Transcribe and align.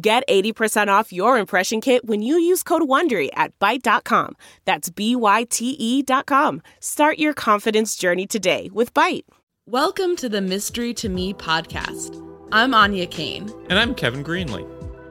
Get 0.00 0.22
80% 0.28 0.88
off 0.88 1.12
your 1.12 1.38
impression 1.38 1.80
kit 1.80 2.04
when 2.04 2.22
you 2.22 2.38
use 2.38 2.62
code 2.62 2.82
WONDERY 2.82 3.30
at 3.34 3.58
Byte.com. 3.58 4.36
That's 4.64 4.90
B-Y-T-E 4.90 6.02
dot 6.02 6.26
com. 6.26 6.62
Start 6.80 7.18
your 7.18 7.32
confidence 7.34 7.96
journey 7.96 8.26
today 8.26 8.68
with 8.72 8.92
Byte. 8.94 9.24
Welcome 9.66 10.16
to 10.16 10.28
the 10.28 10.40
Mystery 10.40 10.94
to 10.94 11.08
Me 11.08 11.34
podcast. 11.34 12.24
I'm 12.52 12.74
Anya 12.74 13.06
Kane. 13.06 13.52
And 13.68 13.78
I'm 13.78 13.94
Kevin 13.94 14.24
Greenlee. 14.24 14.66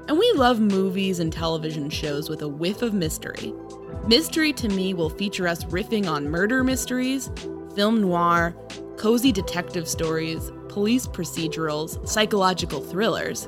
And 0.07 0.17
we 0.17 0.31
love 0.33 0.59
movies 0.59 1.19
and 1.19 1.33
television 1.33 1.89
shows 1.89 2.29
with 2.29 2.41
a 2.41 2.47
whiff 2.47 2.81
of 2.81 2.93
mystery. 2.93 3.53
Mystery 4.07 4.53
to 4.53 4.69
Me 4.69 4.93
will 4.93 5.09
feature 5.09 5.47
us 5.47 5.63
riffing 5.65 6.09
on 6.09 6.29
murder 6.29 6.63
mysteries, 6.63 7.29
film 7.75 8.01
noir, 8.01 8.55
cozy 8.95 9.31
detective 9.31 9.87
stories, 9.87 10.51
police 10.69 11.07
procedurals, 11.07 12.07
psychological 12.07 12.79
thrillers, 12.81 13.47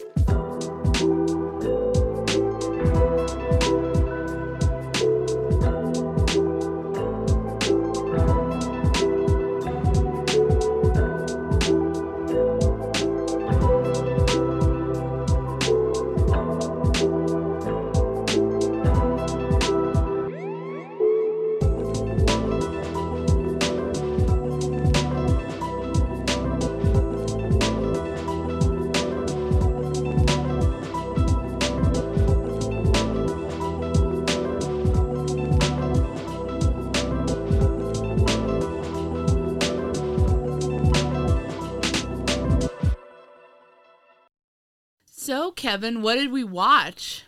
Kevin, 45.61 46.01
what 46.01 46.15
did 46.15 46.31
we 46.31 46.43
watch? 46.43 47.23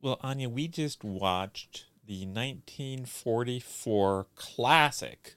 Well, 0.00 0.20
Anya, 0.20 0.48
we 0.48 0.68
just 0.68 1.02
watched 1.02 1.86
the 2.06 2.20
1944 2.20 4.28
classic 4.36 5.34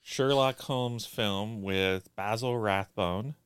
Sherlock 0.00 0.58
Holmes 0.62 1.06
film 1.06 1.62
with 1.62 2.12
Basil 2.16 2.58
Rathbone 2.58 3.36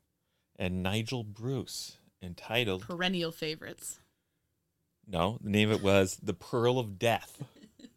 and 0.59 0.83
Nigel 0.83 1.25
Bruce 1.25 1.99
entitled 2.23 2.89
Perennial 2.89 3.33
favorites. 3.33 3.99
No, 5.07 5.37
the 5.43 5.51
name 5.51 5.71
of 5.71 5.81
it 5.81 5.85
was 5.85 6.17
The 6.23 6.33
Pearl 6.33 6.79
of 6.79 6.99
Death. 6.99 7.45
it's 7.79 7.91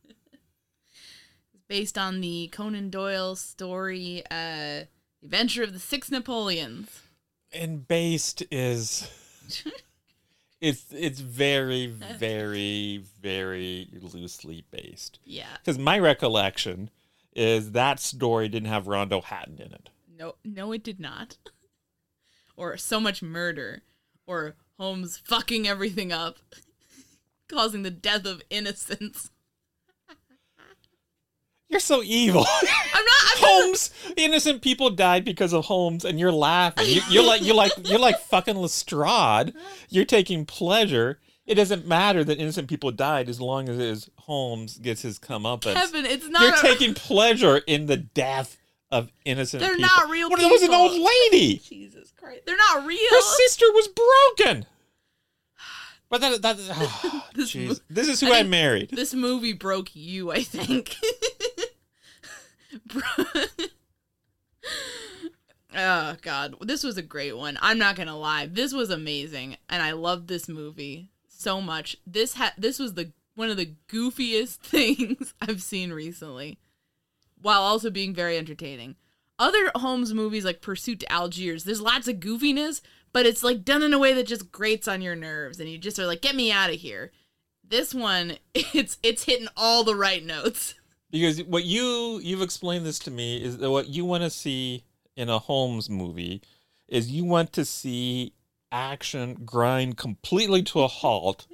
Based 1.70 1.98
on 1.98 2.20
the 2.20 2.50
Conan 2.52 2.90
Doyle 2.90 3.38
story, 3.38 4.24
uh, 4.30 4.82
Adventure 5.24 5.64
of 5.64 5.72
the 5.72 5.80
Six 5.80 6.12
Napoleons. 6.12 7.04
And 7.54 7.88
based 7.88 8.44
is 8.52 9.10
it's 10.62 10.86
it's 10.92 11.20
very 11.20 11.88
very 12.18 13.04
very 13.22 13.88
loosely 14.14 14.66
based. 14.72 15.20
Yeah. 15.24 15.58
Because 15.58 15.80
my 15.80 16.00
recollection 16.00 16.90
is 17.36 17.72
that 17.72 18.00
story 18.00 18.50
didn't 18.50 18.70
have 18.70 18.88
Rondo 18.88 19.22
Hatton 19.22 19.60
in 19.60 19.74
it. 19.74 19.90
No, 20.18 20.36
no, 20.44 20.72
it 20.72 20.84
did 20.84 21.00
not. 21.00 21.38
or 22.58 22.76
so 22.78 23.00
much 23.00 23.22
murder, 23.22 23.84
or 24.28 24.56
Holmes 24.78 25.18
fucking 25.18 25.68
everything 25.68 26.12
up, 26.12 26.38
causing 27.48 27.84
the 27.84 27.92
death 27.92 28.26
of 28.26 28.42
innocents. 28.50 29.32
You're 31.70 31.80
so 31.80 32.02
evil. 32.04 32.46
I'm 32.50 32.66
not. 32.66 32.94
I'm 32.96 33.38
Holmes, 33.38 33.92
innocent 34.18 34.62
people 34.62 34.90
died 34.90 35.24
because 35.24 35.54
of 35.54 35.66
Holmes, 35.66 36.04
and 36.04 36.20
you're 36.20 36.32
laughing. 36.32 36.86
You, 36.88 37.02
you're 37.10 37.24
like 37.24 37.44
you're 37.44 37.56
like 37.56 37.72
you're 37.84 38.00
like 38.00 38.20
fucking 38.22 38.56
Lestrade. 38.56 39.54
You're 39.90 40.06
taking 40.06 40.46
pleasure. 40.46 41.20
It 41.46 41.56
doesn't 41.56 41.88
matter 41.88 42.24
that 42.24 42.38
innocent 42.40 42.70
people 42.70 42.92
died 42.92 43.30
as 43.30 43.40
long 43.42 43.70
as 43.70 43.78
it 43.78 43.86
is 43.86 44.10
Holmes 44.18 44.78
gets 44.80 45.02
his 45.04 45.20
comeuppance. 45.20 45.74
Kevin, 45.74 46.06
it's 46.06 46.28
not. 46.28 46.42
You're 46.42 46.54
a- 46.56 46.62
taking 46.76 46.94
pleasure 46.96 47.58
in 47.68 47.86
the 47.86 47.98
death 47.98 48.58
of 48.92 49.12
innocent 49.24 49.62
They're 49.62 49.76
people. 49.76 49.90
not 49.96 50.10
real 50.10 50.30
Well, 50.30 50.40
it 50.40 50.52
was 50.52 50.64
an 50.64 50.74
old 50.74 50.92
lady. 51.00 51.58
Jesus 51.64 52.12
Christ, 52.18 52.42
they're 52.48 52.58
not 52.58 52.86
real. 52.86 52.98
Her 53.12 53.22
sister 53.22 53.66
was 53.74 53.88
broken. 53.88 54.66
But 56.10 56.22
that 56.22 56.42
that 56.42 56.58
oh, 56.60 57.26
This 57.36 57.54
mo- 57.56 57.76
this 57.90 58.08
is 58.08 58.20
who 58.20 58.32
I 58.34 58.40
I, 58.40 58.44
married. 58.44 58.90
This 58.92 59.14
movie 59.14 59.54
broke 59.54 59.96
you, 59.96 60.32
I 60.32 60.42
think. 60.42 60.98
Oh 65.76 66.16
god, 66.24 66.56
this 66.62 66.84
was 66.84 66.98
a 66.98 67.04
great 67.04 67.38
one. 67.38 67.58
I'm 67.62 67.78
not 67.78 67.96
gonna 67.96 68.18
lie, 68.18 68.48
this 68.48 68.74
was 68.74 68.90
amazing, 68.90 69.58
and 69.70 69.84
I 69.84 69.92
loved 69.92 70.28
this 70.28 70.50
movie 70.50 71.12
so 71.28 71.62
much. 71.62 71.96
This 72.08 72.34
had 72.34 72.54
this 72.58 72.80
was 72.80 72.96
the 72.96 73.12
one 73.36 73.50
of 73.50 73.58
the 73.58 73.76
goofiest 73.88 74.56
things 74.58 75.34
I've 75.42 75.62
seen 75.62 75.94
recently, 75.94 76.58
while 77.40 77.62
also 77.62 77.90
being 77.90 78.14
very 78.16 78.38
entertaining. 78.38 78.96
Other 79.38 79.72
Holmes 79.76 80.14
movies 80.14 80.44
like 80.44 80.62
Pursuit 80.62 81.00
to 81.02 81.12
Algiers, 81.12 81.64
there's 81.64 81.80
lots 81.82 82.08
of 82.08 82.16
goofiness, 82.18 82.82
but 83.14 83.26
it's 83.26 83.44
like 83.44 83.64
done 83.64 83.84
in 83.84 83.94
a 83.94 84.00
way 84.00 84.14
that 84.14 84.28
just 84.28 84.52
grates 84.52 84.88
on 84.88 85.04
your 85.04 85.16
nerves, 85.16 85.60
and 85.60 85.70
you 85.70 85.78
just 85.78 86.00
are 86.00 86.08
like, 86.08 86.22
"Get 86.22 86.36
me 86.36 86.52
out 86.52 86.72
of 86.72 86.78
here." 86.78 87.12
This 87.64 87.94
one, 87.94 88.38
it's 88.56 88.98
it's 89.04 89.26
hitting 89.26 89.50
all 89.56 89.84
the 89.84 89.96
right 89.96 90.26
notes. 90.26 90.74
Because 91.12 91.44
what 91.44 91.64
you 91.64 92.20
you've 92.24 92.42
explained 92.42 92.86
this 92.86 93.00
to 93.00 93.12
me 93.12 93.38
is 93.44 93.58
that 93.58 93.72
what 93.72 93.88
you 93.88 94.06
want 94.06 94.24
to 94.24 94.30
see 94.30 94.84
in 95.16 95.30
a 95.30 95.40
Holmes 95.40 95.90
movie 95.90 96.42
is 96.88 97.12
you 97.12 97.26
want 97.26 97.52
to 97.54 97.66
see 97.66 98.34
action 98.72 99.42
grind 99.46 99.98
completely 99.98 100.62
to 100.64 100.82
a 100.82 100.88
halt. 100.88 101.48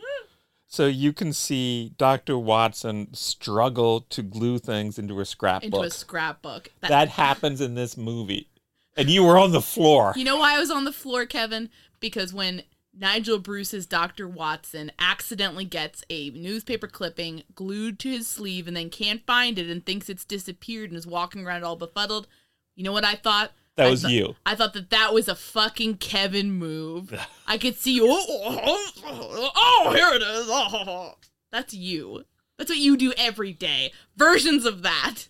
So 0.68 0.88
you 0.88 1.14
can 1.14 1.32
see 1.32 1.94
Dr. 1.98 2.38
Watson 2.38 3.14
struggle 3.14 4.02
to 4.10 4.22
glue 4.22 4.58
things 4.60 5.00
into 5.00 5.20
a 5.22 5.26
scrapbook. 5.26 5.64
Into 5.74 5.80
a 5.82 5.90
scrapbook. 5.90 6.72
That- 6.82 6.90
that 6.90 7.10
happens 7.10 7.62
in 7.62 7.76
this 7.76 7.96
movie. 7.96 8.50
And 8.98 9.10
you 9.10 9.24
were 9.24 9.38
on 9.38 9.52
the 9.52 9.62
floor. 9.62 10.14
You 10.18 10.26
know 10.26 10.38
why 10.38 10.56
I 10.56 10.60
was 10.60 10.72
on 10.72 10.84
the 10.84 10.92
floor, 10.92 11.26
Kevin? 11.26 11.70
Because 12.02 12.34
when 12.34 12.64
Nigel 12.98 13.40
Bruce's 13.40 13.86
Dr. 13.86 14.28
Watson 14.28 14.92
accidentally 15.00 15.66
gets 15.66 16.04
a 16.10 16.30
newspaper 16.32 16.88
clipping 16.88 17.44
glued 17.54 18.00
to 18.00 18.10
his 18.10 18.28
sleeve 18.28 18.68
and 18.68 18.76
then 18.78 18.90
can't 18.90 19.26
find 19.26 19.60
it 19.60 19.70
and 19.70 19.86
thinks 19.86 20.10
it's 20.10 20.24
disappeared 20.24 20.90
and 20.92 20.98
is 20.98 21.06
walking 21.06 21.46
around 21.46 21.64
all 21.64 21.76
befuddled, 21.76 22.28
you 22.76 22.84
know 22.84 22.94
what 22.94 23.04
I 23.06 23.16
thought? 23.16 23.52
That 23.76 23.88
I 23.88 23.90
was 23.90 24.04
thought- 24.04 24.12
you. 24.12 24.36
I 24.46 24.56
thought 24.56 24.74
that 24.74 24.90
that 24.92 25.14
was 25.14 25.28
a 25.28 25.36
fucking 25.36 25.98
Kevin 25.98 26.52
move. 26.54 27.14
I 27.48 27.58
could 27.58 27.76
see 27.76 27.96
you. 27.96 28.08
Oh, 28.08 28.26
oh, 28.30 28.92
oh, 29.06 29.52
oh, 29.56 29.94
here 29.94 30.14
it 30.14 30.22
is. 30.22 30.48
Oh, 30.50 30.68
oh, 30.72 30.84
oh, 30.88 31.14
that's 31.52 31.74
you. 31.74 32.24
That's 32.58 32.70
what 32.70 32.80
you 32.80 32.96
do 32.96 33.14
every 33.18 33.52
day. 33.52 33.92
Versions 34.16 34.66
of 34.66 34.82
that. 34.84 35.28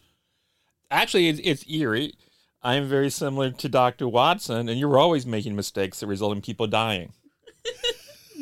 Actually, 0.92 1.30
it's, 1.30 1.40
it's 1.44 1.68
eerie. 1.68 2.14
I 2.62 2.76
am 2.76 2.88
very 2.88 3.10
similar 3.10 3.50
to 3.50 3.70
Dr. 3.70 4.08
Watson, 4.08 4.70
and 4.70 4.80
you're 4.80 5.00
always 5.00 5.26
making 5.26 5.56
mistakes 5.56 6.00
that 6.00 6.08
result 6.08 6.36
in 6.36 6.42
people 6.42 6.68
dying. 6.68 7.14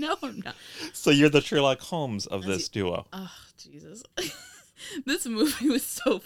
No, 0.04 0.18
I'm 0.22 0.42
not. 0.44 0.56
So 0.92 1.12
you're 1.12 1.30
the 1.30 1.40
Sherlock 1.40 1.80
Holmes 1.80 2.26
of 2.26 2.44
this 2.44 2.68
duo. 2.68 3.06
Oh, 3.14 3.32
Jesus. 3.58 4.04
this 5.06 5.26
movie 5.26 5.70
was 5.70 5.86
so 5.86 6.22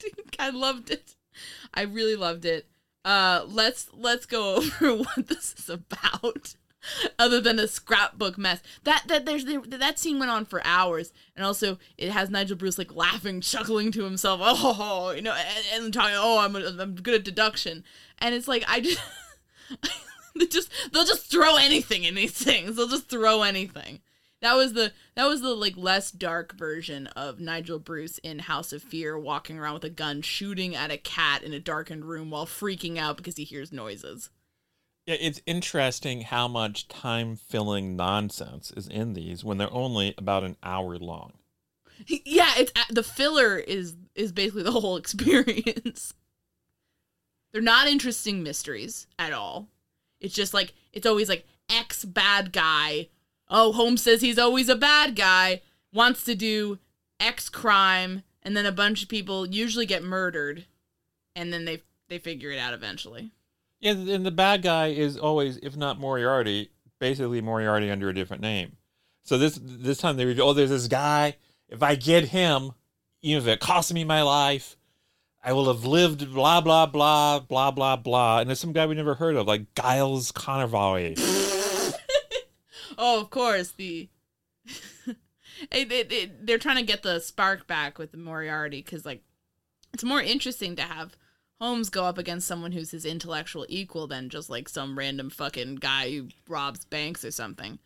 fucking 0.00 0.24
I 0.38 0.48
loved 0.48 0.90
it. 0.90 1.14
I 1.74 1.82
really 1.82 2.16
loved 2.16 2.46
it. 2.46 2.68
Uh 3.04 3.44
let's 3.46 3.88
let's 3.92 4.24
go 4.24 4.54
over 4.56 4.94
what 4.96 5.26
this 5.28 5.54
is 5.58 5.68
about. 5.68 6.54
Other 7.18 7.40
than 7.40 7.58
a 7.58 7.68
scrapbook 7.68 8.38
mess, 8.38 8.62
that 8.84 9.04
that 9.08 9.26
there's 9.26 9.44
that 9.44 9.98
scene 9.98 10.18
went 10.18 10.30
on 10.30 10.46
for 10.46 10.62
hours, 10.64 11.12
and 11.36 11.44
also 11.44 11.78
it 11.98 12.10
has 12.10 12.30
Nigel 12.30 12.56
Bruce 12.56 12.78
like 12.78 12.94
laughing, 12.94 13.40
chuckling 13.40 13.92
to 13.92 14.02
himself, 14.04 14.40
oh, 14.42 15.12
you 15.14 15.22
know, 15.22 15.32
and, 15.34 15.84
and 15.84 15.94
talking, 15.94 16.16
oh, 16.16 16.38
I'm 16.38 16.56
I'm 16.56 16.96
good 16.96 17.14
at 17.14 17.24
deduction, 17.24 17.84
and 18.18 18.34
it's 18.34 18.48
like 18.48 18.64
I 18.66 18.80
just 18.80 19.00
they 20.38 20.46
just 20.46 20.70
they'll 20.92 21.04
just 21.04 21.30
throw 21.30 21.56
anything 21.56 22.04
in 22.04 22.14
these 22.14 22.32
things. 22.32 22.76
They'll 22.76 22.88
just 22.88 23.08
throw 23.08 23.42
anything. 23.42 24.00
That 24.42 24.54
was 24.54 24.72
the 24.72 24.92
that 25.14 25.26
was 25.26 25.40
the 25.40 25.54
like 25.54 25.76
less 25.76 26.10
dark 26.10 26.54
version 26.54 27.06
of 27.08 27.38
Nigel 27.38 27.78
Bruce 27.78 28.18
in 28.18 28.40
House 28.40 28.72
of 28.72 28.82
Fear 28.82 29.16
walking 29.18 29.58
around 29.58 29.74
with 29.74 29.84
a 29.84 29.90
gun 29.90 30.20
shooting 30.20 30.74
at 30.74 30.90
a 30.90 30.98
cat 30.98 31.42
in 31.44 31.52
a 31.52 31.60
darkened 31.60 32.04
room 32.04 32.30
while 32.30 32.46
freaking 32.46 32.98
out 32.98 33.16
because 33.16 33.36
he 33.36 33.44
hears 33.44 33.72
noises. 33.72 34.30
Yeah, 35.06 35.16
it's 35.20 35.40
interesting 35.46 36.22
how 36.22 36.48
much 36.48 36.88
time 36.88 37.36
filling 37.36 37.96
nonsense 37.96 38.72
is 38.76 38.88
in 38.88 39.14
these 39.14 39.44
when 39.44 39.58
they're 39.58 39.72
only 39.72 40.14
about 40.18 40.44
an 40.44 40.56
hour 40.62 40.98
long. 40.98 41.32
Yeah, 42.24 42.50
it's 42.56 42.72
the 42.90 43.04
filler 43.04 43.56
is 43.56 43.94
is 44.16 44.32
basically 44.32 44.64
the 44.64 44.72
whole 44.72 44.96
experience. 45.02 46.14
They're 47.52 47.62
not 47.62 47.86
interesting 47.86 48.42
mysteries 48.42 49.06
at 49.20 49.32
all. 49.32 49.68
It's 50.22 50.34
just 50.34 50.54
like 50.54 50.72
it's 50.92 51.06
always 51.06 51.28
like 51.28 51.46
ex 51.68 52.04
bad 52.04 52.52
guy. 52.52 53.08
Oh, 53.50 53.72
Holmes 53.72 54.02
says 54.02 54.22
he's 54.22 54.38
always 54.38 54.68
a 54.68 54.76
bad 54.76 55.16
guy. 55.16 55.60
Wants 55.92 56.24
to 56.24 56.34
do 56.34 56.78
X 57.20 57.50
crime, 57.50 58.22
and 58.42 58.56
then 58.56 58.64
a 58.64 58.72
bunch 58.72 59.02
of 59.02 59.08
people 59.08 59.46
usually 59.46 59.84
get 59.84 60.02
murdered, 60.02 60.64
and 61.36 61.52
then 61.52 61.66
they 61.66 61.82
they 62.08 62.18
figure 62.18 62.50
it 62.50 62.58
out 62.58 62.72
eventually. 62.72 63.32
Yeah, 63.80 63.92
and 63.92 64.24
the 64.24 64.30
bad 64.30 64.62
guy 64.62 64.88
is 64.88 65.18
always, 65.18 65.56
if 65.56 65.76
not 65.76 65.98
Moriarty, 65.98 66.70
basically 67.00 67.40
Moriarty 67.40 67.90
under 67.90 68.08
a 68.08 68.14
different 68.14 68.40
name. 68.40 68.76
So 69.24 69.36
this 69.36 69.58
this 69.60 69.98
time 69.98 70.16
they 70.16 70.24
were, 70.24 70.34
oh, 70.40 70.52
there's 70.52 70.70
this 70.70 70.88
guy. 70.88 71.36
If 71.68 71.82
I 71.82 71.96
get 71.96 72.26
him, 72.26 72.72
even 73.22 73.42
if 73.42 73.48
it 73.48 73.60
costs 73.60 73.92
me 73.92 74.04
my 74.04 74.22
life, 74.22 74.76
I 75.42 75.52
will 75.52 75.66
have 75.66 75.84
lived 75.84 76.32
blah 76.32 76.60
blah 76.60 76.86
blah 76.86 77.40
blah 77.40 77.70
blah 77.70 77.96
blah. 77.96 78.38
And 78.38 78.48
there's 78.48 78.60
some 78.60 78.72
guy 78.72 78.86
we 78.86 78.94
never 78.94 79.14
heard 79.14 79.36
of, 79.36 79.46
like 79.46 79.74
Giles 79.74 80.32
Conroy. 80.32 81.16
Oh, 82.98 83.20
of 83.20 83.30
course 83.30 83.72
the. 83.72 84.08
it, 85.06 85.90
it, 85.90 86.12
it, 86.12 86.46
they're 86.46 86.58
trying 86.58 86.76
to 86.76 86.82
get 86.82 87.02
the 87.02 87.20
spark 87.20 87.66
back 87.66 87.98
with 87.98 88.12
the 88.12 88.18
Moriarty 88.18 88.82
because 88.82 89.04
like 89.04 89.22
it's 89.92 90.04
more 90.04 90.22
interesting 90.22 90.76
to 90.76 90.82
have 90.82 91.16
Holmes 91.60 91.90
go 91.90 92.04
up 92.04 92.18
against 92.18 92.46
someone 92.46 92.72
who's 92.72 92.90
his 92.90 93.04
intellectual 93.04 93.66
equal 93.68 94.06
than 94.06 94.28
just 94.28 94.50
like 94.50 94.68
some 94.68 94.98
random 94.98 95.30
fucking 95.30 95.76
guy 95.76 96.10
who 96.10 96.28
robs 96.48 96.84
banks 96.84 97.24
or 97.24 97.30
something. 97.30 97.78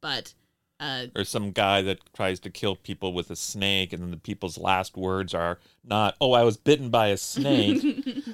But 0.00 0.34
uh, 0.82 1.06
or 1.14 1.22
some 1.22 1.52
guy 1.52 1.80
that 1.80 2.00
tries 2.12 2.40
to 2.40 2.50
kill 2.50 2.74
people 2.74 3.12
with 3.12 3.30
a 3.30 3.36
snake, 3.36 3.92
and 3.92 4.02
then 4.02 4.10
the 4.10 4.16
people's 4.16 4.58
last 4.58 4.96
words 4.96 5.32
are 5.32 5.60
not, 5.84 6.16
"Oh, 6.20 6.32
I 6.32 6.42
was 6.42 6.56
bitten 6.56 6.90
by 6.90 7.08
a 7.08 7.16
snake." 7.16 7.84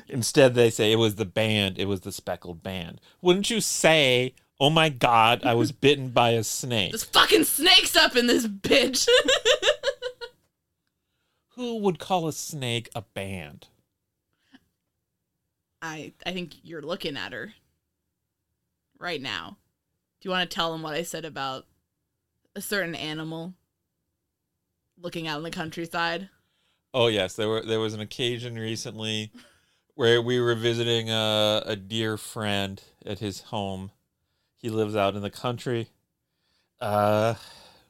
Instead, 0.08 0.54
they 0.54 0.70
say 0.70 0.90
it 0.90 0.96
was 0.96 1.16
the 1.16 1.26
band. 1.26 1.78
It 1.78 1.84
was 1.84 2.00
the 2.00 2.12
speckled 2.12 2.62
band. 2.62 3.02
Wouldn't 3.20 3.50
you 3.50 3.60
say, 3.60 4.34
"Oh 4.58 4.70
my 4.70 4.88
God, 4.88 5.44
I 5.44 5.52
was 5.52 5.72
bitten 5.72 6.08
by 6.08 6.30
a 6.30 6.42
snake"? 6.42 6.92
there's 6.92 7.04
fucking 7.04 7.44
snakes 7.44 7.94
up 7.94 8.16
in 8.16 8.28
this 8.28 8.46
bitch. 8.46 9.06
Who 11.50 11.76
would 11.80 11.98
call 11.98 12.28
a 12.28 12.32
snake 12.32 12.88
a 12.94 13.02
band? 13.02 13.66
I 15.82 16.14
I 16.24 16.32
think 16.32 16.54
you're 16.62 16.80
looking 16.80 17.18
at 17.18 17.34
her 17.34 17.52
right 18.98 19.20
now. 19.20 19.58
Do 20.20 20.28
you 20.28 20.30
want 20.30 20.48
to 20.48 20.54
tell 20.54 20.72
them 20.72 20.80
what 20.80 20.94
I 20.94 21.02
said 21.02 21.26
about 21.26 21.66
a 22.58 22.60
certain 22.60 22.96
animal 22.96 23.54
looking 25.00 25.28
out 25.28 25.38
in 25.38 25.44
the 25.44 25.50
countryside? 25.50 26.28
Oh 26.92 27.06
yes, 27.06 27.34
there 27.36 27.48
were 27.48 27.62
there 27.62 27.80
was 27.80 27.94
an 27.94 28.00
occasion 28.00 28.56
recently 28.56 29.30
where 29.94 30.20
we 30.20 30.40
were 30.40 30.54
visiting 30.54 31.08
a, 31.08 31.62
a 31.64 31.76
dear 31.76 32.16
friend 32.16 32.82
at 33.06 33.20
his 33.20 33.42
home. 33.42 33.92
He 34.56 34.70
lives 34.70 34.96
out 34.96 35.14
in 35.14 35.22
the 35.22 35.30
country. 35.30 35.90
Uh, 36.80 37.34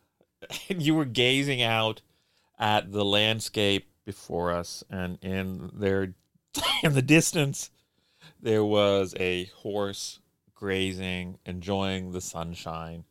and 0.68 0.82
you 0.82 0.94
were 0.94 1.06
gazing 1.06 1.62
out 1.62 2.02
at 2.58 2.92
the 2.92 3.04
landscape 3.04 3.90
before 4.04 4.52
us, 4.52 4.84
and 4.90 5.18
in 5.22 5.70
there, 5.72 6.14
in 6.82 6.92
the 6.92 7.02
distance, 7.02 7.70
there 8.40 8.64
was 8.64 9.14
a 9.18 9.46
horse 9.56 10.20
grazing, 10.54 11.38
enjoying 11.46 12.12
the 12.12 12.20
sunshine. 12.20 13.04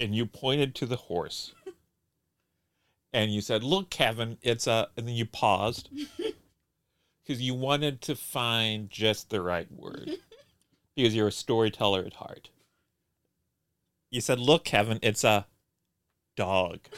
And 0.00 0.14
you 0.14 0.26
pointed 0.26 0.74
to 0.76 0.86
the 0.86 0.96
horse 0.96 1.54
and 3.12 3.32
you 3.32 3.40
said, 3.40 3.64
"Look, 3.64 3.90
Kevin, 3.90 4.38
it's 4.42 4.66
a," 4.66 4.88
and 4.96 5.08
then 5.08 5.14
you 5.14 5.26
paused 5.26 5.88
because 7.22 7.42
you 7.42 7.54
wanted 7.54 8.00
to 8.02 8.14
find 8.14 8.90
just 8.90 9.30
the 9.30 9.40
right 9.40 9.70
word 9.72 10.12
because 10.94 11.14
you're 11.14 11.28
a 11.28 11.32
storyteller 11.32 12.04
at 12.04 12.14
heart. 12.14 12.50
You 14.10 14.20
said, 14.20 14.38
"Look, 14.38 14.64
Kevin, 14.64 14.98
it's 15.02 15.24
a 15.24 15.46
dog." 16.36 16.80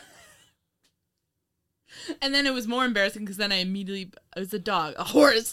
And 2.23 2.33
then 2.33 2.47
it 2.47 2.55
was 2.55 2.69
more 2.69 2.85
embarrassing 2.85 3.25
because 3.25 3.37
then 3.37 3.51
I 3.51 3.57
immediately 3.57 4.13
it 4.37 4.39
was 4.39 4.55
a 4.55 4.61
dog, 4.61 4.95
a 4.97 5.03
horse. 5.03 5.53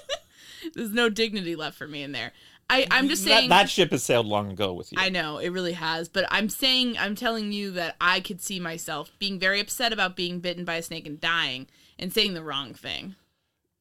There's 0.74 0.92
no 0.92 1.08
dignity 1.08 1.56
left 1.56 1.78
for 1.78 1.88
me 1.88 2.02
in 2.02 2.12
there. 2.12 2.32
I 2.68 2.86
I'm 2.90 3.08
just 3.08 3.22
saying 3.24 3.48
that, 3.50 3.70
ship 3.70 3.92
has 3.92 4.02
sailed 4.02 4.26
long 4.26 4.50
ago 4.50 4.72
with 4.72 4.90
you. 4.92 4.98
I 5.00 5.08
know 5.08 5.38
it 5.38 5.50
really 5.50 5.74
has, 5.74 6.08
but 6.08 6.26
I'm 6.30 6.48
saying 6.48 6.96
I'm 6.98 7.14
telling 7.14 7.52
you 7.52 7.70
that 7.72 7.96
I 8.00 8.20
could 8.20 8.40
see 8.40 8.58
myself 8.58 9.12
being 9.18 9.38
very 9.38 9.60
upset 9.60 9.92
about 9.92 10.16
being 10.16 10.40
bitten 10.40 10.64
by 10.64 10.76
a 10.76 10.82
snake 10.82 11.06
and 11.06 11.20
dying 11.20 11.68
and 11.98 12.12
saying 12.12 12.34
the 12.34 12.42
wrong 12.42 12.74
thing. 12.74 13.14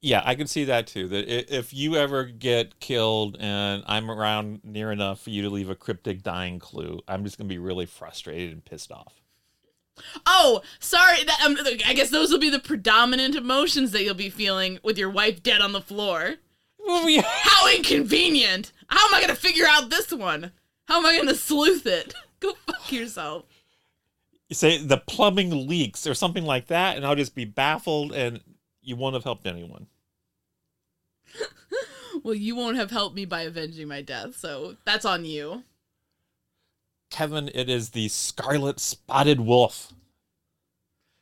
Yeah, 0.02 0.22
I 0.24 0.36
can 0.36 0.46
see 0.46 0.66
that 0.66 0.86
too. 0.86 1.08
That 1.08 1.28
if 1.56 1.74
you 1.74 1.96
ever 1.96 2.26
get 2.26 2.80
killed 2.80 3.38
and 3.40 3.84
I'm 3.88 4.12
around 4.12 4.60
near 4.64 4.92
enough 4.92 5.22
for 5.22 5.32
you 5.32 5.42
to 5.42 5.50
leave 5.50 5.70
a 5.70 5.76
cryptic 5.76 6.22
dying 6.22 6.60
clue, 6.60 7.00
I'm 7.08 7.24
just 7.24 7.40
gonna 7.40 7.48
be 7.48 7.58
really 7.58 7.88
frustrated 7.88 8.52
and 8.52 8.64
pissed 8.64 8.92
off. 8.92 9.16
Oh, 10.28 10.62
sorry. 10.80 11.24
That 11.24 11.42
um, 11.44 11.58
I 11.88 11.94
guess 11.94 12.10
those 12.12 12.32
will 12.32 12.40
be 12.40 12.50
the 12.52 12.60
predominant 12.60 13.34
emotions 13.36 13.92
that 13.92 14.04
you'll 14.04 14.14
be 14.14 14.30
feeling 14.30 14.78
with 14.84 14.98
your 14.98 15.10
wife 15.10 15.42
dead 15.42 15.62
on 15.62 15.72
the 15.72 15.82
floor. 15.82 16.36
Well, 16.86 17.04
we- 17.06 17.24
How 17.26 17.68
inconvenient! 17.74 18.72
How 18.88 19.08
am 19.08 19.16
I 19.16 19.22
gonna 19.22 19.36
figure 19.36 19.66
out 19.68 19.90
this 19.90 20.12
one? 20.12 20.52
How 20.88 20.98
am 20.98 21.06
I 21.06 21.18
gonna 21.18 21.36
sleuth 21.36 21.86
it? 21.86 22.14
Go 22.40 22.54
fuck 22.66 22.92
yourself. 22.92 23.46
You 24.50 24.56
say 24.56 24.78
the 24.78 24.98
plumbing 24.98 25.68
leaks 25.68 26.06
or 26.06 26.14
something 26.14 26.46
like 26.46 26.68
that, 26.68 26.98
and 26.98 27.06
I'll 27.06 27.16
just 27.16 27.34
be 27.36 27.46
baffled, 27.46 28.14
and 28.14 28.42
you 28.82 28.96
won't 28.96 29.16
have 29.16 29.24
helped 29.24 29.48
anyone. 29.48 29.88
Well, 32.24 32.34
you 32.34 32.56
won't 32.56 32.78
have 32.78 32.92
helped 32.92 33.16
me 33.16 33.26
by 33.26 33.42
avenging 33.42 33.88
my 33.88 34.02
death, 34.02 34.38
so 34.38 34.78
that's 34.86 35.06
on 35.06 35.26
you. 35.26 35.64
Kevin, 37.12 37.52
it 37.54 37.70
is 37.70 37.92
the 37.92 38.08
scarlet 38.08 38.80
spotted 38.80 39.42
wolf. 39.42 39.94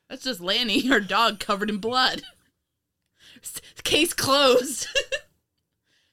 That's 0.10 0.24
just 0.24 0.40
Lanny, 0.40 0.88
her 0.88 1.00
dog 1.00 1.40
covered 1.40 1.70
in 1.70 1.78
blood. 1.78 2.22
Case 3.84 4.14
closed. 4.14 4.88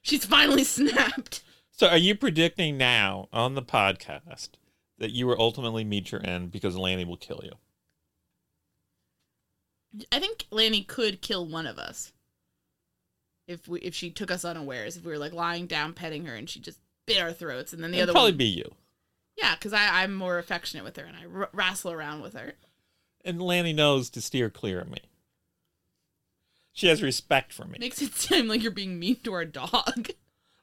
She's 0.01 0.25
finally 0.25 0.63
snapped. 0.65 1.43
So, 1.71 1.87
are 1.87 1.97
you 1.97 2.15
predicting 2.15 2.77
now 2.77 3.27
on 3.33 3.55
the 3.55 3.61
podcast 3.61 4.49
that 4.97 5.11
you 5.11 5.27
will 5.27 5.39
ultimately 5.39 5.83
meet 5.83 6.11
your 6.11 6.25
end 6.25 6.51
because 6.51 6.75
Lanny 6.77 7.05
will 7.05 7.17
kill 7.17 7.41
you? 7.43 7.53
I 10.11 10.19
think 10.19 10.45
Lanny 10.51 10.83
could 10.83 11.21
kill 11.21 11.45
one 11.45 11.65
of 11.67 11.77
us 11.77 12.13
if 13.47 13.67
we 13.67 13.79
if 13.81 13.93
she 13.93 14.09
took 14.09 14.31
us 14.31 14.45
unawares. 14.45 14.95
If 14.95 15.03
we 15.03 15.11
were 15.11 15.17
like 15.17 15.33
lying 15.33 15.65
down 15.67 15.93
petting 15.93 16.25
her 16.25 16.35
and 16.35 16.49
she 16.49 16.59
just 16.59 16.79
bit 17.05 17.21
our 17.21 17.33
throats, 17.33 17.73
and 17.73 17.83
then 17.83 17.91
the 17.91 17.97
It'd 17.97 18.09
other 18.09 18.13
probably 18.13 18.31
one, 18.31 18.37
be 18.37 18.45
you. 18.45 18.71
yeah, 19.37 19.55
because 19.55 19.73
I 19.73 20.03
I'm 20.03 20.13
more 20.13 20.37
affectionate 20.37 20.83
with 20.85 20.95
her 20.97 21.03
and 21.03 21.17
I 21.17 21.25
r- 21.41 21.49
wrestle 21.51 21.91
around 21.91 22.21
with 22.21 22.33
her. 22.35 22.53
And 23.25 23.41
Lanny 23.41 23.73
knows 23.73 24.09
to 24.11 24.21
steer 24.21 24.49
clear 24.49 24.79
of 24.79 24.89
me. 24.89 24.99
She 26.73 26.87
has 26.87 27.03
respect 27.03 27.53
for 27.53 27.65
me. 27.65 27.77
Makes 27.79 28.01
it 28.01 28.13
seem 28.15 28.47
like 28.47 28.61
you're 28.61 28.71
being 28.71 28.99
mean 28.99 29.17
to 29.23 29.33
our 29.33 29.45
dog. 29.45 30.09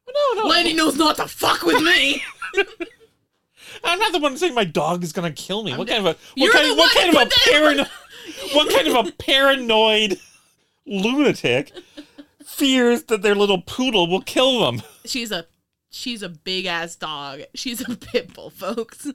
no, 0.07 0.43
no. 0.43 0.49
Lanny 0.49 0.73
knows 0.73 0.97
not 0.97 1.17
to 1.17 1.29
fuck 1.29 1.62
with 1.62 1.83
me. 1.83 2.23
I'm 3.85 3.99
not 3.99 4.12
the 4.12 4.19
one 4.19 4.37
saying 4.37 4.55
my 4.55 4.65
dog 4.65 5.05
is 5.05 5.12
gonna 5.12 5.33
kill 5.33 5.62
me. 5.62 5.73
I'm 5.73 5.79
what 5.79 5.88
kind 5.88 6.07
of 6.07 6.17
a 6.17 6.19
what 6.41 6.53
kind, 6.53 6.77
what 6.77 6.95
kind 6.95 7.09
of 7.11 7.15
a 7.15 7.19
put 7.19 7.31
that 7.31 7.47
in 7.47 7.53
paranoid 7.53 7.88
what 8.55 8.75
kind 8.75 8.88
of 8.88 9.07
a 9.07 9.12
paranoid 9.12 10.19
lunatic 10.87 11.73
fears 12.45 13.05
that 13.05 13.23
their 13.23 13.35
little 13.35 13.61
poodle 13.61 14.09
will 14.09 14.23
kill 14.23 14.61
them? 14.61 14.83
she's 15.05 15.31
a 15.31 15.47
she's 15.91 16.23
a 16.23 16.29
big 16.29 16.67
ass 16.67 16.97
dog. 16.97 17.43
She's 17.55 17.87
a 17.87 17.97
pit 17.97 18.33
bull, 18.33 18.50
folks. 18.50 19.09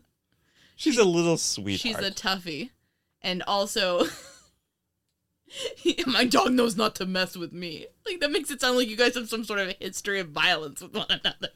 She's 0.75 0.97
a 0.97 1.03
little 1.03 1.37
sweetheart. 1.37 1.79
She's 1.79 1.97
a 1.97 2.11
toughie. 2.11 2.69
And 3.21 3.41
also 3.43 4.05
my 6.07 6.25
dog 6.25 6.51
knows 6.51 6.75
not 6.75 6.95
to 6.95 7.05
mess 7.05 7.35
with 7.35 7.53
me. 7.53 7.87
Like 8.05 8.19
that 8.19 8.31
makes 8.31 8.51
it 8.51 8.61
sound 8.61 8.77
like 8.77 8.87
you 8.87 8.97
guys 8.97 9.15
have 9.15 9.29
some 9.29 9.43
sort 9.43 9.59
of 9.59 9.75
history 9.79 10.19
of 10.19 10.29
violence 10.29 10.81
with 10.81 10.93
one 10.93 11.07
another. 11.09 11.49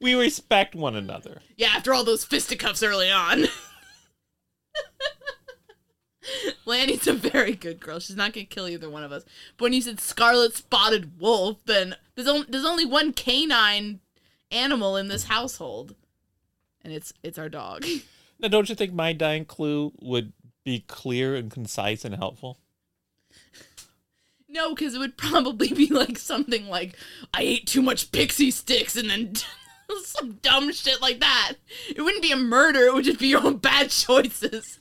we 0.00 0.14
respect 0.14 0.74
one 0.74 0.96
another. 0.96 1.40
Yeah, 1.56 1.68
after 1.68 1.94
all 1.94 2.04
those 2.04 2.24
fisticuffs 2.24 2.82
early 2.82 3.10
on. 3.10 3.44
Lanny's 6.64 7.06
a 7.06 7.12
very 7.12 7.54
good 7.54 7.80
girl. 7.80 8.00
She's 8.00 8.16
not 8.16 8.32
gonna 8.32 8.46
kill 8.46 8.68
either 8.68 8.88
one 8.88 9.04
of 9.04 9.12
us. 9.12 9.24
But 9.56 9.64
when 9.64 9.72
you 9.74 9.82
said 9.82 10.00
scarlet 10.00 10.56
spotted 10.56 11.20
wolf, 11.20 11.58
then 11.66 11.96
there's 12.14 12.28
only 12.28 12.46
there's 12.48 12.64
only 12.64 12.86
one 12.86 13.12
canine 13.12 14.00
animal 14.50 14.96
in 14.96 15.08
this 15.08 15.24
household, 15.24 15.94
and 16.82 16.92
it's 16.92 17.12
it's 17.22 17.38
our 17.38 17.48
dog. 17.48 17.84
Now, 18.40 18.48
don't 18.48 18.68
you 18.68 18.74
think 18.74 18.92
my 18.92 19.12
dying 19.12 19.44
clue 19.44 19.92
would 20.02 20.32
be 20.64 20.80
clear 20.88 21.36
and 21.36 21.50
concise 21.50 22.04
and 22.04 22.16
helpful? 22.16 22.58
No, 24.54 24.74
because 24.74 24.94
it 24.94 24.98
would 24.98 25.16
probably 25.16 25.68
be 25.68 25.88
like 25.88 26.16
something 26.16 26.68
like 26.68 26.96
I 27.34 27.42
ate 27.42 27.66
too 27.66 27.82
much 27.82 28.12
pixie 28.12 28.50
sticks 28.52 28.96
and 28.96 29.10
then 29.10 29.34
some 30.04 30.34
dumb 30.42 30.72
shit 30.72 31.02
like 31.02 31.18
that. 31.20 31.54
It 31.94 32.00
wouldn't 32.02 32.22
be 32.22 32.30
a 32.32 32.36
murder. 32.36 32.80
It 32.86 32.94
would 32.94 33.04
just 33.04 33.18
be 33.18 33.28
your 33.28 33.44
own 33.44 33.56
bad 33.58 33.90
choices. 33.90 34.78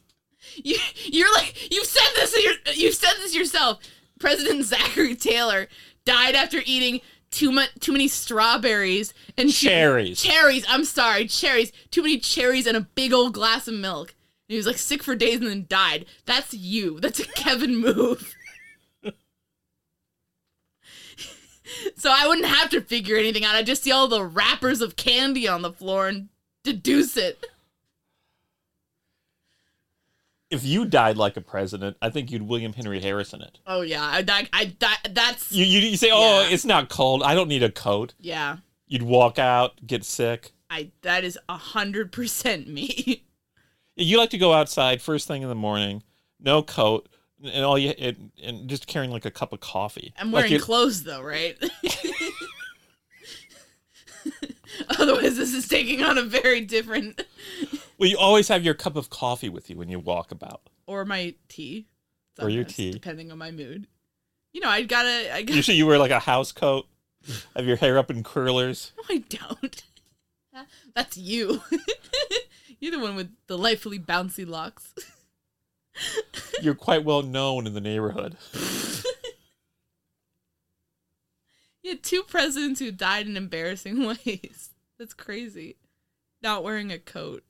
You, 0.56 0.78
you're 1.06 1.34
like 1.34 1.72
you 1.74 1.84
said 1.86 2.08
this. 2.16 2.44
your- 2.44 2.76
You 2.76 2.92
said 2.92 3.14
this 3.18 3.36
yourself. 3.36 3.80
President 4.20 4.64
Zachary 4.66 5.16
Taylor 5.16 5.68
died 6.06 6.36
after 6.36 6.60
eating 6.66 7.02
too 7.32 7.52
much, 7.52 7.70
too 7.80 7.92
many 7.92 8.08
strawberries 8.08 9.14
and 9.38 9.52
Cherries. 9.52 10.22
cherries. 10.22 10.66
I'm 10.70 10.84
sorry, 10.86 11.28
cherries. 11.28 11.72
Too 11.90 12.04
many 12.04 12.20
cherries 12.20 12.68
and 12.68 12.78
a 12.78 12.82
big 12.82 13.12
old 13.12 13.34
glass 13.34 13.68
of 13.68 13.74
milk. 13.74 14.10
And 14.48 14.54
he 14.54 14.58
was 14.58 14.68
like 14.68 14.78
sick 14.78 15.02
for 15.02 15.16
days 15.16 15.40
and 15.40 15.48
then 15.48 15.66
died. 15.68 16.06
That's 16.26 16.54
you. 16.54 17.00
That's 17.00 17.20
a 17.20 17.26
Kevin 17.26 17.78
move. 17.78 18.36
So 21.98 22.12
I 22.14 22.28
wouldn't 22.28 22.48
have 22.48 22.70
to 22.72 22.82
figure 22.82 23.18
anything 23.18 23.44
out. 23.46 23.56
I'd 23.56 23.66
just 23.66 23.84
see 23.84 23.92
all 23.92 24.08
the 24.08 24.24
wrappers 24.24 24.82
of 24.82 24.96
candy 24.96 25.48
on 25.48 25.62
the 25.62 25.72
floor 25.72 26.08
and 26.08 26.30
deduce 26.64 27.18
it. 27.18 27.46
If 30.50 30.64
you 30.64 30.86
died 30.86 31.18
like 31.18 31.36
a 31.36 31.42
president, 31.42 31.98
I 32.02 32.10
think 32.10 32.30
you'd 32.30 32.44
William 32.44 32.74
Henry 32.74 33.00
Harrison 33.02 33.42
it. 33.42 33.58
Oh 33.66 33.82
yeah, 33.82 34.04
I, 34.04 34.24
I, 34.28 34.48
I 34.54 34.76
that, 34.80 35.02
that's 35.12 35.52
You, 35.52 35.66
you, 35.66 35.80
you 35.80 35.98
say, 35.98 36.12
oh, 36.14 36.42
Yeah. 36.42 36.50
it's 36.54 36.66
not 36.66 36.90
cold. 36.90 37.24
I 37.24 37.34
don't 37.34 37.48
need 37.48 37.64
a 37.64 37.72
coat. 37.72 38.14
yeah. 38.20 38.58
You'd 38.86 39.02
walk 39.02 39.40
out, 39.40 39.88
get 39.88 40.04
sick. 40.06 40.52
I 40.70 40.92
that 41.02 41.24
is 41.24 41.40
a 41.50 41.58
hundred 41.58 42.12
percent 42.12 42.68
me. 42.68 43.24
You 43.96 44.18
like 44.18 44.32
to 44.32 44.40
go 44.40 44.54
outside 44.54 45.04
first 45.04 45.28
thing 45.28 45.44
in 45.44 45.50
the 45.50 45.54
morning, 45.56 46.02
no 46.40 46.64
coat, 46.64 47.08
and 47.44 47.64
all 47.66 47.78
you 47.78 47.90
and, 47.92 48.32
and 48.44 48.68
just 48.70 48.88
carrying 48.88 49.12
like 49.12 49.26
a 49.26 49.32
cup 49.32 49.54
of 49.54 49.60
coffee. 49.60 50.14
I'm 50.18 50.32
wearing 50.32 50.52
you're- 50.52 50.64
clothes 50.64 51.04
though, 51.04 51.22
right? 51.22 51.58
Otherwise, 55.00 55.38
this 55.38 55.54
is 55.54 55.68
taking 55.68 56.02
on 56.04 56.18
a 56.18 56.24
very 56.24 56.62
different. 56.62 57.22
Well, 58.00 58.10
you 58.10 58.18
always 58.18 58.48
have 58.48 58.66
your 58.66 58.74
cup 58.74 58.96
of 58.96 59.12
coffee 59.12 59.50
with 59.50 59.70
you 59.70 59.78
when 59.78 59.88
you 59.88 60.00
walk 60.00 60.32
about. 60.32 60.62
Or 60.88 61.06
my 61.06 61.36
tea. 61.48 61.86
Or 62.42 62.50
your 62.50 62.64
tea. 62.64 62.92
depending 62.92 63.32
on 63.32 63.38
my 63.38 63.52
mood. 63.52 63.86
You 64.52 64.62
know, 64.62 64.68
I 64.68 64.82
gotta. 64.82 65.32
I 65.34 65.44
gotta. 65.44 65.56
Usually, 65.56 65.78
you 65.78 65.86
wear 65.86 66.00
like 66.00 66.10
a 66.12 66.20
house 66.20 66.52
coat, 66.52 66.88
have 67.56 67.68
your 67.68 67.78
hair 67.78 68.00
up 68.00 68.10
in 68.10 68.24
curlers. 68.24 68.92
No, 68.98 69.04
I 69.16 69.18
don't. 69.20 69.84
That's 70.96 71.18
you. 71.18 71.62
You're 72.80 72.92
the 72.92 73.00
one 73.00 73.16
with 73.16 73.32
delightfully 73.48 74.00
bouncy 74.00 74.46
locks. 74.46 74.94
You're 76.62 76.76
quite 76.76 77.04
well 77.04 77.22
known 77.22 77.68
in 77.68 77.74
the 77.74 77.82
neighborhood. 77.82 78.38
You 81.84 81.92
had 81.92 82.04
two 82.04 82.24
presidents 82.24 82.80
who 82.80 82.92
died 82.92 83.28
in 83.28 83.36
embarrassing 83.36 84.04
ways. 84.26 84.70
That's 84.98 85.14
crazy. 85.14 85.76
Not 86.42 86.64
wearing 86.64 86.92
a 86.92 86.98
coat. 86.98 87.44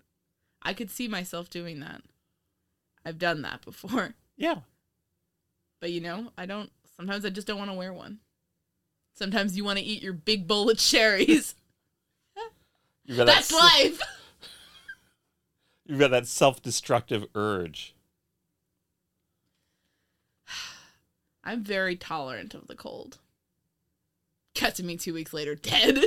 I 0.61 0.73
could 0.73 0.89
see 0.89 1.07
myself 1.07 1.49
doing 1.49 1.79
that. 1.81 2.01
I've 3.05 3.19
done 3.19 3.43
that 3.43 3.63
before. 3.63 4.15
Yeah. 4.35 4.61
But 5.79 5.91
you 5.91 6.01
know, 6.01 6.31
I 6.37 6.45
don't 6.45 6.71
sometimes 6.97 7.25
I 7.25 7.29
just 7.29 7.45
don't 7.45 7.59
want 7.59 7.69
to 7.69 7.77
wear 7.77 7.93
one. 7.93 8.19
Sometimes 9.13 9.55
you 9.55 9.63
want 9.63 9.77
to 9.77 9.85
eat 9.85 10.01
your 10.01 10.13
big 10.13 10.47
bowl 10.47 10.69
of 10.69 10.77
cherries. 10.77 11.55
That 13.05 13.25
That's 13.25 13.51
life. 13.51 13.99
You've 15.85 15.99
got 15.99 16.11
that 16.11 16.25
self-destructive 16.25 17.25
urge. 17.35 17.92
I'm 21.43 21.63
very 21.63 21.95
tolerant 21.95 22.53
of 22.53 22.67
the 22.67 22.75
cold. 22.75 23.19
Cut 24.55 24.75
to 24.75 24.83
me 24.83 24.97
two 24.97 25.13
weeks 25.13 25.33
later, 25.33 25.55
dead. 25.55 25.95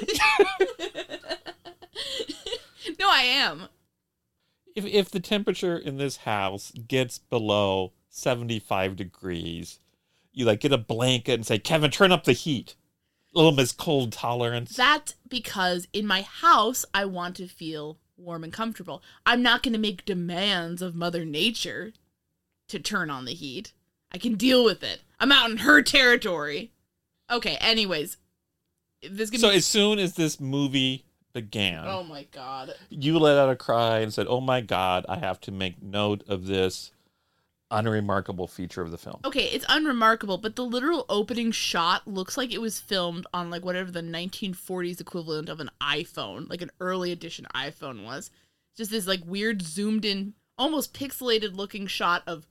no, 2.98 3.10
I 3.10 3.22
am. 3.22 3.68
If 4.74 4.84
if 4.84 5.10
the 5.10 5.20
temperature 5.20 5.76
in 5.76 5.96
this 5.96 6.18
house 6.18 6.72
gets 6.86 7.18
below 7.18 7.92
75 8.10 8.96
degrees, 8.96 9.80
you 10.32 10.44
like 10.44 10.60
get 10.60 10.72
a 10.72 10.78
blanket 10.78 11.34
and 11.34 11.46
say, 11.46 11.58
"Kevin, 11.58 11.90
turn 11.90 12.12
up 12.12 12.24
the 12.24 12.32
heat." 12.32 12.76
A 13.34 13.38
little 13.38 13.52
Miss 13.52 13.72
Cold 13.72 14.12
tolerance. 14.12 14.76
That's 14.76 15.14
because 15.28 15.88
in 15.92 16.06
my 16.06 16.22
house, 16.22 16.84
I 16.94 17.04
want 17.04 17.36
to 17.36 17.48
feel 17.48 17.98
warm 18.16 18.44
and 18.44 18.52
comfortable. 18.52 19.02
I'm 19.26 19.42
not 19.42 19.62
going 19.62 19.74
to 19.74 19.78
make 19.78 20.04
demands 20.04 20.80
of 20.80 20.94
Mother 20.94 21.24
Nature 21.24 21.92
to 22.68 22.78
turn 22.78 23.10
on 23.10 23.24
the 23.24 23.34
heat. 23.34 23.72
I 24.12 24.18
can 24.18 24.36
deal 24.36 24.64
with 24.64 24.82
it. 24.82 25.02
I'm 25.18 25.32
out 25.32 25.50
in 25.50 25.58
her 25.58 25.82
territory. 25.82 26.72
Okay, 27.30 27.56
anyways. 27.60 28.16
This 29.02 29.30
so 29.30 29.50
be. 29.50 29.56
as 29.56 29.66
soon 29.66 29.98
as 29.98 30.14
this 30.14 30.40
movie 30.40 31.04
began, 31.32 31.86
oh 31.86 32.02
my 32.02 32.26
god. 32.32 32.74
you 32.88 33.18
let 33.18 33.36
out 33.36 33.50
a 33.50 33.56
cry 33.56 33.98
and 33.98 34.12
said, 34.12 34.26
"Oh 34.28 34.40
my 34.40 34.60
God, 34.60 35.04
I 35.08 35.18
have 35.18 35.40
to 35.42 35.52
make 35.52 35.82
note 35.82 36.24
of 36.28 36.46
this 36.46 36.92
unremarkable 37.70 38.46
feature 38.46 38.80
of 38.80 38.90
the 38.90 38.98
film." 38.98 39.20
Okay, 39.24 39.44
it's 39.44 39.66
unremarkable, 39.68 40.38
but 40.38 40.56
the 40.56 40.64
literal 40.64 41.04
opening 41.08 41.52
shot 41.52 42.08
looks 42.08 42.36
like 42.36 42.52
it 42.52 42.60
was 42.60 42.80
filmed 42.80 43.26
on 43.34 43.50
like 43.50 43.64
whatever 43.64 43.90
the 43.90 44.00
1940s 44.00 45.00
equivalent 45.00 45.48
of 45.48 45.60
an 45.60 45.70
iPhone, 45.80 46.48
like 46.48 46.62
an 46.62 46.70
early 46.80 47.12
edition 47.12 47.46
iPhone 47.54 48.04
was. 48.04 48.30
Just 48.76 48.90
this 48.90 49.06
like 49.06 49.20
weird 49.26 49.62
zoomed 49.62 50.04
in, 50.04 50.34
almost 50.58 50.94
pixelated 50.94 51.54
looking 51.54 51.86
shot 51.86 52.22
of 52.26 52.46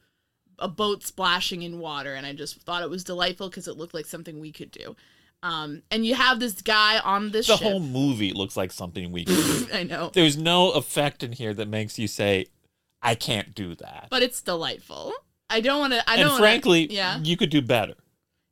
a 0.59 0.67
boat 0.67 1.03
splashing 1.03 1.61
in 1.63 1.79
water, 1.79 2.13
and 2.15 2.25
I 2.25 2.33
just 2.33 2.61
thought 2.61 2.83
it 2.83 2.89
was 2.89 3.03
delightful 3.03 3.49
because 3.49 3.67
it 3.67 3.77
looked 3.77 3.93
like 3.93 4.05
something 4.05 4.39
we 4.39 4.51
could 4.51 4.71
do. 4.71 4.95
Um, 5.43 5.83
and 5.91 6.05
you 6.05 6.15
have 6.15 6.39
this 6.39 6.61
guy 6.61 6.97
on 6.99 7.31
this 7.31 7.47
The 7.47 7.57
ship. 7.57 7.63
whole 7.67 7.79
movie 7.79 8.33
looks 8.33 8.57
like 8.57 8.71
something 8.71 9.11
we 9.11 9.25
could 9.25 9.35
do. 9.35 9.67
I 9.73 9.83
know, 9.83 10.09
There's 10.13 10.37
no 10.37 10.71
effect 10.71 11.21
in 11.23 11.33
here 11.33 11.53
that 11.53 11.67
makes 11.67 11.99
you 11.99 12.07
say, 12.07 12.47
I 13.01 13.13
can't 13.15 13.53
do 13.53 13.75
that. 13.75 14.07
but 14.09 14.23
it's 14.23 14.41
delightful. 14.41 15.13
I 15.49 15.61
don't 15.61 15.79
want 15.79 15.93
to. 15.93 16.09
I 16.09 16.15
don't. 16.17 16.29
wanna- 16.29 16.39
frankly, 16.41 16.87
yeah, 16.91 17.19
you 17.21 17.37
could 17.37 17.51
do 17.51 17.61
better. 17.61 17.93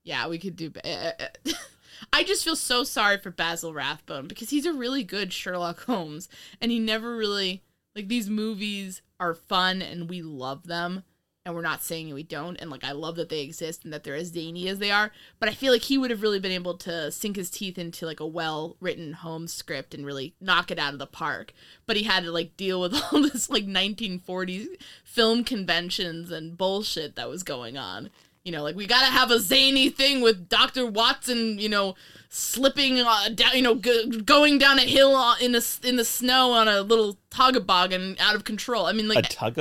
yeah, 0.04 0.28
we 0.28 0.38
could 0.38 0.56
do. 0.56 0.70
better. 0.70 0.88
Eh, 0.88 1.12
eh, 1.20 1.28
eh. 1.48 1.52
I 2.14 2.24
just 2.24 2.44
feel 2.44 2.56
so 2.56 2.84
sorry 2.84 3.18
for 3.18 3.32
Basil 3.32 3.74
Rathbone 3.74 4.28
because 4.28 4.52
he's 4.52 4.68
a 4.68 4.74
really 4.74 5.04
good 5.04 5.34
Sherlock 5.34 5.84
Holmes, 5.86 6.30
and 6.62 6.70
he 6.72 6.78
never 6.78 7.16
really 7.18 7.64
like 7.96 8.08
these 8.10 8.30
movies 8.30 9.02
are 9.20 9.34
fun 9.34 9.82
and 9.82 10.08
we 10.10 10.22
love 10.22 10.68
them. 10.68 11.04
And 11.46 11.54
we're 11.54 11.62
not 11.62 11.84
saying 11.84 12.14
we 12.14 12.24
don't, 12.24 12.56
and 12.62 12.70
like 12.70 12.86
I 12.86 12.94
love 12.94 13.18
that 13.18 13.28
they 13.28 13.42
exist 13.42 13.84
and 13.84 13.92
that 13.92 14.06
they're 14.06 14.16
as 14.16 14.28
zany 14.28 14.70
as 14.70 14.80
they 14.80 14.92
are. 14.92 15.12
But 15.40 15.50
I 15.50 15.54
feel 15.54 15.74
like 15.74 15.82
he 15.82 15.98
would 15.98 16.10
have 16.10 16.22
really 16.22 16.40
been 16.40 16.54
able 16.54 16.78
to 16.78 17.12
sink 17.12 17.36
his 17.36 17.50
teeth 17.50 17.78
into 17.78 18.06
like 18.06 18.22
a 18.22 18.26
well 18.26 18.78
written 18.80 19.12
home 19.12 19.50
script 19.50 19.94
and 19.94 20.06
really 20.06 20.36
knock 20.40 20.72
it 20.72 20.80
out 20.80 20.94
of 20.94 21.00
the 21.00 21.06
park. 21.06 21.54
But 21.86 21.98
he 21.98 22.04
had 22.04 22.24
to 22.24 22.32
like 22.32 22.56
deal 22.56 22.80
with 22.80 22.96
all 23.12 23.22
this 23.22 23.50
like 23.50 23.66
1940s 23.66 24.68
film 25.04 25.44
conventions 25.44 26.32
and 26.32 26.58
bullshit 26.58 27.16
that 27.18 27.28
was 27.28 27.44
going 27.44 27.78
on. 27.78 28.10
You 28.46 28.54
know, 28.54 28.64
like 28.64 28.78
we 28.78 28.88
gotta 28.88 29.12
have 29.12 29.30
a 29.30 29.40
zany 29.40 29.90
thing 29.90 30.22
with 30.22 30.48
Doctor 30.48 30.86
Watson. 30.86 31.60
You 31.60 31.68
know, 31.68 31.96
slipping 32.30 33.00
uh, 33.00 33.30
down. 33.36 33.56
You 33.56 33.64
know, 33.64 33.76
g- 33.76 34.22
going 34.22 34.60
down 34.60 34.80
a 34.80 34.84
hill 34.84 35.34
in 35.42 35.52
the 35.52 35.80
in 35.84 35.98
the 35.98 36.06
snow 36.06 36.52
on 36.52 36.70
a 36.70 36.82
little 36.82 37.18
togaboggan 37.30 38.18
out 38.22 38.36
of 38.36 38.46
control. 38.46 38.86
I 38.86 38.94
mean, 38.94 39.10
like 39.10 39.18
a 39.18 39.44
like 39.44 39.56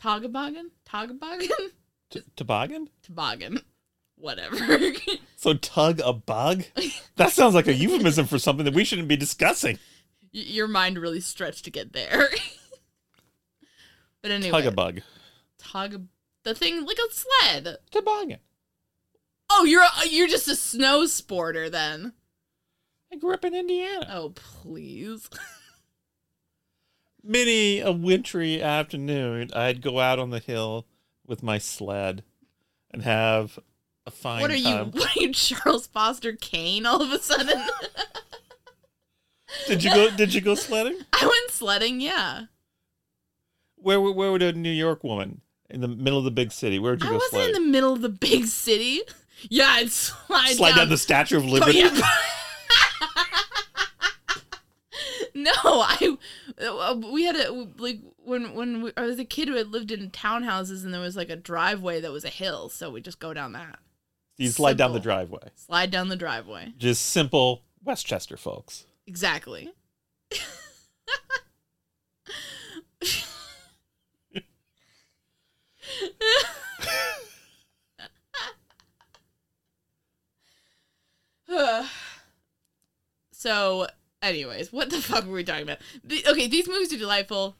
tugabug? 0.00 0.70
Togaboggan, 0.88 1.70
T- 2.10 2.22
toboggan? 2.36 2.88
toboggan, 3.02 3.60
whatever. 4.16 4.56
So 5.36 5.54
tug 5.54 6.00
a 6.04 6.12
bug? 6.12 6.64
That 7.14 7.30
sounds 7.30 7.54
like 7.54 7.68
a 7.68 7.72
euphemism 7.74 8.26
for 8.26 8.40
something 8.40 8.64
that 8.64 8.74
we 8.74 8.82
shouldn't 8.84 9.06
be 9.06 9.16
discussing. 9.16 9.78
Y- 10.34 10.40
Your 10.46 10.66
mind 10.66 10.98
really 10.98 11.20
stretched 11.20 11.64
to 11.66 11.70
get 11.70 11.92
there. 11.92 12.28
but 14.22 14.32
anyway, 14.32 14.50
Tug 14.50 14.66
a 14.66 14.70
bug. 14.72 15.00
tog 15.58 16.06
the 16.42 16.54
thing 16.56 16.84
like 16.84 16.98
a 16.98 17.12
sled. 17.14 17.76
Toboggan. 17.92 18.38
Oh, 19.50 19.64
you're 19.64 19.82
a, 19.84 20.08
you're 20.08 20.26
just 20.28 20.48
a 20.48 20.56
snow 20.56 21.02
sporter 21.04 21.70
then. 21.70 22.12
I 23.12 23.16
grew 23.16 23.32
up 23.34 23.44
in 23.44 23.54
Indiana. 23.54 24.08
Oh 24.12 24.30
please. 24.34 25.30
Many 27.22 27.80
a 27.80 27.92
wintry 27.92 28.62
afternoon, 28.62 29.50
I'd 29.54 29.82
go 29.82 29.98
out 30.00 30.18
on 30.18 30.30
the 30.30 30.38
hill 30.38 30.86
with 31.26 31.42
my 31.42 31.58
sled 31.58 32.22
and 32.90 33.02
have 33.02 33.58
a 34.06 34.10
fine 34.10 34.40
what 34.40 34.50
are 34.50 34.56
you? 34.56 34.64
time. 34.64 34.90
What 34.92 35.16
are 35.16 35.20
you, 35.20 35.32
Charles 35.32 35.86
Foster 35.86 36.32
Kane? 36.32 36.86
All 36.86 37.02
of 37.02 37.10
a 37.12 37.18
sudden, 37.18 37.60
Did 39.66 39.82
you 39.84 39.92
go? 39.94 40.10
Did 40.16 40.32
you 40.32 40.40
go 40.40 40.54
sledding? 40.54 40.96
I 41.12 41.22
went 41.26 41.50
sledding. 41.50 42.00
Yeah, 42.00 42.44
Where 43.76 44.00
where 44.00 44.30
would 44.32 44.42
a 44.42 44.52
New 44.52 44.70
York 44.70 45.02
woman 45.04 45.40
in 45.68 45.80
the 45.80 45.88
middle 45.88 46.18
of 46.18 46.24
the 46.24 46.30
big 46.30 46.52
city? 46.52 46.78
Where 46.78 46.92
would 46.92 47.02
you 47.02 47.08
I 47.08 47.10
go 47.10 47.16
wasn't 47.16 47.30
sledding? 47.32 47.56
in 47.56 47.62
the 47.64 47.68
middle 47.68 47.92
of 47.92 48.00
the 48.00 48.08
big 48.08 48.46
city. 48.46 49.02
Yeah, 49.50 49.66
I'd 49.68 49.90
slide, 49.92 50.50
Slide 50.56 50.70
down 50.70 50.78
down 50.78 50.88
the 50.88 50.96
Statue 50.98 51.36
of 51.36 51.44
Oh, 51.44 51.48
Liberty. 51.48 51.78
yeah. 51.78 52.00
no, 55.34 55.52
I 55.54 56.16
uh, 56.60 56.76
Uh, 56.88 56.94
we 57.12 57.24
had 57.24 57.36
a 57.36 57.52
like 57.76 58.00
when 58.24 58.54
when 58.54 58.82
we, 58.82 58.92
I 58.96 59.02
was 59.02 59.18
a 59.18 59.24
kid 59.24 59.48
who 59.48 59.56
had 59.56 59.68
lived 59.68 59.90
in 59.90 60.10
townhouses 60.10 60.84
and 60.84 60.94
there 60.94 61.00
was 61.00 61.16
like 61.16 61.28
a 61.28 61.36
driveway 61.36 62.00
that 62.00 62.10
was 62.10 62.24
a 62.24 62.30
hill, 62.30 62.70
so 62.70 62.90
we 62.90 63.00
just 63.02 63.18
go 63.18 63.34
down 63.34 63.52
that. 63.52 63.78
You 64.38 64.48
slide 64.48 64.78
down 64.78 64.92
the 64.92 65.00
driveway. 65.00 65.50
Slide 65.56 65.90
down 65.90 66.08
the 66.08 66.16
driveway. 66.16 66.72
Just 66.78 67.06
simple 67.06 67.62
Westchester 67.84 68.36
folks. 68.36 68.86
Exactly. 69.06 69.72
so, 83.32 83.86
anyways, 84.22 84.72
what 84.72 84.90
the 84.90 84.96
fuck 85.02 85.26
were 85.26 85.34
we 85.34 85.44
talking 85.44 85.62
about? 85.62 85.78
The, 86.04 86.24
okay, 86.28 86.46
these 86.46 86.68
movies 86.68 86.92
are 86.92 86.98
delightful. 86.98 87.56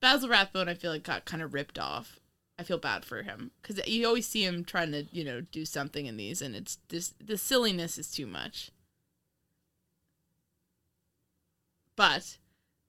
Basil 0.00 0.28
Rathbone, 0.28 0.68
I 0.68 0.74
feel 0.74 0.90
like 0.90 1.02
got 1.02 1.24
kind 1.24 1.42
of 1.42 1.54
ripped 1.54 1.78
off. 1.78 2.20
I 2.58 2.62
feel 2.62 2.78
bad 2.78 3.04
for 3.04 3.22
him 3.22 3.50
because 3.60 3.84
you 3.88 4.06
always 4.06 4.28
see 4.28 4.44
him 4.44 4.64
trying 4.64 4.92
to, 4.92 5.06
you 5.10 5.24
know, 5.24 5.40
do 5.40 5.64
something 5.64 6.06
in 6.06 6.16
these, 6.16 6.40
and 6.40 6.54
it's 6.54 6.78
this 6.88 7.12
the 7.20 7.36
silliness 7.36 7.98
is 7.98 8.10
too 8.10 8.26
much. 8.26 8.70
But 11.96 12.38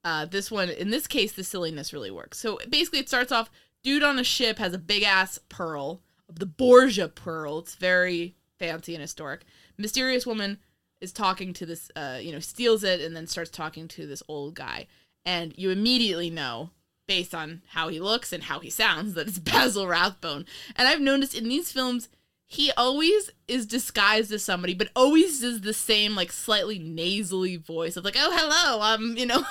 uh, 0.04 0.26
this 0.26 0.52
one, 0.52 0.70
in 0.70 0.92
this 0.92 1.08
case, 1.08 1.32
the 1.32 1.44
silliness 1.44 1.94
really 1.94 2.12
works. 2.12 2.38
So 2.38 2.60
basically, 2.70 3.00
it 3.00 3.08
starts 3.08 3.32
off: 3.32 3.50
dude 3.82 4.04
on 4.04 4.20
a 4.20 4.24
ship 4.24 4.60
has 4.60 4.74
a 4.74 4.78
big 4.78 5.02
ass 5.02 5.40
pearl 5.50 6.02
of 6.30 6.38
the 6.38 6.46
Borgia 6.46 7.08
pearl. 7.08 7.60
It's 7.60 7.74
very 7.74 8.36
fancy 8.60 8.94
and 8.94 9.02
historic. 9.02 9.46
Mysterious 9.78 10.28
woman 10.28 10.60
is 11.06 11.14
talking 11.14 11.54
to 11.54 11.66
this, 11.66 11.90
uh, 11.96 12.18
you 12.20 12.34
know, 12.34 12.40
steals 12.40 12.84
it 12.84 13.00
and 13.00 13.16
then 13.16 13.28
starts 13.28 13.50
talking 13.50 13.88
to 13.90 14.06
this 14.06 14.22
old 14.28 14.56
guy, 14.56 14.88
and 15.24 15.58
you 15.58 15.70
immediately 15.70 16.30
know. 16.30 16.72
Based 17.08 17.36
on 17.36 17.62
how 17.68 17.90
he 17.90 18.00
looks 18.00 18.34
and 18.34 18.42
how 18.42 18.60
he 18.60 18.72
sounds, 18.72 19.14
that 19.14 19.28
it's 19.28 19.38
Basil 19.40 19.88
Rathbone. 19.88 20.48
And 20.76 20.88
I've 20.88 21.00
noticed 21.00 21.36
in 21.36 21.48
these 21.48 21.72
films, 21.72 22.10
he 22.48 22.72
always 22.76 23.30
is 23.48 23.68
disguised 23.68 24.32
as 24.32 24.44
somebody, 24.44 24.74
but 24.74 24.90
always 24.96 25.42
does 25.42 25.62
the 25.62 25.74
same 25.74 26.16
like 26.16 26.32
slightly 26.32 26.80
nasally 26.80 27.58
voice 27.58 27.96
of 27.96 28.06
like, 28.06 28.16
"Oh, 28.18 28.32
hello, 28.36 28.82
I'm 28.82 29.16
you 29.18 29.28
know, 29.28 29.44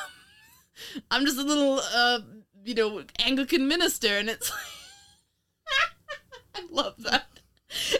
I'm 1.13 1.25
just 1.25 1.39
a 1.39 1.45
little 1.45 1.81
uh, 1.95 2.19
you 2.65 2.75
know, 2.75 3.05
Anglican 3.21 3.69
minister," 3.69 4.19
and 4.19 4.29
it's 4.29 4.51
I 6.57 6.67
love 6.71 6.95
that. 6.99 7.27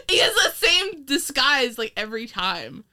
He 0.09 0.19
has 0.19 0.33
the 0.33 0.51
same 0.53 1.05
disguise 1.05 1.77
like 1.77 1.93
every 1.97 2.27
time, 2.27 2.85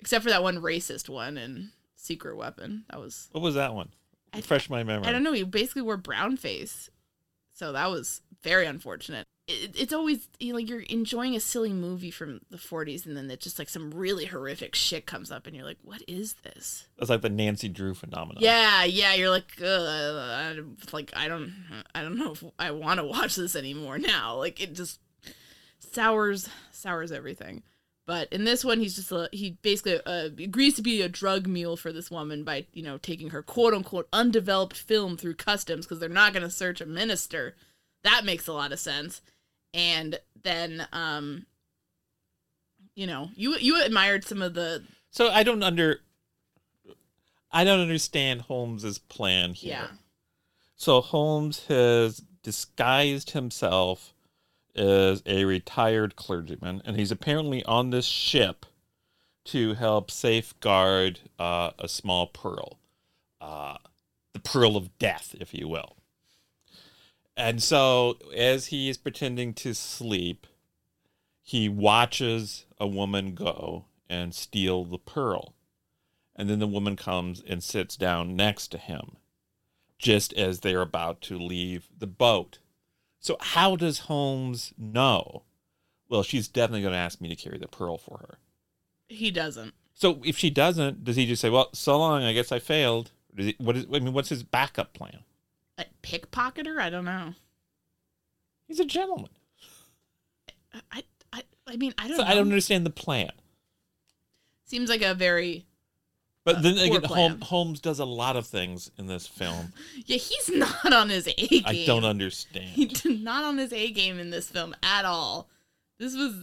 except 0.00 0.24
for 0.24 0.30
that 0.30 0.42
one 0.42 0.58
racist 0.58 1.08
one 1.08 1.36
and 1.36 1.70
Secret 1.96 2.36
Weapon. 2.36 2.84
That 2.90 3.00
was 3.00 3.28
What 3.32 3.42
was 3.42 3.54
that 3.54 3.74
one? 3.74 3.90
I- 4.32 4.38
Refresh 4.38 4.68
my 4.70 4.82
memory. 4.82 5.06
I 5.08 5.12
don't 5.12 5.22
know. 5.22 5.32
He 5.32 5.42
basically 5.42 5.82
wore 5.82 5.96
brown 5.96 6.36
face, 6.36 6.90
so 7.54 7.72
that 7.72 7.90
was 7.90 8.20
very 8.42 8.66
unfortunate. 8.66 9.26
It, 9.46 9.74
it's 9.74 9.92
always 9.94 10.28
you 10.38 10.50
know, 10.52 10.56
like 10.58 10.68
you're 10.68 10.80
enjoying 10.80 11.34
a 11.34 11.40
silly 11.40 11.72
movie 11.72 12.10
from 12.10 12.42
the 12.50 12.58
40s, 12.58 13.06
and 13.06 13.16
then 13.16 13.30
it 13.30 13.40
just 13.40 13.58
like 13.58 13.70
some 13.70 13.90
really 13.90 14.26
horrific 14.26 14.74
shit 14.74 15.06
comes 15.06 15.30
up, 15.32 15.46
and 15.46 15.56
you're 15.56 15.64
like, 15.64 15.78
"What 15.82 16.02
is 16.06 16.34
this?" 16.44 16.86
That's 16.98 17.08
like 17.08 17.22
the 17.22 17.30
Nancy 17.30 17.70
Drew 17.70 17.94
phenomenon. 17.94 18.42
Yeah, 18.42 18.84
yeah. 18.84 19.14
You're 19.14 19.30
like, 19.30 19.50
Ugh, 19.58 19.66
I, 19.66 20.60
like 20.92 21.10
I 21.16 21.28
don't, 21.28 21.50
I 21.94 22.02
don't 22.02 22.18
know 22.18 22.32
if 22.32 22.44
I 22.58 22.70
want 22.72 23.00
to 23.00 23.04
watch 23.06 23.34
this 23.36 23.56
anymore 23.56 23.96
now. 23.96 24.36
Like 24.36 24.60
it 24.60 24.74
just 24.74 25.00
sours, 25.78 26.48
sours 26.70 27.12
everything. 27.12 27.62
But 28.08 28.32
in 28.32 28.44
this 28.44 28.64
one, 28.64 28.80
he's 28.80 28.96
just 28.96 29.12
a, 29.12 29.28
he 29.32 29.58
basically 29.60 30.00
uh, 30.06 30.30
agrees 30.38 30.76
to 30.76 30.82
be 30.82 31.02
a 31.02 31.10
drug 31.10 31.46
mule 31.46 31.76
for 31.76 31.92
this 31.92 32.10
woman 32.10 32.42
by 32.42 32.64
you 32.72 32.82
know 32.82 32.96
taking 32.96 33.28
her 33.28 33.42
quote 33.42 33.74
unquote 33.74 34.08
undeveloped 34.14 34.78
film 34.78 35.18
through 35.18 35.34
customs 35.34 35.84
because 35.84 36.00
they're 36.00 36.08
not 36.08 36.32
going 36.32 36.42
to 36.42 36.50
search 36.50 36.80
a 36.80 36.86
minister. 36.86 37.54
That 38.04 38.24
makes 38.24 38.46
a 38.46 38.54
lot 38.54 38.72
of 38.72 38.80
sense. 38.80 39.20
And 39.74 40.18
then, 40.42 40.88
um, 40.90 41.44
you 42.94 43.06
know, 43.06 43.28
you 43.34 43.56
you 43.58 43.84
admired 43.84 44.24
some 44.24 44.40
of 44.40 44.54
the 44.54 44.84
So 45.10 45.28
I 45.28 45.42
don't 45.42 45.62
under. 45.62 46.00
I 47.52 47.62
don't 47.64 47.80
understand 47.80 48.40
Holmes's 48.40 48.98
plan 48.98 49.52
here. 49.52 49.72
yeah 49.72 49.86
So 50.76 51.02
Holmes 51.02 51.66
has 51.66 52.22
disguised 52.42 53.32
himself 53.32 54.14
as 54.78 55.22
a 55.26 55.44
retired 55.44 56.16
clergyman, 56.16 56.82
and 56.84 56.96
he's 56.96 57.10
apparently 57.10 57.64
on 57.64 57.90
this 57.90 58.06
ship 58.06 58.66
to 59.46 59.74
help 59.74 60.10
safeguard 60.10 61.20
uh, 61.38 61.70
a 61.78 61.88
small 61.88 62.26
pearl, 62.26 62.78
uh, 63.40 63.76
the 64.32 64.40
pearl 64.40 64.76
of 64.76 64.96
death, 64.98 65.34
if 65.40 65.52
you 65.54 65.68
will. 65.68 65.96
And 67.36 67.62
so, 67.62 68.18
as 68.36 68.66
he 68.66 68.88
is 68.88 68.98
pretending 68.98 69.54
to 69.54 69.74
sleep, 69.74 70.46
he 71.42 71.68
watches 71.68 72.66
a 72.78 72.86
woman 72.86 73.34
go 73.34 73.84
and 74.08 74.34
steal 74.34 74.84
the 74.84 74.98
pearl. 74.98 75.54
And 76.34 76.48
then 76.48 76.58
the 76.58 76.66
woman 76.66 76.94
comes 76.96 77.42
and 77.46 77.62
sits 77.62 77.96
down 77.96 78.36
next 78.36 78.68
to 78.68 78.78
him 78.78 79.16
just 79.98 80.32
as 80.34 80.60
they're 80.60 80.80
about 80.80 81.20
to 81.22 81.38
leave 81.38 81.88
the 81.96 82.06
boat. 82.06 82.58
So, 83.20 83.36
how 83.40 83.76
does 83.76 84.00
Holmes 84.00 84.72
know? 84.78 85.42
Well, 86.08 86.22
she's 86.22 86.48
definitely 86.48 86.82
going 86.82 86.92
to 86.92 86.98
ask 86.98 87.20
me 87.20 87.28
to 87.28 87.36
carry 87.36 87.58
the 87.58 87.68
pearl 87.68 87.98
for 87.98 88.18
her. 88.18 88.38
he 89.08 89.30
doesn't. 89.30 89.74
So, 89.94 90.20
if 90.24 90.38
she 90.38 90.50
doesn't, 90.50 91.02
does 91.04 91.16
he 91.16 91.26
just 91.26 91.42
say, 91.42 91.50
"Well, 91.50 91.70
so 91.72 91.98
long. 91.98 92.22
I 92.22 92.32
guess 92.32 92.52
I 92.52 92.58
failed"? 92.60 93.10
Does 93.34 93.46
he, 93.46 93.56
what 93.58 93.76
is? 93.76 93.86
I 93.92 93.98
mean, 93.98 94.12
what's 94.12 94.28
his 94.28 94.42
backup 94.42 94.92
plan? 94.94 95.24
A 95.76 95.84
pickpocketer? 96.02 96.78
I 96.80 96.88
don't 96.90 97.04
know. 97.04 97.34
He's 98.66 98.80
a 98.80 98.84
gentleman. 98.84 99.30
I 100.92 101.02
I 101.32 101.42
I 101.66 101.76
mean 101.76 101.94
I 101.98 102.08
don't 102.08 102.16
So. 102.18 102.22
I 102.24 102.34
don't 102.34 102.42
understand 102.48 102.84
the 102.86 102.90
plan. 102.90 103.30
Seems 104.64 104.88
like 104.90 105.02
a 105.02 105.14
very 105.14 105.66
But 106.54 106.62
then 106.62 106.78
again. 106.78 107.02
Holmes, 107.02 107.44
Holmes 107.44 107.80
does 107.80 107.98
a 107.98 108.04
lot 108.04 108.36
of 108.36 108.46
things 108.46 108.90
in 108.96 109.06
this 109.06 109.26
film. 109.26 109.72
yeah. 110.06 110.16
He's 110.16 110.50
not 110.50 110.92
on 110.92 111.10
his 111.10 111.28
A 111.28 111.34
game. 111.34 111.62
I 111.66 111.84
don't 111.86 112.04
understand. 112.04 112.70
He 112.70 112.86
did 112.86 113.22
not 113.22 113.44
on 113.44 113.58
his 113.58 113.72
A 113.72 113.90
game 113.90 114.18
in 114.18 114.30
this 114.30 114.48
film 114.48 114.74
at 114.82 115.04
all. 115.04 115.48
This 115.98 116.14
was 116.14 116.34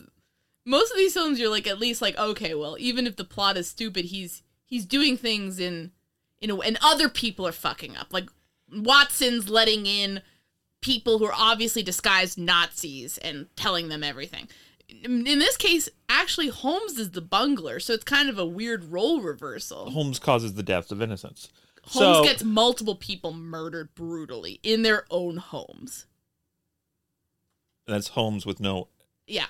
most 0.65 0.91
of 0.91 0.97
these 0.97 1.13
films. 1.13 1.39
You're 1.39 1.49
like 1.49 1.67
at 1.67 1.79
least 1.79 2.01
like 2.01 2.17
okay, 2.17 2.53
well, 2.53 2.77
even 2.79 3.07
if 3.07 3.15
the 3.15 3.23
plot 3.23 3.57
is 3.57 3.67
stupid, 3.67 4.05
he's 4.05 4.43
he's 4.65 4.85
doing 4.85 5.17
things 5.17 5.59
in 5.59 5.91
in 6.39 6.51
a 6.51 6.59
and 6.59 6.77
other 6.83 7.09
people 7.09 7.47
are 7.47 7.51
fucking 7.51 7.97
up. 7.97 8.13
Like 8.13 8.29
Watson's 8.71 9.49
letting 9.49 9.85
in 9.85 10.21
people 10.81 11.17
who 11.17 11.25
are 11.25 11.33
obviously 11.35 11.81
disguised 11.81 12.37
Nazis 12.37 13.17
and 13.17 13.47
telling 13.55 13.89
them 13.89 14.03
everything. 14.03 14.47
In 15.03 15.23
this 15.23 15.57
case, 15.57 15.89
actually, 16.09 16.47
Holmes 16.49 16.97
is 16.97 17.11
the 17.11 17.21
bungler, 17.21 17.79
so 17.79 17.93
it's 17.93 18.03
kind 18.03 18.29
of 18.29 18.37
a 18.39 18.45
weird 18.45 18.85
role 18.85 19.21
reversal. 19.21 19.91
Holmes 19.91 20.19
causes 20.19 20.53
the 20.55 20.63
deaths 20.63 20.91
of 20.91 21.01
innocents. 21.01 21.49
Holmes 21.83 22.17
so, 22.17 22.23
gets 22.23 22.43
multiple 22.43 22.95
people 22.95 23.31
murdered 23.33 23.93
brutally 23.93 24.59
in 24.63 24.81
their 24.81 25.05
own 25.11 25.37
homes. 25.37 26.05
that's 27.87 28.07
Holmes 28.09 28.45
with 28.45 28.59
no. 28.59 28.87
yeah 29.27 29.45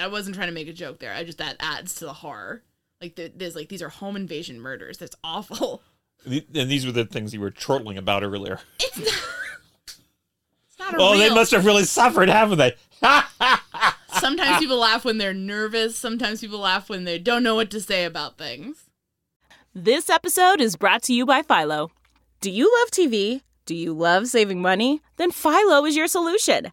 i 0.00 0.06
wasn't 0.06 0.36
trying 0.36 0.46
to 0.46 0.54
make 0.54 0.68
a 0.68 0.72
joke 0.72 1.00
there 1.00 1.12
i 1.12 1.24
just 1.24 1.38
that 1.38 1.56
adds 1.58 1.96
to 1.96 2.04
the 2.04 2.12
horror 2.12 2.62
like 3.00 3.16
there- 3.16 3.30
there's 3.34 3.56
like 3.56 3.68
these 3.68 3.82
are 3.82 3.88
home 3.88 4.14
invasion 4.14 4.60
murders 4.60 4.98
that's 4.98 5.16
awful 5.24 5.82
And 6.24 6.44
these 6.70 6.86
were 6.86 6.92
the 6.92 7.04
things 7.06 7.34
you 7.34 7.40
were 7.40 7.50
chortling 7.50 7.98
about 7.98 8.22
earlier. 8.22 8.60
it's 8.78 8.96
not 8.98 9.08
it's 9.88 10.78
not 10.78 10.94
a 10.94 10.96
Oh, 11.00 11.18
they 11.18 11.30
must 11.30 11.50
have 11.50 11.64
really 11.66 11.84
suffered, 11.84 12.28
haven't 12.28 12.58
they? 12.58 12.74
sometimes 14.20 14.58
people 14.58 14.78
laugh 14.78 15.04
when 15.04 15.18
they're 15.18 15.34
nervous 15.34 15.96
sometimes 15.96 16.40
people 16.40 16.58
laugh 16.60 16.88
when 16.88 17.04
they 17.04 17.18
don't 17.18 17.42
know 17.42 17.54
what 17.54 17.70
to 17.70 17.80
say 17.80 18.04
about 18.04 18.38
things 18.38 18.84
This 19.74 20.10
episode 20.10 20.60
is 20.60 20.74
brought 20.76 21.02
to 21.04 21.12
you 21.14 21.24
by 21.24 21.42
Philo. 21.42 21.90
Do 22.40 22.50
you 22.50 22.66
love 22.80 22.90
TV? 22.90 23.42
Do 23.66 23.74
you 23.76 23.92
love 23.92 24.26
saving 24.26 24.60
money? 24.60 25.00
Then 25.16 25.30
Philo 25.30 25.84
is 25.86 25.94
your 25.96 26.08
solution. 26.08 26.72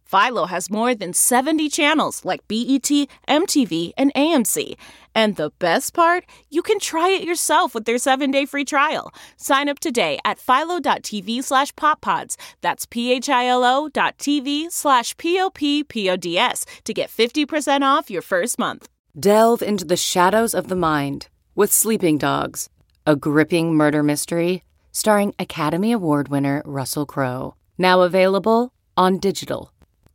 Philo 0.11 0.45
has 0.45 0.69
more 0.69 0.93
than 0.93 1.13
70 1.13 1.69
channels 1.69 2.25
like 2.25 2.45
BET, 2.49 2.91
MTV, 3.29 3.93
and 3.97 4.13
AMC. 4.13 4.75
And 5.15 5.37
the 5.37 5.51
best 5.57 5.93
part, 5.93 6.25
you 6.49 6.61
can 6.61 6.79
try 6.79 7.09
it 7.09 7.23
yourself 7.23 7.73
with 7.73 7.85
their 7.85 7.95
7-day 7.95 8.45
free 8.45 8.65
trial. 8.65 9.13
Sign 9.37 9.69
up 9.69 9.79
today 9.79 10.19
at 10.25 10.37
philo.tv 10.37 11.41
slash 11.43 11.71
poppods. 11.75 12.35
That's 12.59 12.85
p-h-i-l-o 12.85 13.87
dot 13.87 14.17
tv 14.17 14.69
slash 14.69 15.15
p-o-p-p-o-d-s 15.15 16.65
to 16.83 16.93
get 16.93 17.09
50% 17.09 17.81
off 17.81 18.11
your 18.11 18.21
first 18.21 18.59
month. 18.59 18.89
Delve 19.17 19.61
into 19.61 19.85
the 19.85 19.97
shadows 19.97 20.53
of 20.53 20.67
the 20.67 20.75
mind 20.75 21.29
with 21.55 21.71
Sleeping 21.71 22.17
Dogs, 22.17 22.69
a 23.05 23.15
gripping 23.15 23.75
murder 23.75 24.03
mystery 24.03 24.63
starring 24.91 25.33
Academy 25.39 25.93
Award 25.93 26.27
winner 26.27 26.61
Russell 26.65 27.05
Crowe. 27.05 27.55
Now 27.77 28.01
available 28.01 28.73
on 28.97 29.17
digital. 29.17 29.70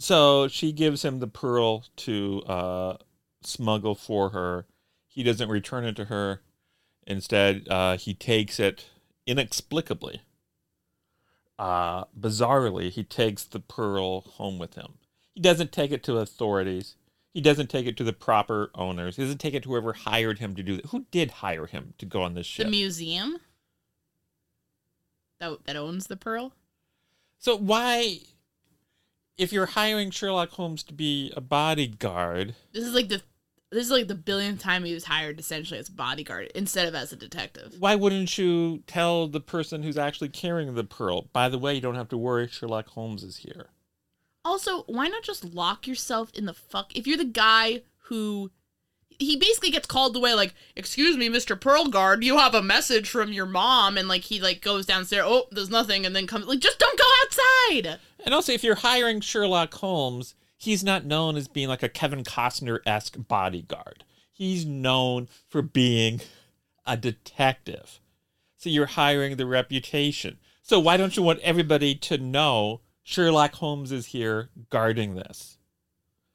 So 0.00 0.48
she 0.48 0.72
gives 0.72 1.04
him 1.04 1.18
the 1.18 1.26
pearl 1.26 1.84
to 1.96 2.42
uh, 2.46 2.96
smuggle 3.42 3.94
for 3.94 4.30
her. 4.30 4.64
He 5.06 5.22
doesn't 5.22 5.50
return 5.50 5.84
it 5.84 5.94
to 5.96 6.06
her. 6.06 6.40
Instead, 7.06 7.68
uh, 7.68 7.98
he 7.98 8.14
takes 8.14 8.58
it 8.58 8.86
inexplicably. 9.26 10.22
Uh, 11.58 12.04
bizarrely, 12.18 12.88
he 12.88 13.04
takes 13.04 13.44
the 13.44 13.60
pearl 13.60 14.22
home 14.22 14.58
with 14.58 14.74
him. 14.74 14.94
He 15.34 15.40
doesn't 15.42 15.70
take 15.70 15.90
it 15.90 16.02
to 16.04 16.16
authorities. 16.16 16.94
He 17.34 17.42
doesn't 17.42 17.68
take 17.68 17.86
it 17.86 17.98
to 17.98 18.04
the 18.04 18.14
proper 18.14 18.70
owners. 18.74 19.16
He 19.16 19.22
doesn't 19.22 19.38
take 19.38 19.52
it 19.52 19.64
to 19.64 19.68
whoever 19.68 19.92
hired 19.92 20.38
him 20.38 20.54
to 20.56 20.62
do 20.62 20.76
that. 20.76 20.86
Who 20.86 21.04
did 21.10 21.30
hire 21.30 21.66
him 21.66 21.92
to 21.98 22.06
go 22.06 22.22
on 22.22 22.32
this 22.32 22.46
ship? 22.46 22.64
the 22.64 22.70
museum 22.70 23.36
that, 25.40 25.58
that 25.66 25.76
owns 25.76 26.06
the 26.06 26.16
pearl 26.16 26.54
So 27.38 27.54
why, 27.54 28.20
if 29.40 29.54
you're 29.54 29.66
hiring 29.66 30.10
Sherlock 30.10 30.50
Holmes 30.50 30.82
to 30.84 30.92
be 30.92 31.32
a 31.34 31.40
bodyguard, 31.40 32.54
this 32.72 32.84
is 32.84 32.94
like 32.94 33.08
the 33.08 33.22
this 33.70 33.86
is 33.86 33.90
like 33.90 34.06
the 34.06 34.14
billionth 34.14 34.60
time 34.60 34.84
he 34.84 34.92
was 34.92 35.04
hired 35.04 35.40
essentially 35.40 35.80
as 35.80 35.88
a 35.88 35.92
bodyguard 35.92 36.50
instead 36.54 36.86
of 36.86 36.94
as 36.94 37.12
a 37.12 37.16
detective 37.16 37.76
why 37.78 37.94
wouldn't 37.94 38.36
you 38.36 38.82
tell 38.86 39.28
the 39.28 39.40
person 39.40 39.82
who's 39.82 39.96
actually 39.96 40.28
carrying 40.28 40.74
the 40.74 40.84
pearl? 40.84 41.28
By 41.32 41.48
the 41.48 41.58
way, 41.58 41.74
you 41.74 41.80
don't 41.80 41.94
have 41.94 42.08
to 42.10 42.18
worry. 42.18 42.48
Sherlock 42.48 42.88
Holmes 42.88 43.22
is 43.22 43.38
here. 43.38 43.70
Also, 44.44 44.82
why 44.82 45.08
not 45.08 45.22
just 45.22 45.44
lock 45.44 45.86
yourself 45.86 46.30
in 46.34 46.44
the 46.44 46.54
fuck? 46.54 46.94
If 46.94 47.06
you're 47.06 47.16
the 47.16 47.24
guy 47.24 47.82
who 48.04 48.50
he 49.20 49.36
basically 49.36 49.70
gets 49.70 49.86
called 49.86 50.16
away, 50.16 50.34
like, 50.34 50.54
"Excuse 50.74 51.16
me, 51.16 51.28
Mister 51.28 51.54
Pearl 51.54 51.88
Guard, 51.88 52.24
you 52.24 52.38
have 52.38 52.54
a 52.54 52.62
message 52.62 53.08
from 53.08 53.32
your 53.32 53.46
mom," 53.46 53.98
and 53.98 54.08
like 54.08 54.22
he 54.22 54.40
like 54.40 54.62
goes 54.62 54.86
downstairs. 54.86 55.24
Oh, 55.26 55.46
there's 55.50 55.70
nothing, 55.70 56.06
and 56.06 56.16
then 56.16 56.26
comes 56.26 56.46
like, 56.46 56.60
just 56.60 56.78
don't 56.78 56.98
go 56.98 57.04
outside. 57.30 57.98
And 58.24 58.34
also, 58.34 58.52
if 58.52 58.62
you're 58.64 58.76
hiring 58.76 59.20
Sherlock 59.20 59.74
Holmes, 59.74 60.34
he's 60.56 60.84
not 60.84 61.04
known 61.04 61.36
as 61.36 61.48
being 61.48 61.68
like 61.68 61.82
a 61.82 61.88
Kevin 61.88 62.24
Costner 62.24 62.80
esque 62.86 63.16
bodyguard. 63.28 64.04
He's 64.32 64.64
known 64.64 65.28
for 65.48 65.62
being 65.62 66.20
a 66.86 66.96
detective. 66.96 68.00
So 68.56 68.68
you're 68.68 68.86
hiring 68.86 69.36
the 69.36 69.46
reputation. 69.46 70.38
So 70.62 70.78
why 70.78 70.96
don't 70.96 71.16
you 71.16 71.22
want 71.22 71.40
everybody 71.40 71.94
to 71.96 72.18
know 72.18 72.80
Sherlock 73.02 73.54
Holmes 73.54 73.92
is 73.92 74.06
here 74.06 74.50
guarding 74.68 75.14
this 75.14 75.58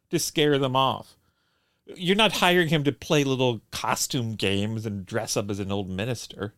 to 0.10 0.20
scare 0.20 0.58
them 0.58 0.76
off? 0.76 1.18
You're 1.96 2.16
not 2.16 2.34
hiring 2.34 2.70
him 2.70 2.84
to 2.86 2.92
play 2.92 3.24
little 3.24 3.62
costume 3.72 4.36
games 4.36 4.88
and 4.88 5.06
dress 5.06 5.38
up 5.38 5.52
as 5.52 5.60
an 5.60 5.72
old 5.72 5.88
minister. 5.88 6.56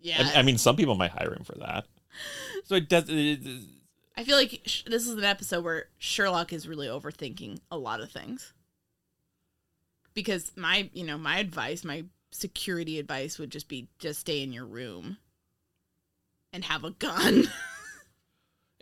Yeah, 0.00 0.30
I, 0.34 0.40
I 0.40 0.42
mean, 0.42 0.58
some 0.58 0.74
people 0.74 0.96
might 0.96 1.12
hire 1.12 1.32
him 1.32 1.44
for 1.44 1.56
that. 1.58 1.86
So 2.64 2.74
it 2.76 2.88
does. 2.88 3.04
It, 3.08 3.40
I 4.16 4.24
feel 4.24 4.36
like 4.36 4.60
sh- 4.66 4.82
this 4.86 5.06
is 5.06 5.16
an 5.16 5.24
episode 5.24 5.64
where 5.64 5.86
Sherlock 5.98 6.52
is 6.52 6.68
really 6.68 6.86
overthinking 6.86 7.58
a 7.70 7.78
lot 7.78 8.00
of 8.00 8.10
things. 8.12 8.52
Because 10.14 10.52
my, 10.56 10.90
you 10.92 11.04
know, 11.04 11.16
my 11.16 11.38
advice, 11.38 11.84
my 11.84 12.04
security 12.30 12.98
advice 12.98 13.38
would 13.38 13.50
just 13.50 13.68
be 13.68 13.88
just 13.98 14.20
stay 14.20 14.42
in 14.42 14.52
your 14.52 14.66
room 14.66 15.16
and 16.52 16.64
have 16.64 16.84
a 16.84 16.90
gun. 16.90 17.48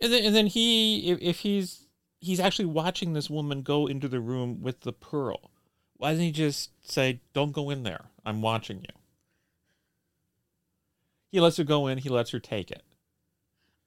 And 0.00 0.12
then, 0.12 0.24
and 0.24 0.34
then 0.34 0.46
he, 0.46 1.10
if, 1.10 1.18
if 1.20 1.40
he's 1.40 1.86
he's 2.20 2.40
actually 2.40 2.66
watching 2.66 3.12
this 3.12 3.28
woman 3.28 3.62
go 3.62 3.86
into 3.86 4.08
the 4.08 4.20
room 4.20 4.62
with 4.62 4.82
the 4.82 4.92
pearl, 4.92 5.50
why 5.96 6.10
doesn't 6.10 6.24
he 6.24 6.30
just 6.30 6.70
say, 6.88 7.20
"Don't 7.32 7.52
go 7.52 7.70
in 7.70 7.82
there. 7.82 8.06
I'm 8.24 8.40
watching 8.40 8.78
you." 8.78 8.94
He 11.32 11.40
lets 11.40 11.56
her 11.56 11.64
go 11.64 11.88
in. 11.88 11.98
He 11.98 12.08
lets 12.08 12.30
her 12.30 12.38
take 12.38 12.70
it. 12.70 12.82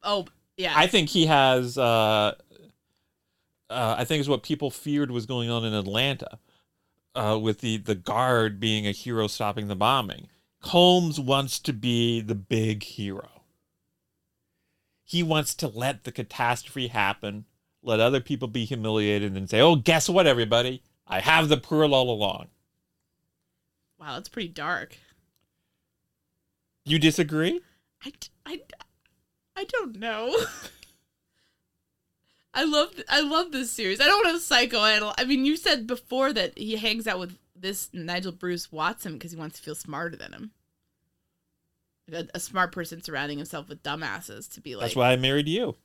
Oh, 0.04 0.26
yeah. 0.58 0.74
I 0.76 0.88
think 0.88 1.10
he 1.10 1.26
has 1.28 1.78
uh, 1.78 2.36
uh, 3.72 3.96
I 3.98 4.06
think 4.06 4.22
is 4.22 4.30
what 4.30 4.44
people 4.44 4.70
feared 4.70 5.12
was 5.12 5.26
going 5.26 5.50
on 5.50 5.64
in 5.64 5.74
Atlanta, 5.74 6.40
uh, 7.16 7.40
with 7.42 7.62
the 7.62 7.78
the 7.78 7.96
guard 7.96 8.60
being 8.60 8.86
a 8.86 8.92
hero 8.92 9.28
stopping 9.28 9.68
the 9.68 9.76
bombing. 9.76 10.28
Holmes 10.64 11.20
wants 11.20 11.58
to 11.60 11.74
be 11.74 12.22
the 12.22 12.36
big 12.36 12.84
hero. 12.84 13.44
He 15.04 15.24
wants 15.24 15.56
to 15.56 15.68
let 15.68 16.04
the 16.04 16.12
catastrophe 16.12 16.88
happen, 16.88 17.46
let 17.82 18.00
other 18.00 18.20
people 18.20 18.48
be 18.48 18.66
humiliated, 18.66 19.36
and 19.36 19.50
say, 19.50 19.62
"Oh, 19.62 19.76
guess 19.76 20.10
what, 20.10 20.28
everybody? 20.28 20.84
I 21.08 21.22
have 21.22 21.50
the 21.50 21.58
pearl 21.58 21.96
all 21.96 22.10
along." 22.10 22.48
Wow, 24.00 24.16
that's 24.16 24.30
pretty 24.30 24.50
dark. 24.50 24.98
You 26.86 26.98
disagree? 26.98 27.62
I, 28.04 28.12
I, 28.46 28.62
I 29.62 29.66
don't 29.66 30.00
know. 30.00 30.36
I 32.54 32.64
love 32.64 32.94
I 33.08 33.22
love 33.22 33.52
this 33.52 33.72
series. 33.72 34.02
I 34.02 34.06
don't 34.06 34.26
want 34.26 34.42
to 34.42 34.54
psychoanalyze. 34.54 35.14
I 35.20 35.26
mean, 35.26 35.46
you 35.46 35.56
said 35.56 35.86
before 35.86 36.34
that 36.34 36.58
he 36.58 36.78
hangs 36.78 37.06
out 37.06 37.20
with 37.20 37.38
this 37.56 37.90
Nigel 37.94 38.32
Bruce 38.32 38.72
Watson 38.72 39.14
because 39.14 39.32
he 39.32 39.38
wants 39.38 39.58
to 39.58 39.64
feel 39.64 39.76
smarter 39.76 40.18
than 40.18 40.34
him. 40.34 40.52
A, 42.12 42.28
a, 42.34 42.40
smart 42.40 42.72
person 42.72 43.04
surrounding 43.04 43.38
himself 43.38 43.70
with 43.70 43.84
dumbasses 43.84 44.52
to 44.56 44.62
be 44.62 44.76
like. 44.76 44.86
That's 44.86 44.96
why 44.96 45.12
I 45.12 45.16
married 45.16 45.48
you. 45.48 45.76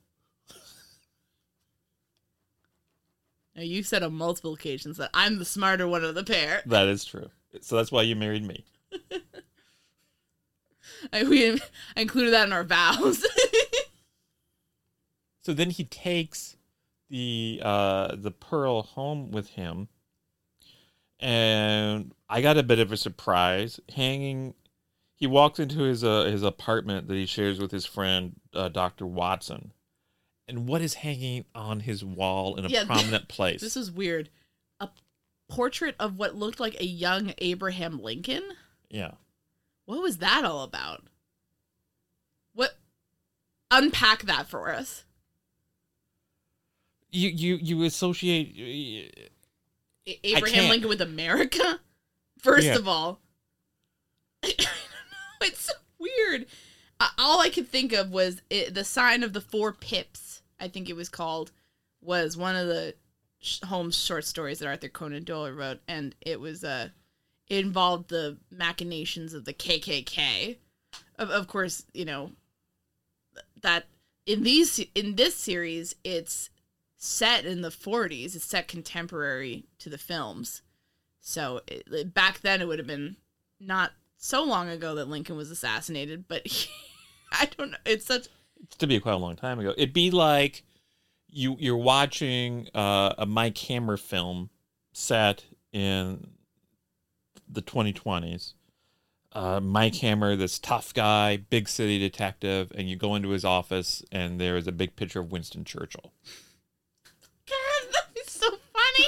Now, 3.55 3.61
you 3.61 3.83
said 3.83 4.03
on 4.03 4.13
multiple 4.13 4.53
occasions 4.53 4.97
that 4.97 5.11
I'm 5.13 5.37
the 5.37 5.45
smarter 5.45 5.87
one 5.87 6.03
of 6.03 6.15
the 6.15 6.23
pair. 6.23 6.63
That 6.65 6.87
is 6.87 7.05
true. 7.05 7.29
So 7.61 7.77
that's 7.77 7.91
why 7.91 8.01
you 8.01 8.15
married 8.15 8.43
me. 8.43 8.65
I, 11.13 11.23
we 11.23 11.53
I 11.53 11.59
included 11.95 12.33
that 12.33 12.47
in 12.47 12.53
our 12.53 12.63
vows. 12.63 13.23
So 15.47 15.53
then 15.53 15.69
he 15.69 15.85
takes 15.85 16.57
the 17.09 17.61
uh, 17.63 18.17
the 18.17 18.31
pearl 18.31 18.81
home 18.81 19.31
with 19.31 19.51
him, 19.51 19.87
and 21.21 22.13
I 22.29 22.41
got 22.41 22.57
a 22.57 22.63
bit 22.63 22.79
of 22.79 22.91
a 22.91 22.97
surprise. 22.97 23.79
Hanging, 23.95 24.55
he 25.15 25.25
walks 25.25 25.57
into 25.57 25.83
his 25.83 26.03
uh, 26.03 26.25
his 26.25 26.43
apartment 26.43 27.07
that 27.07 27.13
he 27.13 27.25
shares 27.25 27.59
with 27.59 27.71
his 27.71 27.85
friend 27.85 28.35
uh, 28.53 28.67
Doctor 28.67 29.05
Watson, 29.05 29.71
and 30.49 30.67
what 30.67 30.81
is 30.81 30.95
hanging 30.95 31.45
on 31.55 31.79
his 31.79 32.03
wall 32.03 32.57
in 32.57 32.65
a 32.65 32.67
yeah, 32.67 32.83
prominent 32.85 33.29
place? 33.29 33.61
This 33.61 33.77
is 33.77 33.89
weird. 33.89 34.29
A 34.81 34.89
portrait 35.47 35.95
of 35.97 36.17
what 36.17 36.35
looked 36.35 36.59
like 36.59 36.77
a 36.81 36.85
young 36.85 37.33
Abraham 37.37 38.03
Lincoln. 38.03 38.43
Yeah. 38.89 39.11
What 39.85 40.01
was 40.01 40.17
that 40.17 40.43
all 40.43 40.63
about? 40.63 41.05
What? 42.53 42.77
Unpack 43.71 44.23
that 44.23 44.49
for 44.49 44.73
us. 44.73 45.05
You 47.11 47.29
you 47.29 47.55
you 47.55 47.83
associate 47.83 49.11
uh, 50.07 50.11
Abraham 50.23 50.69
Lincoln 50.69 50.89
with 50.89 51.01
America. 51.01 51.79
First 52.39 52.67
yeah. 52.67 52.75
of 52.75 52.87
all, 52.87 53.19
I 54.43 54.53
don't 54.57 54.59
know. 54.59 55.47
It's 55.47 55.61
so 55.61 55.73
weird. 55.97 56.45
Uh, 56.99 57.09
all 57.17 57.41
I 57.41 57.49
could 57.49 57.67
think 57.67 57.93
of 57.93 58.11
was 58.11 58.41
it, 58.49 58.73
the 58.73 58.83
sign 58.83 59.23
of 59.23 59.33
the 59.33 59.41
four 59.41 59.73
pips. 59.73 60.41
I 60.59 60.67
think 60.67 60.89
it 60.89 60.95
was 60.95 61.09
called 61.09 61.51
was 62.01 62.37
one 62.37 62.55
of 62.55 62.67
the 62.67 62.95
Holmes 63.65 63.97
short 63.97 64.25
stories 64.25 64.59
that 64.59 64.67
Arthur 64.67 64.89
Conan 64.89 65.23
Doyle 65.23 65.51
wrote, 65.51 65.79
and 65.87 66.15
it 66.21 66.39
was 66.39 66.63
uh 66.63 66.89
it 67.47 67.65
involved 67.65 68.09
the 68.09 68.37
machinations 68.51 69.33
of 69.33 69.45
the 69.45 69.53
KKK. 69.53 70.57
Of, 71.17 71.29
of 71.29 71.47
course, 71.47 71.85
you 71.93 72.05
know 72.05 72.31
that 73.61 73.85
in 74.25 74.43
these 74.43 74.79
in 74.95 75.15
this 75.15 75.35
series, 75.35 75.95
it's 76.03 76.49
set 76.97 77.45
in 77.45 77.61
the 77.61 77.69
40s. 77.69 78.35
It's 78.35 78.45
set 78.45 78.67
contemporary 78.67 79.65
to 79.79 79.89
the 79.89 79.97
films. 79.97 80.61
So 81.21 81.61
it, 81.67 82.13
back 82.13 82.41
then, 82.41 82.61
it 82.61 82.67
would 82.67 82.79
have 82.79 82.87
been 82.87 83.17
not 83.59 83.91
so 84.17 84.43
long 84.43 84.69
ago 84.69 84.95
that 84.95 85.07
Lincoln 85.07 85.37
was 85.37 85.51
assassinated, 85.51 86.25
but 86.27 86.45
he, 86.47 86.69
I 87.31 87.49
don't 87.57 87.71
know. 87.71 87.77
It's 87.85 88.05
such. 88.05 88.27
It's 88.63 88.77
to 88.77 88.87
be 88.87 88.99
quite 88.99 89.13
a 89.13 89.17
long 89.17 89.35
time 89.35 89.59
ago. 89.59 89.73
It'd 89.77 89.93
be 89.93 90.11
like 90.11 90.63
you 91.27 91.55
you're 91.59 91.77
watching 91.77 92.69
uh, 92.73 93.13
a 93.17 93.25
Mike 93.25 93.57
Hammer 93.57 93.97
film 93.97 94.49
set 94.93 95.45
in 95.71 96.27
the 97.47 97.61
2020s. 97.61 98.53
Uh, 99.33 99.59
Mike 99.59 99.95
Hammer, 99.95 100.35
this 100.35 100.57
tough 100.57 100.93
guy, 100.93 101.37
big 101.37 101.69
city 101.69 101.99
detective, 101.99 102.71
and 102.73 102.89
you 102.89 102.95
go 102.95 103.13
into 103.13 103.29
his 103.29 103.45
office, 103.45 104.03
and 104.11 104.39
there 104.39 104.57
is 104.57 104.65
a 104.65 104.71
big 104.71 104.95
picture 104.95 105.19
of 105.19 105.31
Winston 105.31 105.63
Churchill. 105.63 106.11
God, 107.47 107.93
that's 108.15 108.31
so 108.31 108.47
funny. 108.49 109.07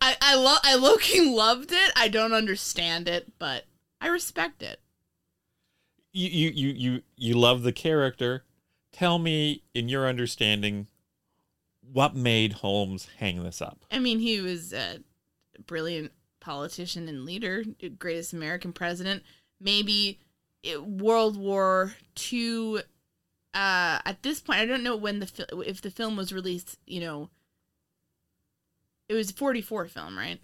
I 0.00 0.16
I 0.20 0.34
love 0.34 0.60
I 0.62 0.74
looking 0.76 1.32
loved 1.36 1.72
it. 1.72 1.92
I 1.96 2.08
don't 2.08 2.32
understand 2.32 3.08
it, 3.08 3.32
but 3.38 3.64
I 4.00 4.08
respect 4.08 4.62
it. 4.62 4.80
You 6.12 6.28
you 6.28 6.50
you 6.50 6.68
you 6.68 7.02
you 7.16 7.34
love 7.34 7.62
the 7.62 7.72
character. 7.72 8.44
Tell 8.92 9.18
me, 9.18 9.62
in 9.74 9.88
your 9.88 10.06
understanding, 10.06 10.86
what 11.92 12.14
made 12.14 12.54
Holmes 12.54 13.08
hang 13.18 13.42
this 13.42 13.60
up? 13.60 13.84
I 13.90 13.98
mean, 13.98 14.20
he 14.20 14.40
was 14.40 14.72
a 14.72 15.00
brilliant 15.66 16.12
politician 16.40 17.08
and 17.08 17.24
leader, 17.24 17.64
greatest 17.98 18.32
American 18.32 18.72
president. 18.72 19.24
Maybe 19.60 20.20
it, 20.62 20.84
World 20.84 21.36
War 21.36 21.94
II. 22.32 22.78
Uh, 23.52 23.98
at 24.04 24.22
this 24.22 24.40
point, 24.40 24.60
I 24.60 24.66
don't 24.66 24.82
know 24.82 24.96
when 24.96 25.20
the 25.20 25.64
if 25.66 25.80
the 25.80 25.90
film 25.90 26.16
was 26.16 26.32
released. 26.32 26.78
You 26.86 27.00
know, 27.00 27.30
it 29.08 29.14
was 29.14 29.30
forty 29.30 29.60
four 29.60 29.86
film, 29.86 30.16
right? 30.16 30.40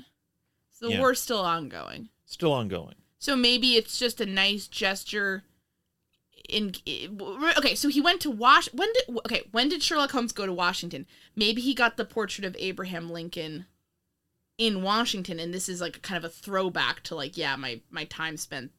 So 0.70 0.87
the 0.87 0.94
yeah. 0.94 1.01
war's 1.01 1.20
still 1.20 1.40
ongoing. 1.40 2.09
Still 2.25 2.53
ongoing. 2.53 2.94
So 3.18 3.37
maybe 3.37 3.77
it's 3.77 3.99
just 3.99 4.20
a 4.20 4.27
nice 4.27 4.66
gesture. 4.66 5.44
In 6.49 6.73
okay, 7.59 7.75
so 7.75 7.88
he 7.88 8.01
went 8.01 8.20
to 8.23 8.31
Wash. 8.31 8.73
When 8.73 8.88
did 8.92 9.18
okay? 9.27 9.42
When 9.53 9.68
did 9.68 9.83
Sherlock 9.83 10.11
Holmes 10.11 10.33
go 10.33 10.46
to 10.46 10.53
Washington? 10.53 11.07
Maybe 11.37 11.61
he 11.61 11.75
got 11.75 11.96
the 11.96 12.05
portrait 12.05 12.44
of 12.44 12.57
Abraham 12.59 13.11
Lincoln 13.11 13.66
in 14.59 14.83
Washington, 14.83 15.38
and 15.38 15.55
this 15.55 15.68
is 15.68 15.81
like 15.81 16.03
kind 16.03 16.18
of 16.18 16.25
a 16.25 16.33
throwback 16.33 17.03
to 17.05 17.14
like, 17.14 17.37
yeah, 17.37 17.57
my 17.57 17.81
my 17.90 18.05
time 18.05 18.37
spent. 18.37 18.73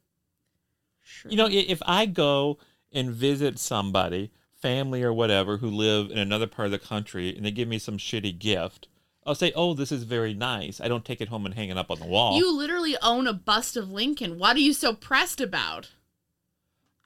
Sure. 1.04 1.32
You 1.32 1.38
know, 1.38 1.50
if 1.50 1.82
I 1.86 2.06
go 2.06 2.60
and 2.91 3.12
visit 3.12 3.58
somebody, 3.58 4.32
family 4.62 5.02
or 5.02 5.13
whatever, 5.13 5.58
who 5.58 5.67
live 5.70 6.12
in 6.12 6.17
another 6.17 6.48
part 6.48 6.67
of 6.67 6.72
the 6.72 6.80
country, 6.80 7.36
and 7.36 7.46
they 7.46 7.52
give 7.52 7.67
me 7.67 7.80
some 7.80 7.98
shitty 7.98 8.38
gift, 8.38 8.88
I'll 9.26 9.36
say, 9.36 9.52
"Oh, 9.56 9.74
this 9.74 9.92
is 9.92 10.04
very 10.04 10.34
nice." 10.34 10.82
I 10.82 10.88
don't 10.88 11.06
take 11.06 11.22
it 11.22 11.30
home 11.30 11.46
and 11.46 11.56
hang 11.56 11.70
it 11.70 11.78
up 11.78 11.92
on 11.92 12.00
the 12.00 12.06
wall. 12.06 12.38
You 12.38 12.52
literally 12.52 12.98
own 13.02 13.28
a 13.28 13.34
bust 13.34 13.78
of 13.78 13.92
Lincoln. 13.92 14.40
What 14.40 14.56
are 14.56 14.62
you 14.62 14.74
so 14.74 14.94
pressed 14.94 15.40
about? 15.40 15.90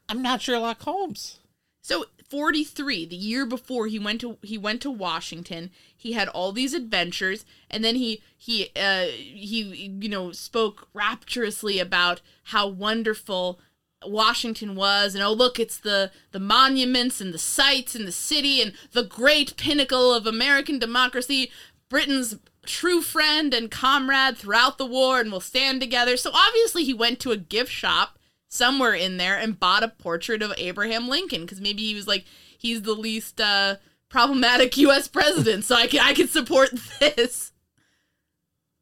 I'm 0.08 0.22
not 0.22 0.42
Sherlock 0.42 0.82
Holmes. 0.82 1.40
So 1.82 2.06
43 2.30 3.06
the 3.06 3.16
year 3.16 3.46
before 3.46 3.88
he 3.88 4.00
went 4.00 4.20
to 4.22 4.38
he 4.42 4.58
went 4.58 4.82
to 4.82 4.90
Washington 4.90 5.70
he 5.96 6.14
had 6.14 6.28
all 6.28 6.52
these 6.52 6.74
adventures 6.74 7.46
and 7.70 7.84
then 7.84 7.96
he 7.96 8.22
he 8.36 8.72
uh 8.76 9.06
he 9.06 9.62
you 10.02 10.10
know 10.10 10.32
spoke 10.32 10.88
rapturously 10.94 11.78
about 11.80 12.22
how 12.46 12.68
wonderful 12.68 13.60
Washington 14.04 14.76
was 14.76 15.14
and 15.14 15.24
oh 15.24 15.32
look 15.32 15.60
it's 15.60 15.78
the 15.78 16.12
the 16.32 16.40
monuments 16.40 17.22
and 17.22 17.34
the 17.34 17.40
sights 17.40 17.94
and 17.94 18.08
the 18.08 18.12
city 18.12 18.60
and 18.62 18.74
the 18.94 19.04
great 19.04 19.56
pinnacle 19.56 20.12
of 20.14 20.26
American 20.26 20.80
democracy 20.80 21.52
Britain's 21.90 22.36
true 22.66 23.02
friend 23.02 23.54
and 23.54 23.70
comrade 23.70 24.38
throughout 24.38 24.78
the 24.78 24.86
war 24.86 25.20
and 25.20 25.32
will 25.32 25.40
stand 25.40 25.80
together 25.80 26.18
so 26.18 26.32
obviously 26.34 26.84
he 26.84 26.94
went 26.94 27.20
to 27.20 27.32
a 27.32 27.38
gift 27.38 27.72
shop 27.72 28.18
somewhere 28.48 28.94
in 28.94 29.18
there 29.18 29.38
and 29.38 29.60
bought 29.60 29.84
a 29.84 29.88
portrait 29.88 30.42
of 30.42 30.54
Abraham 30.58 31.08
Lincoln 31.08 31.42
because 31.42 31.62
maybe 31.62 31.84
he 31.84 31.94
was 31.94 32.08
like 32.08 32.26
he's 32.58 32.82
the 32.82 32.94
least 32.94 33.40
uh, 33.40 33.76
problematic 34.10 34.78
U.S. 34.78 35.08
president, 35.08 35.66
so 35.66 35.76
I 35.76 35.88
can 35.88 36.00
I 36.00 36.14
can 36.14 36.28
support 36.28 36.70
this. 37.00 37.52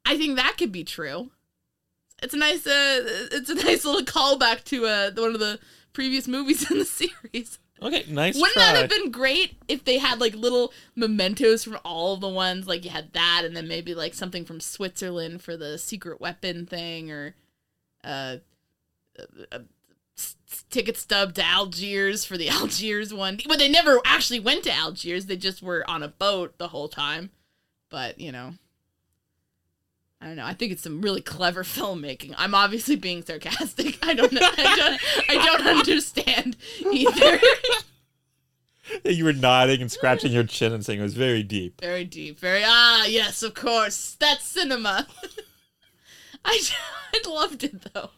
I 0.05 0.17
think 0.17 0.35
that 0.35 0.55
could 0.57 0.71
be 0.71 0.83
true. 0.83 1.31
It's 2.21 2.33
a 2.33 2.37
nice 2.37 2.65
uh, 2.65 3.27
it's 3.31 3.49
a 3.49 3.55
nice 3.55 3.83
little 3.83 4.01
callback 4.01 4.63
to 4.65 4.85
uh, 4.85 5.11
one 5.15 5.33
of 5.33 5.39
the 5.39 5.59
previous 5.91 6.27
movies 6.27 6.69
in 6.71 6.79
the 6.79 6.85
series. 6.85 7.59
Okay, 7.83 8.05
nice. 8.07 8.35
Wouldn't 8.35 8.53
try. 8.53 8.73
that 8.73 8.75
have 8.77 8.89
been 8.89 9.11
great 9.11 9.57
if 9.67 9.83
they 9.83 9.97
had 9.97 10.21
like 10.21 10.35
little 10.35 10.71
mementos 10.95 11.63
from 11.63 11.77
all 11.83 12.17
the 12.17 12.29
ones? 12.29 12.67
Like 12.67 12.85
you 12.85 12.91
had 12.91 13.13
that, 13.13 13.43
and 13.43 13.55
then 13.55 13.67
maybe 13.67 13.93
like 13.93 14.13
something 14.13 14.45
from 14.45 14.59
Switzerland 14.59 15.41
for 15.41 15.57
the 15.57 15.77
secret 15.77 16.21
weapon 16.21 16.65
thing, 16.65 17.11
or 17.11 17.35
uh, 18.03 18.37
a, 19.51 19.61
ticket 20.69 20.97
stub 20.97 21.33
to 21.35 21.45
Algiers 21.45 22.25
for 22.25 22.37
the 22.37 22.49
Algiers 22.49 23.13
one. 23.13 23.39
But 23.47 23.59
they 23.59 23.69
never 23.69 23.99
actually 24.05 24.39
went 24.39 24.63
to 24.63 24.73
Algiers. 24.73 25.25
They 25.25 25.37
just 25.37 25.61
were 25.61 25.83
on 25.89 26.03
a 26.03 26.07
boat 26.07 26.57
the 26.57 26.69
whole 26.69 26.87
time. 26.87 27.31
But, 27.89 28.19
you 28.19 28.31
know, 28.31 28.53
I 30.23 30.27
don't 30.27 30.37
know. 30.37 30.45
I 30.45 30.53
think 30.53 30.71
it's 30.71 30.83
some 30.83 31.01
really 31.01 31.19
clever 31.19 31.63
filmmaking. 31.63 32.33
I'm 32.37 32.55
obviously 32.55 32.95
being 32.95 33.23
sarcastic. 33.23 33.99
I 34.01 34.13
don't 34.13 34.31
know. 34.31 34.39
I 34.41 34.75
don't, 34.75 35.29
I 35.29 35.45
don't 35.45 35.67
understand 35.79 36.55
either. 36.89 37.39
you 39.03 39.25
were 39.25 39.33
nodding 39.33 39.81
and 39.81 39.91
scratching 39.91 40.31
your 40.31 40.45
chin 40.45 40.71
and 40.71 40.85
saying 40.85 40.99
it 40.99 41.03
was 41.03 41.13
very 41.13 41.43
deep. 41.43 41.81
Very 41.81 42.05
deep. 42.05 42.39
Very 42.39 42.63
ah 42.65 43.05
yes, 43.05 43.43
of 43.43 43.53
course. 43.53 44.15
That's 44.17 44.45
cinema. 44.45 45.07
I 46.45 46.61
I 47.13 47.21
loved 47.27 47.65
it 47.65 47.93
though. 47.93 48.11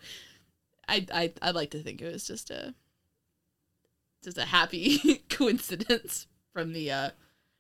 I 0.88 1.08
I 1.12 1.34
I 1.42 1.52
like 1.52 1.72
to 1.72 1.82
think 1.82 2.02
it 2.02 2.12
was 2.12 2.28
just 2.28 2.52
a 2.52 2.76
just 4.24 4.38
a 4.38 4.46
happy 4.46 5.24
coincidence 5.30 6.28
from 6.54 6.74
the 6.74 6.92
uh, 6.92 7.10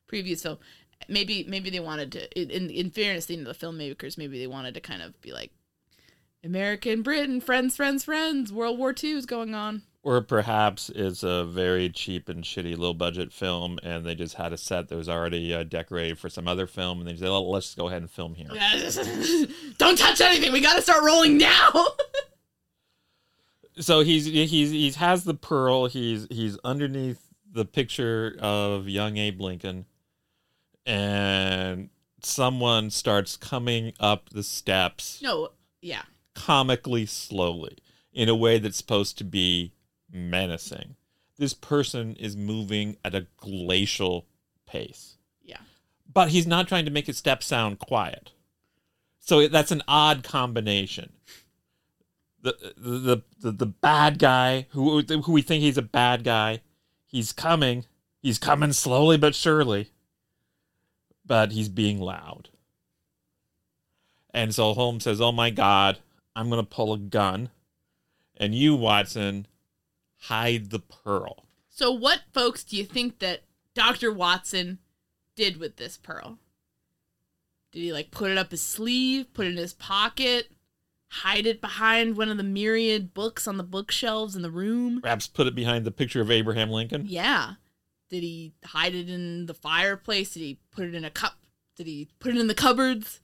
previous 0.05 0.43
film. 0.43 0.59
Maybe 1.07 1.45
maybe 1.47 1.69
they 1.69 1.79
wanted 1.79 2.11
to 2.13 2.41
in 2.41 2.69
in 2.69 2.89
fairness 2.89 3.27
to 3.27 3.43
the 3.43 3.53
filmmakers, 3.53 4.17
maybe 4.17 4.39
they 4.39 4.47
wanted 4.47 4.73
to 4.73 4.81
kind 4.81 5.01
of 5.01 5.19
be 5.21 5.31
like 5.31 5.51
American 6.43 7.01
Britain, 7.01 7.41
friends, 7.41 7.75
friends, 7.75 8.03
friends. 8.03 8.53
World 8.53 8.77
War 8.77 8.93
II 9.03 9.11
is 9.11 9.25
going 9.25 9.55
on. 9.55 9.81
Or 10.03 10.21
perhaps 10.21 10.91
it's 10.93 11.23
a 11.23 11.43
very 11.43 11.89
cheap 11.89 12.29
and 12.29 12.43
shitty 12.43 12.77
low 12.77 12.93
budget 12.93 13.33
film, 13.33 13.79
and 13.81 14.05
they 14.05 14.13
just 14.13 14.35
had 14.35 14.53
a 14.53 14.57
set 14.57 14.87
that 14.89 14.95
was 14.95 15.09
already 15.09 15.51
uh, 15.51 15.63
decorated 15.63 16.19
for 16.19 16.29
some 16.29 16.47
other 16.47 16.67
film, 16.67 16.99
and 16.99 17.07
they 17.07 17.15
said, 17.15 17.27
oh, 17.29 17.41
"Let's 17.41 17.65
just 17.67 17.77
go 17.77 17.87
ahead 17.87 18.03
and 18.03 18.11
film 18.11 18.35
here." 18.35 18.47
Don't 19.79 19.97
touch 19.97 20.21
anything. 20.21 20.53
We 20.53 20.61
got 20.61 20.75
to 20.75 20.83
start 20.83 21.03
rolling 21.03 21.39
now. 21.39 21.87
so 23.79 24.01
he's 24.01 24.25
he's 24.25 24.69
he's 24.69 24.95
has 24.97 25.23
the 25.23 25.33
pearl. 25.33 25.87
He's 25.87 26.27
he's 26.29 26.59
underneath 26.63 27.25
the 27.51 27.65
picture 27.65 28.35
of 28.39 28.87
young 28.87 29.17
Abe 29.17 29.41
Lincoln, 29.41 29.85
and 30.85 31.89
someone 32.21 32.89
starts 32.89 33.37
coming 33.37 33.93
up 33.99 34.29
the 34.29 34.43
steps. 34.43 35.21
No, 35.21 35.49
yeah, 35.81 36.03
comically 36.33 37.05
slowly 37.05 37.77
in 38.13 38.29
a 38.29 38.35
way 38.35 38.57
that's 38.57 38.77
supposed 38.77 39.17
to 39.17 39.23
be 39.23 39.73
menacing. 40.11 40.95
This 41.37 41.53
person 41.53 42.15
is 42.15 42.37
moving 42.37 42.97
at 43.03 43.13
a 43.13 43.27
glacial 43.37 44.25
pace. 44.65 45.17
Yeah. 45.43 45.57
But 46.11 46.29
he's 46.29 46.47
not 46.47 46.67
trying 46.67 46.85
to 46.85 46.91
make 46.91 47.07
his 47.07 47.17
steps 47.17 47.45
sound 47.45 47.79
quiet. 47.79 48.31
So 49.19 49.47
that's 49.47 49.71
an 49.71 49.83
odd 49.87 50.23
combination. 50.23 51.11
The, 52.41 52.73
the 52.77 53.23
the 53.41 53.51
the 53.51 53.65
bad 53.65 54.19
guy 54.19 54.67
who 54.69 55.01
who 55.01 55.31
we 55.31 55.41
think 55.41 55.63
he's 55.63 55.79
a 55.79 55.81
bad 55.81 56.23
guy, 56.23 56.61
he's 57.07 57.33
coming. 57.33 57.85
He's 58.21 58.37
coming 58.37 58.71
slowly 58.71 59.17
but 59.17 59.33
surely. 59.33 59.89
But 61.25 61.51
he's 61.51 61.69
being 61.69 61.99
loud. 61.99 62.49
And 64.33 64.53
so 64.53 64.73
Holmes 64.73 65.03
says, 65.03 65.21
"Oh 65.21 65.31
my 65.31 65.49
god, 65.49 65.99
I'm 66.35 66.49
going 66.49 66.61
to 66.61 66.69
pull 66.69 66.93
a 66.93 66.97
gun." 66.97 67.49
And 68.37 68.53
you, 68.53 68.75
Watson, 68.75 69.47
hide 70.17 70.69
the 70.71 70.79
pearl. 70.79 71.45
So, 71.69 71.91
what, 71.91 72.21
folks, 72.33 72.63
do 72.63 72.77
you 72.77 72.83
think 72.83 73.19
that 73.19 73.43
Dr. 73.73 74.11
Watson 74.11 74.79
did 75.35 75.57
with 75.57 75.77
this 75.77 75.97
pearl? 75.97 76.39
Did 77.71 77.79
he 77.81 77.93
like 77.93 78.11
put 78.11 78.31
it 78.31 78.37
up 78.37 78.51
his 78.51 78.61
sleeve, 78.61 79.33
put 79.33 79.45
it 79.45 79.51
in 79.51 79.57
his 79.57 79.73
pocket, 79.73 80.51
hide 81.09 81.45
it 81.45 81.59
behind 81.59 82.15
one 82.15 82.29
of 82.29 82.37
the 82.37 82.43
myriad 82.43 83.13
books 83.13 83.47
on 83.47 83.57
the 83.57 83.63
bookshelves 83.63 84.35
in 84.35 84.41
the 84.41 84.51
room? 84.51 85.01
Perhaps 85.01 85.27
put 85.27 85.47
it 85.47 85.55
behind 85.55 85.85
the 85.85 85.91
picture 85.91 86.21
of 86.21 86.31
Abraham 86.31 86.69
Lincoln? 86.69 87.05
Yeah. 87.07 87.55
Did 88.09 88.23
he 88.23 88.53
hide 88.63 88.95
it 88.95 89.09
in 89.09 89.47
the 89.47 89.53
fireplace? 89.53 90.33
Did 90.33 90.41
he 90.41 90.59
put 90.71 90.85
it 90.85 90.95
in 90.95 91.03
a 91.03 91.09
cup? 91.09 91.37
Did 91.75 91.87
he 91.87 92.09
put 92.19 92.35
it 92.35 92.39
in 92.39 92.47
the 92.47 92.53
cupboards? 92.53 93.19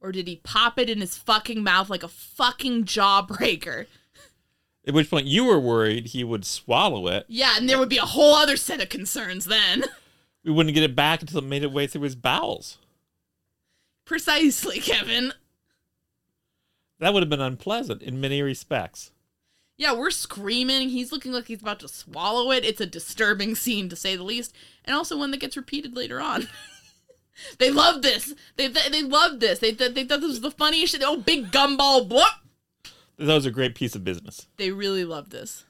Or 0.00 0.12
did 0.12 0.26
he 0.26 0.36
pop 0.36 0.78
it 0.78 0.90
in 0.90 1.00
his 1.00 1.16
fucking 1.16 1.62
mouth 1.62 1.90
like 1.90 2.02
a 2.02 2.08
fucking 2.08 2.84
jawbreaker? 2.84 3.86
At 4.86 4.94
which 4.94 5.10
point 5.10 5.26
you 5.26 5.44
were 5.44 5.60
worried 5.60 6.08
he 6.08 6.24
would 6.24 6.44
swallow 6.44 7.06
it. 7.08 7.26
Yeah, 7.28 7.54
and 7.56 7.68
there 7.68 7.78
would 7.78 7.88
be 7.90 7.98
a 7.98 8.02
whole 8.02 8.34
other 8.34 8.56
set 8.56 8.80
of 8.80 8.88
concerns 8.88 9.44
then. 9.44 9.84
We 10.42 10.52
wouldn't 10.52 10.74
get 10.74 10.84
it 10.84 10.96
back 10.96 11.20
until 11.20 11.40
it 11.40 11.44
made 11.44 11.62
its 11.62 11.72
way 11.72 11.86
through 11.86 12.00
his 12.00 12.16
bowels. 12.16 12.78
Precisely, 14.06 14.78
Kevin. 14.80 15.34
That 16.98 17.12
would 17.12 17.22
have 17.22 17.28
been 17.28 17.42
unpleasant 17.42 18.02
in 18.02 18.22
many 18.22 18.40
respects. 18.40 19.12
Yeah, 19.80 19.94
we're 19.94 20.10
screaming. 20.10 20.90
He's 20.90 21.10
looking 21.10 21.32
like 21.32 21.46
he's 21.46 21.62
about 21.62 21.80
to 21.80 21.88
swallow 21.88 22.50
it. 22.50 22.66
It's 22.66 22.82
a 22.82 22.86
disturbing 22.86 23.54
scene, 23.54 23.88
to 23.88 23.96
say 23.96 24.14
the 24.14 24.22
least, 24.22 24.54
and 24.84 24.94
also 24.94 25.16
one 25.16 25.30
that 25.30 25.40
gets 25.40 25.56
repeated 25.56 25.96
later 25.96 26.20
on. 26.20 26.48
they 27.58 27.70
love 27.70 28.02
this. 28.02 28.34
They 28.56 28.68
they 28.68 29.02
love 29.02 29.40
this. 29.40 29.58
They 29.60 29.70
they 29.70 30.04
thought 30.04 30.20
this 30.20 30.28
was 30.28 30.42
the 30.42 30.50
funniest 30.50 30.92
shit. 30.92 31.02
Oh, 31.02 31.16
big 31.16 31.50
gumball! 31.50 32.06
What? 32.06 32.30
That 33.16 33.32
was 33.32 33.46
a 33.46 33.50
great 33.50 33.74
piece 33.74 33.94
of 33.94 34.04
business. 34.04 34.48
They 34.58 34.70
really 34.70 35.06
love 35.06 35.30
this. 35.30 35.64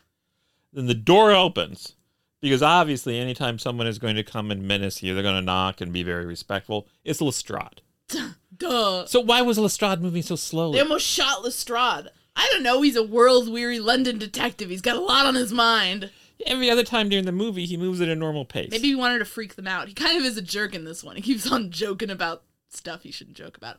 Then 0.72 0.86
the 0.86 0.94
door 0.94 1.30
opens 1.30 1.94
because 2.40 2.64
obviously, 2.64 3.16
anytime 3.16 3.60
someone 3.60 3.86
is 3.86 4.00
going 4.00 4.16
to 4.16 4.24
come 4.24 4.50
and 4.50 4.66
menace 4.66 5.04
you, 5.04 5.14
they're 5.14 5.22
going 5.22 5.36
to 5.36 5.40
knock 5.40 5.80
and 5.80 5.92
be 5.92 6.02
very 6.02 6.26
respectful. 6.26 6.88
It's 7.04 7.20
Lestrade. 7.20 7.80
Duh. 8.56 9.06
So 9.06 9.20
why 9.20 9.42
was 9.42 9.56
Lestrade 9.56 10.02
moving 10.02 10.22
so 10.22 10.34
slowly? 10.34 10.78
They 10.78 10.82
almost 10.82 11.06
shot 11.06 11.44
Lestrade. 11.44 12.10
I 12.40 12.48
don't 12.52 12.62
know. 12.62 12.80
He's 12.80 12.96
a 12.96 13.02
world 13.02 13.52
weary 13.52 13.80
London 13.80 14.16
detective. 14.16 14.70
He's 14.70 14.80
got 14.80 14.96
a 14.96 15.00
lot 15.00 15.26
on 15.26 15.34
his 15.34 15.52
mind. 15.52 16.10
Every 16.46 16.70
other 16.70 16.84
time 16.84 17.10
during 17.10 17.26
the 17.26 17.32
movie, 17.32 17.66
he 17.66 17.76
moves 17.76 18.00
at 18.00 18.08
a 18.08 18.16
normal 18.16 18.46
pace. 18.46 18.70
Maybe 18.70 18.88
he 18.88 18.94
wanted 18.94 19.18
to 19.18 19.26
freak 19.26 19.56
them 19.56 19.66
out. 19.66 19.88
He 19.88 19.94
kind 19.94 20.16
of 20.16 20.24
is 20.24 20.38
a 20.38 20.42
jerk 20.42 20.74
in 20.74 20.84
this 20.84 21.04
one. 21.04 21.16
He 21.16 21.22
keeps 21.22 21.52
on 21.52 21.70
joking 21.70 22.08
about 22.08 22.42
stuff 22.70 23.02
he 23.02 23.10
shouldn't 23.10 23.36
joke 23.36 23.58
about. 23.58 23.76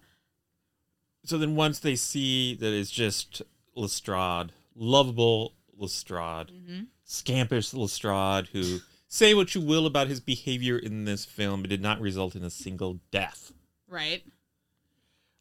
So 1.26 1.40
then, 1.40 1.56
once 1.56 1.80
they 1.80 1.96
see 1.96 2.54
that 2.54 2.72
it's 2.72 2.92
just 2.92 3.42
Lestrade, 3.76 4.52
lovable 4.76 5.56
Lestrade, 5.76 6.52
mm-hmm. 6.52 6.82
scampish 7.08 7.74
Lestrade, 7.74 8.50
who 8.52 8.82
say 9.08 9.34
what 9.34 9.56
you 9.56 9.62
will 9.62 9.88
about 9.88 10.08
his 10.08 10.20
behavior 10.20 10.78
in 10.78 11.06
this 11.06 11.26
film, 11.26 11.66
it 11.66 11.70
did 11.70 11.82
not 11.82 12.00
result 12.00 12.36
in 12.36 12.44
a 12.44 12.52
single 12.52 13.00
death. 13.10 13.54
Right. 13.88 14.24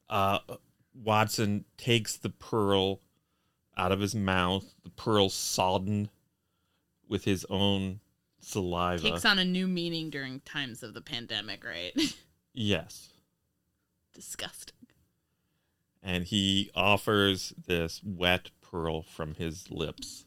Uh, 0.09 0.39
Watson 0.95 1.67
takes 1.77 2.17
the 2.17 2.31
pearl 2.31 3.01
out 3.81 3.93
of 3.93 4.01
his 4.01 4.15
mouth, 4.15 4.65
the 4.83 4.91
pearl 4.91 5.29
sodden 5.29 6.11
with 7.09 7.25
his 7.25 7.47
own 7.51 8.01
saliva. 8.41 9.11
Takes 9.11 9.25
on 9.25 9.39
a 9.39 9.45
new 9.45 9.67
meaning 9.67 10.11
during 10.11 10.41
times 10.41 10.83
of 10.83 10.95
the 10.95 11.01
pandemic, 11.01 11.65
right? 11.65 11.93
yes. 12.53 13.09
Disgusting 14.15 14.75
and 16.03 16.25
he 16.25 16.71
offers 16.75 17.53
this 17.67 18.01
wet 18.05 18.51
pearl 18.61 19.03
from 19.03 19.35
his 19.35 19.71
lips 19.71 20.25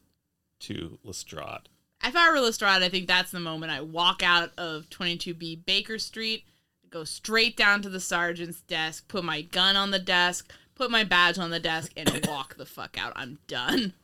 to 0.60 0.98
Lestrade. 1.02 1.68
If 2.02 2.14
I 2.14 2.30
were 2.30 2.40
Lestrade, 2.40 2.82
I 2.82 2.88
think 2.88 3.08
that's 3.08 3.30
the 3.30 3.40
moment 3.40 3.72
I 3.72 3.80
walk 3.80 4.22
out 4.22 4.50
of 4.58 4.88
22B 4.90 5.64
Baker 5.64 5.98
Street, 5.98 6.44
go 6.90 7.04
straight 7.04 7.56
down 7.56 7.82
to 7.82 7.88
the 7.88 8.00
sergeant's 8.00 8.60
desk, 8.60 9.08
put 9.08 9.24
my 9.24 9.42
gun 9.42 9.76
on 9.76 9.90
the 9.90 9.98
desk, 9.98 10.52
put 10.74 10.90
my 10.90 11.04
badge 11.04 11.38
on 11.38 11.50
the 11.50 11.60
desk, 11.60 11.92
and 11.96 12.26
walk 12.28 12.56
the 12.56 12.66
fuck 12.66 12.96
out. 12.98 13.12
I'm 13.16 13.38
done. 13.46 13.94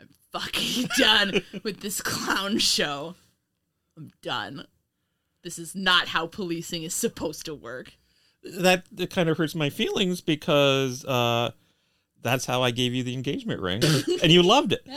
I'm 0.00 0.08
fucking 0.32 0.88
done 0.98 1.42
with 1.62 1.80
this 1.80 2.00
clown 2.00 2.58
show. 2.58 3.14
I'm 3.96 4.10
done. 4.22 4.66
This 5.42 5.58
is 5.58 5.74
not 5.74 6.08
how 6.08 6.26
policing 6.26 6.84
is 6.84 6.94
supposed 6.94 7.44
to 7.44 7.54
work 7.54 7.92
that, 8.44 8.84
that 8.92 9.10
kind 9.10 9.28
of 9.28 9.36
hurts 9.38 9.54
my 9.54 9.70
feelings 9.70 10.20
because 10.20 11.04
uh, 11.04 11.50
that's 12.22 12.46
how 12.46 12.62
I 12.62 12.70
gave 12.70 12.94
you 12.94 13.02
the 13.02 13.14
engagement 13.14 13.60
ring, 13.60 13.82
and 14.22 14.30
you 14.30 14.42
loved 14.42 14.72
it. 14.72 14.86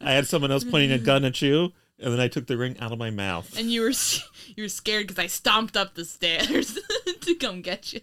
I 0.00 0.12
had 0.12 0.26
someone 0.26 0.52
else 0.52 0.64
pointing 0.64 0.92
a 0.92 0.98
gun 0.98 1.24
at 1.24 1.42
you, 1.42 1.72
and 1.98 2.12
then 2.12 2.20
I 2.20 2.28
took 2.28 2.46
the 2.46 2.56
ring 2.56 2.78
out 2.78 2.92
of 2.92 2.98
my 2.98 3.10
mouth. 3.10 3.58
And 3.58 3.70
you 3.70 3.82
were 3.82 3.92
you 4.56 4.64
were 4.64 4.68
scared 4.68 5.08
because 5.08 5.22
I 5.22 5.26
stomped 5.26 5.76
up 5.76 5.94
the 5.94 6.04
stairs 6.04 6.78
to 7.20 7.34
come 7.34 7.62
get 7.62 7.92
you. 7.92 8.00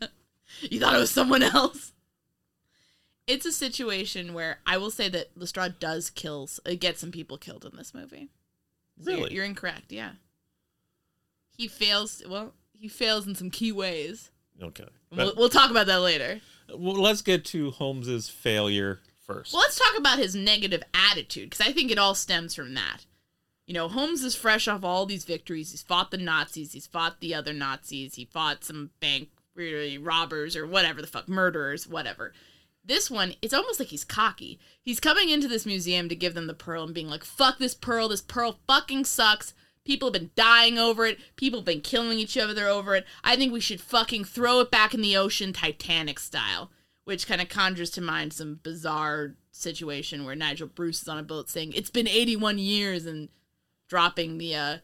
You 0.62 0.79
thought 0.79 0.95
it 0.95 0.99
was 0.99 1.12
someone 1.12 1.43
else. 1.43 1.91
It's 3.27 3.45
a 3.45 3.51
situation 3.51 4.34
where 4.34 4.60
I 4.67 4.77
will 4.77 4.91
say 4.91 5.10
that 5.10 5.31
Lestrade 5.36 5.79
does 5.79 6.10
kills 6.10 6.60
uh, 6.65 6.75
get 6.79 6.99
some 6.99 7.12
people 7.12 7.38
killed 7.38 7.65
in 7.65 7.75
this 7.75 7.93
movie. 7.93 8.29
Really, 9.03 9.21
you're, 9.21 9.29
you're 9.31 9.45
incorrect. 9.45 9.91
Yeah 9.91 10.12
he 11.58 11.67
fails. 11.67 12.21
Well, 12.27 12.53
he 12.73 12.88
fails 12.88 13.27
in 13.27 13.35
some 13.35 13.50
key 13.50 13.71
ways. 13.71 14.31
Okay, 14.62 14.87
we'll, 15.12 15.33
we'll 15.35 15.50
talk 15.50 15.71
about 15.71 15.87
that 15.87 16.00
later. 16.00 16.39
Well, 16.69 16.96
let's 16.96 17.21
get 17.21 17.46
to 17.46 17.71
Holmes's 17.71 18.29
failure 18.29 19.02
first. 19.19 19.54
Well, 19.54 19.62
let's 19.62 19.77
talk 19.77 19.98
about 19.98 20.19
his 20.19 20.35
negative 20.35 20.83
attitude 20.93 21.50
because 21.50 21.65
I 21.65 21.71
think 21.71 21.91
it 21.91 21.98
all 21.98 22.15
stems 22.15 22.56
from 22.56 22.73
that. 22.75 23.06
You 23.65 23.73
know, 23.73 23.87
Holmes 23.87 24.23
is 24.23 24.35
fresh 24.35 24.67
off 24.67 24.83
all 24.83 25.05
these 25.05 25.25
victories. 25.25 25.71
He's 25.71 25.81
fought 25.81 26.11
the 26.11 26.17
Nazis. 26.17 26.73
He's 26.73 26.85
fought 26.87 27.19
the 27.19 27.33
other 27.33 27.53
Nazis. 27.53 28.15
He 28.15 28.25
fought 28.25 28.63
some 28.63 28.91
bank 28.99 29.29
robbers 30.01 30.55
or 30.55 30.67
whatever 30.67 31.01
the 31.01 31.07
fuck, 31.07 31.27
murderers, 31.27 31.87
whatever. 31.87 32.33
This 32.83 33.09
one, 33.09 33.33
it's 33.41 33.53
almost 33.53 33.79
like 33.79 33.87
he's 33.89 34.03
cocky. 34.03 34.59
He's 34.81 34.99
coming 34.99 35.29
into 35.29 35.47
this 35.47 35.65
museum 35.65 36.09
to 36.09 36.15
give 36.15 36.35
them 36.35 36.45
the 36.45 36.53
pearl 36.53 36.83
and 36.83 36.93
being 36.93 37.07
like, 37.07 37.23
fuck 37.23 37.57
this 37.57 37.73
pearl. 37.73 38.09
This 38.09 38.21
pearl 38.21 38.59
fucking 38.67 39.05
sucks. 39.05 39.53
People 39.83 40.07
have 40.07 40.13
been 40.13 40.31
dying 40.35 40.77
over 40.77 41.05
it. 41.05 41.17
People 41.35 41.59
have 41.59 41.65
been 41.65 41.81
killing 41.81 42.19
each 42.19 42.37
other 42.37 42.67
over 42.67 42.95
it. 42.95 43.05
I 43.23 43.35
think 43.35 43.51
we 43.51 43.59
should 43.59 43.81
fucking 43.81 44.25
throw 44.25 44.59
it 44.59 44.69
back 44.69 44.93
in 44.93 45.01
the 45.01 45.17
ocean, 45.17 45.53
Titanic 45.53 46.19
style. 46.19 46.69
which 47.05 47.27
kind 47.27 47.39
of 47.41 47.49
conjures 47.49 47.91
to 47.91 48.01
mind 48.01 48.33
some 48.33 48.59
bizarre 48.61 49.35
situation 49.51 50.25
where 50.25 50.35
Nigel 50.35 50.67
Bruce 50.67 51.01
is 51.01 51.07
on 51.07 51.17
a 51.17 51.23
boat 51.23 51.49
saying 51.49 51.71
it's 51.73 51.89
been 51.91 52.07
81 52.07 52.57
years 52.57 53.05
and 53.05 53.29
dropping 53.88 54.38
the 54.38 54.56
uh, 54.56 54.77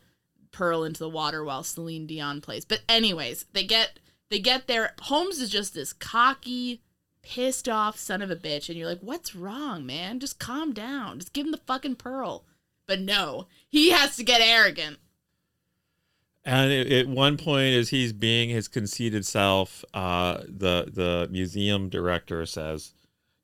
pearl 0.52 0.84
into 0.84 0.99
the 0.99 1.10
water 1.10 1.43
while 1.43 1.64
Celine 1.64 2.08
Dion 2.08 2.41
plays. 2.41 2.66
But 2.66 2.82
anyways, 2.88 3.45
they 3.54 3.64
get 3.64 3.99
they 4.30 4.39
get 4.39 4.68
there. 4.68 4.93
Holmes 5.02 5.39
is 5.39 5.49
just 5.49 5.74
this 5.74 5.93
cocky, 5.93 6.82
pissed 7.22 7.68
off 7.68 7.97
son 7.97 8.22
of 8.22 8.32
a 8.32 8.36
bitch, 8.36 8.70
and 8.70 8.78
you're 8.78 8.88
like, 8.88 9.02
what's 9.02 9.36
wrong, 9.36 9.86
man? 9.86 10.20
Just 10.20 10.39
calm 10.39 10.74
down. 10.74 11.20
Just 11.20 11.34
give 11.34 11.45
him 11.45 11.52
the 11.52 11.58
fucking 11.58 11.95
pearl. 11.95 12.45
But 12.88 13.02
no, 13.02 13.47
he 13.70 13.91
has 13.91 14.16
to 14.18 14.24
get 14.24 14.41
arrogant. 14.41 14.97
And 16.43 16.72
at 16.72 17.08
one 17.08 17.38
point, 17.38 17.76
as 17.76 17.89
he's 17.89 18.14
being 18.14 18.49
his 18.49 18.68
conceited 18.68 19.26
self, 19.26 19.86
uh, 19.93 20.39
the 20.47 20.89
the 20.91 21.28
museum 21.30 21.88
director 21.88 22.45
says, 22.45 22.93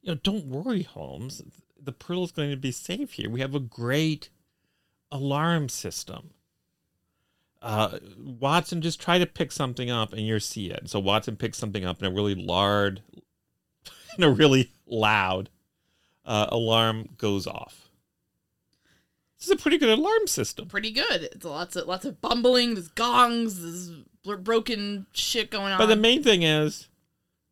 "You 0.02 0.14
know, 0.14 0.20
don't 0.24 0.48
worry, 0.48 0.82
Holmes. 0.82 1.44
The 1.80 1.92
pearl 1.92 2.24
is 2.24 2.32
going 2.32 2.50
to 2.50 2.58
be 2.58 2.72
safe 2.72 3.14
here. 3.14 3.30
We 3.30 3.40
have 3.42 3.54
a 3.54 3.60
great 3.60 4.30
alarm 5.12 5.70
system. 5.70 6.32
Uh, 7.62 8.00
Watson, 8.18 8.82
just 8.82 9.02
try 9.02 9.18
to 9.18 9.26
pick 9.26 9.52
something 9.52 9.90
up, 9.90 10.14
and 10.14 10.22
you'll 10.22 10.40
see 10.40 10.70
it." 10.70 10.90
So 10.90 11.00
Watson 11.00 11.36
picks 11.36 11.58
something 11.58 11.86
up, 11.86 12.00
and 12.00 12.08
a 12.08 12.16
really 12.16 12.36
lard, 12.36 13.02
and 14.16 14.26
a 14.26 14.30
really 14.30 14.72
loud 14.86 15.50
uh, 16.26 16.48
alarm 16.50 17.10
goes 17.18 17.48
off. 17.48 17.90
This 19.38 19.48
is 19.48 19.52
a 19.52 19.58
pretty 19.58 19.78
good 19.78 19.98
alarm 19.98 20.28
system. 20.28 20.68
Pretty 20.68 20.92
good. 20.92 21.24
It's 21.24 21.46
lots 21.46 21.76
of 21.76 21.88
lots 21.88 22.06
of 22.06 22.22
bumbling. 22.22 22.74
There's 22.74 22.88
gongs. 22.88 23.62
There's 23.62 24.04
broken 24.38 25.06
shit 25.14 25.52
going 25.52 25.72
on. 25.72 25.78
But 25.78 25.88
the 25.88 25.96
main 25.96 26.24
thing 26.24 26.44
is 26.44 26.90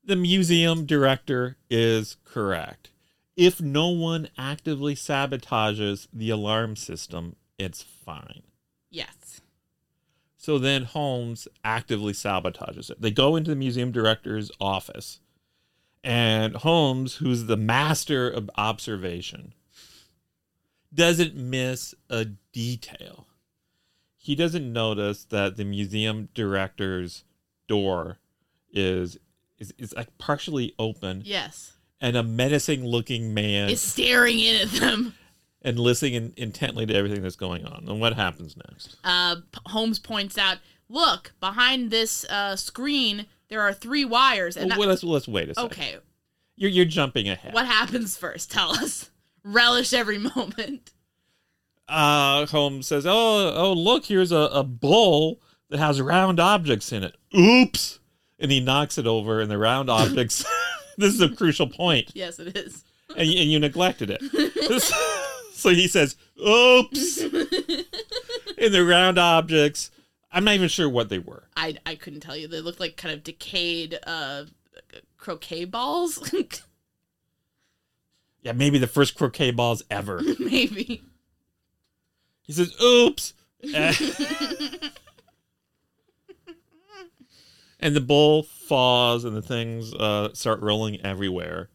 the 0.03 0.15
museum 0.15 0.85
director 0.85 1.57
is 1.69 2.17
correct. 2.25 2.91
If 3.35 3.61
no 3.61 3.89
one 3.89 4.29
actively 4.37 4.95
sabotages 4.95 6.07
the 6.13 6.29
alarm 6.29 6.75
system, 6.75 7.35
it's 7.57 7.81
fine. 7.81 8.43
yes. 8.89 9.41
So 10.37 10.59
then 10.59 10.83
Holmes 10.83 11.47
actively 11.63 12.13
sabotages 12.13 12.91
it. 12.91 13.01
They 13.01 13.09
go 13.09 13.35
into 13.35 13.49
the 13.49 13.55
museum 13.55 13.91
director's 13.91 14.51
office, 14.61 15.19
and 16.03 16.55
Holmes, 16.57 17.15
who's 17.15 17.45
the 17.45 17.57
master 17.57 18.29
of 18.29 18.51
observation, 18.55 19.53
doesn't 20.93 21.35
miss 21.35 21.95
a 22.11 22.25
detail. 22.53 23.25
He 24.17 24.35
doesn't 24.35 24.71
notice 24.71 25.23
that 25.25 25.57
the 25.57 25.65
museum 25.65 26.29
director's 26.35 27.23
door 27.67 28.17
is 28.71 29.17
is, 29.57 29.73
is 29.79 29.93
like 29.95 30.15
partially 30.17 30.73
open 30.77 31.21
Yes. 31.25 31.73
and 32.01 32.15
a 32.15 32.21
menacing 32.23 32.85
looking 32.85 33.33
man 33.33 33.69
Is 33.69 33.81
staring 33.81 34.37
in 34.39 34.61
at 34.61 34.69
them. 34.73 35.15
And 35.65 35.77
listening 35.77 36.13
in, 36.13 36.33
intently 36.37 36.85
to 36.85 36.95
everything 36.95 37.21
that's 37.21 37.35
going 37.35 37.65
on. 37.65 37.83
And 37.89 37.99
what 37.99 38.13
happens 38.13 38.55
next? 38.69 38.95
Uh, 39.03 39.37
Holmes 39.65 39.99
points 39.99 40.37
out, 40.37 40.59
"Look 40.87 41.33
behind 41.41 41.91
this 41.91 42.23
uh, 42.29 42.55
screen. 42.55 43.25
There 43.49 43.59
are 43.61 43.73
three 43.73 44.05
wires." 44.05 44.55
And 44.55 44.69
Well, 44.71 44.83
I- 44.83 44.91
let's 44.91 45.03
let's 45.03 45.27
wait 45.27 45.49
a 45.49 45.55
second. 45.55 45.71
okay, 45.71 45.95
You're 46.55 46.71
you're 46.71 46.85
jumping 46.85 47.27
ahead. 47.27 47.53
what 47.53 47.65
happens 47.65 48.15
first? 48.15 48.49
Tell 48.51 48.71
us. 48.71 49.09
Relish 49.43 49.91
every 49.93 50.17
moment. 50.17 50.91
uh, 51.87 52.45
Holmes 52.47 52.87
says, 52.87 53.05
"Oh, 53.05 53.53
oh, 53.55 53.73
look, 53.73 54.05
here's 54.05 54.31
a, 54.31 54.49
a 54.53 54.63
bowl 54.63 55.41
that 55.69 55.77
has 55.79 56.01
round 56.01 56.39
objects 56.39 56.91
in 56.91 57.03
it." 57.03 57.15
Oops! 57.37 57.99
And 58.39 58.51
he 58.51 58.59
knocks 58.59 58.97
it 58.97 59.05
over, 59.07 59.39
and 59.41 59.49
the 59.51 59.57
round 59.57 59.89
objects. 59.89 60.43
this 60.97 61.13
is 61.13 61.21
a 61.21 61.29
crucial 61.29 61.67
point, 61.67 62.11
Yes, 62.15 62.39
it 62.39 62.57
is. 62.57 62.83
and, 63.09 63.19
and 63.19 63.29
you 63.51 63.59
neglected 63.59 64.09
it. 64.11 64.21
so 65.65 65.71
he 65.71 65.87
says, 65.87 66.15
"Oops!" 66.39 67.21
and 67.23 67.33
the 68.71 68.85
round 68.87 69.17
objects. 69.17 69.89
I'm 70.31 70.43
not 70.43 70.53
even 70.53 70.67
sure 70.67 70.87
what 70.87 71.09
they 71.09 71.17
were. 71.17 71.49
I 71.57 71.77
I 71.87 71.95
couldn't 71.95 72.19
tell 72.19 72.37
you. 72.37 72.47
They 72.47 72.61
looked 72.61 72.79
like 72.79 72.97
kind 72.97 73.15
of 73.15 73.23
decayed 73.23 73.97
uh, 74.05 74.45
croquet 75.17 75.65
balls. 75.65 76.31
Yeah, 78.41 78.51
maybe 78.51 78.77
the 78.77 78.85
first 78.85 79.15
croquet 79.15 79.49
balls 79.49 79.81
ever. 79.89 80.21
Maybe. 80.39 81.01
He 82.43 82.53
says, 82.53 82.79
"Oops," 82.79 83.33
and 87.79 87.95
the 87.95 88.01
bowl 88.01 88.43
falls, 88.43 89.25
and 89.25 89.35
the 89.35 89.41
things 89.41 89.95
uh, 89.95 90.31
start 90.33 90.61
rolling 90.61 91.01
everywhere, 91.01 91.69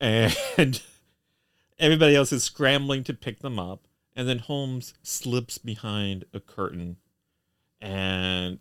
and 0.00 0.80
everybody 1.78 2.14
else 2.14 2.32
is 2.32 2.44
scrambling 2.44 3.04
to 3.04 3.14
pick 3.14 3.40
them 3.40 3.58
up. 3.58 3.86
And 4.14 4.28
then 4.28 4.40
Holmes 4.40 4.94
slips 5.02 5.58
behind 5.58 6.24
a 6.34 6.40
curtain, 6.40 6.96
and 7.80 8.58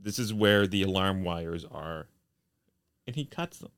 this 0.00 0.18
is 0.18 0.32
where 0.32 0.66
the 0.66 0.82
alarm 0.82 1.22
wires 1.22 1.66
are, 1.70 2.06
and 3.06 3.14
he 3.14 3.26
cuts 3.26 3.58
them. 3.58 3.72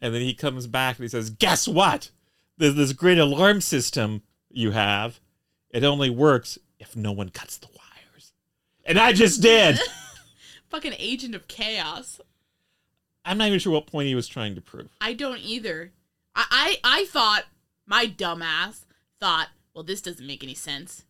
And 0.00 0.12
then 0.12 0.22
he 0.22 0.34
comes 0.34 0.66
back 0.66 0.96
and 0.96 1.04
he 1.04 1.08
says, 1.08 1.30
"Guess 1.30 1.68
what? 1.68 2.10
There's 2.56 2.74
this 2.74 2.92
great 2.92 3.18
alarm 3.18 3.60
system 3.60 4.22
you 4.50 4.72
have. 4.72 5.20
It 5.70 5.84
only 5.84 6.10
works 6.10 6.58
if 6.80 6.96
no 6.96 7.12
one 7.12 7.28
cuts 7.28 7.56
the 7.56 7.68
wires." 7.68 8.32
And 8.84 8.98
I 8.98 9.12
just 9.12 9.40
did. 9.40 9.78
Fucking 10.70 10.94
agent 10.98 11.36
of 11.36 11.46
chaos. 11.46 12.20
I'm 13.24 13.38
not 13.38 13.46
even 13.46 13.60
sure 13.60 13.72
what 13.72 13.86
point 13.86 14.08
he 14.08 14.16
was 14.16 14.26
trying 14.26 14.56
to 14.56 14.60
prove. 14.60 14.88
I 15.00 15.12
don't 15.12 15.40
either. 15.40 15.92
I, 16.36 16.78
I 16.84 17.00
I 17.00 17.04
thought 17.06 17.44
my 17.86 18.06
dumbass 18.06 18.84
thought, 19.18 19.48
well, 19.74 19.82
this 19.84 20.00
doesn't 20.02 20.26
make 20.26 20.42
any 20.44 20.54
sense. 20.54 21.04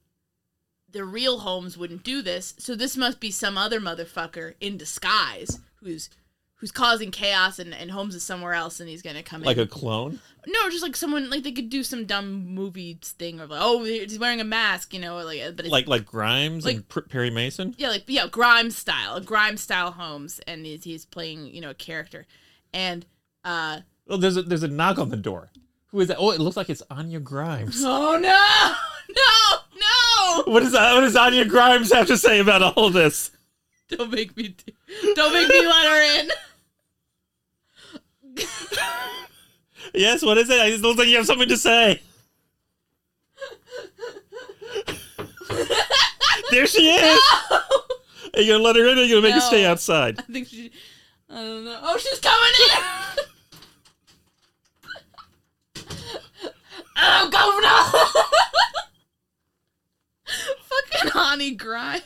The 0.91 1.05
real 1.05 1.41
Holmes 1.41 1.77
wouldn't 1.77 2.05
do 2.05 2.23
this, 2.23 2.55
so 2.59 2.75
this 2.75 2.97
must 2.97 3.21
be 3.21 3.31
some 3.31 3.59
other 3.59 3.81
motherfucker 3.81 4.55
in 4.61 4.77
disguise 4.79 5.59
who's 5.81 6.09
who's 6.61 6.71
causing 6.73 7.11
chaos 7.11 7.59
and, 7.59 7.75
and 7.75 7.91
Holmes 7.91 8.15
is 8.15 8.23
somewhere 8.23 8.55
else 8.55 8.81
and 8.81 8.89
he's 8.89 9.03
gonna 9.03 9.23
come 9.23 9.43
Like 9.43 9.57
in. 9.59 9.63
Like 9.65 9.69
a 9.69 9.71
clone? 9.71 10.21
no, 10.47 10.71
just 10.71 10.83
like 10.83 10.97
someone 10.97 11.29
like 11.29 11.43
they 11.43 11.53
could 11.53 11.69
do 11.69 11.83
some 11.83 12.07
dumb 12.07 12.47
movie 12.55 12.99
thing 13.03 13.41
or 13.41 13.47
like, 13.47 13.61
oh, 13.63 13.85
he's 13.85 14.19
wearing 14.19 14.41
a 14.41 14.45
mask, 14.45 14.95
you 14.95 15.01
know, 15.01 15.17
like 15.17 15.41
but 15.57 15.67
it's 15.67 15.73
Like 15.73 15.87
like 15.89 16.07
Grimes 16.07 16.65
and 16.65 16.85
Like- 16.95 17.09
Perry 17.11 17.31
Mason? 17.31 17.75
yeah, 17.77 17.89
like 17.89 18.05
yeah, 18.07 18.27
Grimes 18.29 18.77
style, 18.77 19.21
Grimes 19.21 19.61
style 19.61 19.91
Holmes, 19.91 20.41
and 20.47 20.65
he's, 20.65 20.85
he's 20.85 21.05
playing 21.05 21.47
you 21.49 21.61
know 21.61 21.71
a 21.71 21.75
character, 21.75 22.27
and 22.73 23.05
uh 23.45 23.81
Well, 24.07 24.19
there's 24.19 24.37
a 24.37 24.43
there's 24.43 24.63
a 24.63 24.69
knock 24.69 24.99
on 24.99 25.09
the 25.11 25.17
door. 25.17 25.51
Who 25.89 26.01
is 26.01 26.09
that? 26.09 26.17
Oh, 26.19 26.31
it 26.31 26.41
looks 26.41 26.57
like 26.57 26.71
it's 26.71 26.83
Anya 26.91 27.21
Grimes. 27.21 27.83
oh 27.85 28.19
no, 28.19 28.75
no, 29.15 29.59
no! 30.47 30.53
What 30.53 30.61
does 30.63 30.73
what 30.73 31.01
does 31.01 31.17
Anya 31.17 31.45
Grimes 31.45 31.93
have 31.93 32.07
to 32.09 32.17
say 32.19 32.39
about 32.41 32.63
all 32.77 32.91
this? 32.91 33.31
Don't 33.89 34.11
make 34.11 34.37
me 34.37 34.49
do, 34.49 34.73
don't 35.15 35.33
make 35.33 35.49
me 35.49 35.67
let 35.67 35.87
her 35.87 36.21
in. 36.21 36.31
Yes, 39.95 40.23
what 40.25 40.37
is 40.39 40.51
it? 40.51 40.55
It 40.73 40.81
looks 40.81 40.99
like 40.99 41.09
you 41.09 41.17
have 41.17 41.27
something 41.27 41.49
to 41.49 41.57
say. 41.57 42.03
there 46.51 46.67
she 46.67 46.91
is. 46.91 47.21
Are 48.35 48.41
you 48.41 48.53
gonna 48.53 48.65
let 48.65 48.77
her 48.77 48.87
in 48.89 48.99
or 48.99 49.03
are 49.03 49.05
you 49.05 49.15
gonna 49.15 49.23
make 49.23 49.35
her 49.35 49.41
No. 49.41 49.47
stay 49.47 49.65
outside? 49.65 50.19
I 50.19 50.23
think 50.23 50.49
she. 50.49 50.71
I 51.31 51.37
don't 51.37 51.65
know. 51.65 51.79
Oh, 51.83 51.97
she's 51.99 52.21
coming 52.21 52.51
in. 53.19 53.25
oh, 56.97 57.29
governor! 57.31 57.69
Fucking 60.93 61.11
Honey 61.11 61.53
Grimes. 61.55 62.03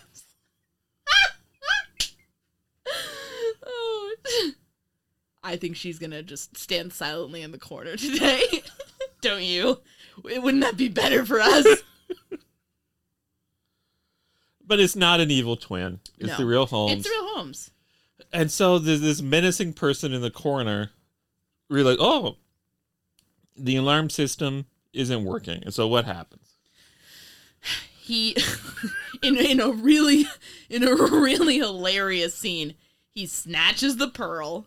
oh. 3.66 4.14
I 5.42 5.56
think 5.56 5.76
she's 5.76 5.98
gonna 5.98 6.22
just 6.22 6.56
stand 6.56 6.92
silently 6.92 7.42
in 7.42 7.50
the 7.52 7.58
corner 7.58 7.96
today. 7.96 8.62
Don't 9.22 9.42
you? 9.42 9.80
Wouldn't 10.22 10.62
that 10.62 10.76
be 10.76 10.88
better 10.88 11.24
for 11.24 11.40
us? 11.40 11.66
But 14.64 14.78
it's 14.80 14.94
not 14.94 15.18
an 15.20 15.30
evil 15.30 15.56
twin. 15.56 16.00
It's 16.18 16.28
No. 16.28 16.36
the 16.36 16.46
real 16.46 16.66
Holmes. 16.66 16.92
It's 16.92 17.04
the 17.04 17.10
real 17.10 17.34
Holmes. 17.34 17.70
And 18.32 18.52
so 18.52 18.78
there's 18.78 19.00
this 19.00 19.20
menacing 19.20 19.72
person 19.72 20.12
in 20.12 20.20
the 20.22 20.30
corner. 20.30 20.92
We're 21.68 21.82
like, 21.82 21.98
oh, 21.98 22.36
the 23.56 23.74
alarm 23.76 24.10
system 24.10 24.66
isn't 24.92 25.24
working. 25.24 25.62
And 25.64 25.74
so 25.74 25.86
what 25.86 26.04
happens? 26.04 26.50
he 28.10 28.36
in 29.22 29.36
in 29.36 29.60
a 29.60 29.70
really 29.70 30.26
in 30.68 30.82
a 30.82 30.94
really 30.94 31.58
hilarious 31.58 32.34
scene 32.34 32.74
he 33.14 33.24
snatches 33.24 33.96
the 33.96 34.08
pearl 34.08 34.66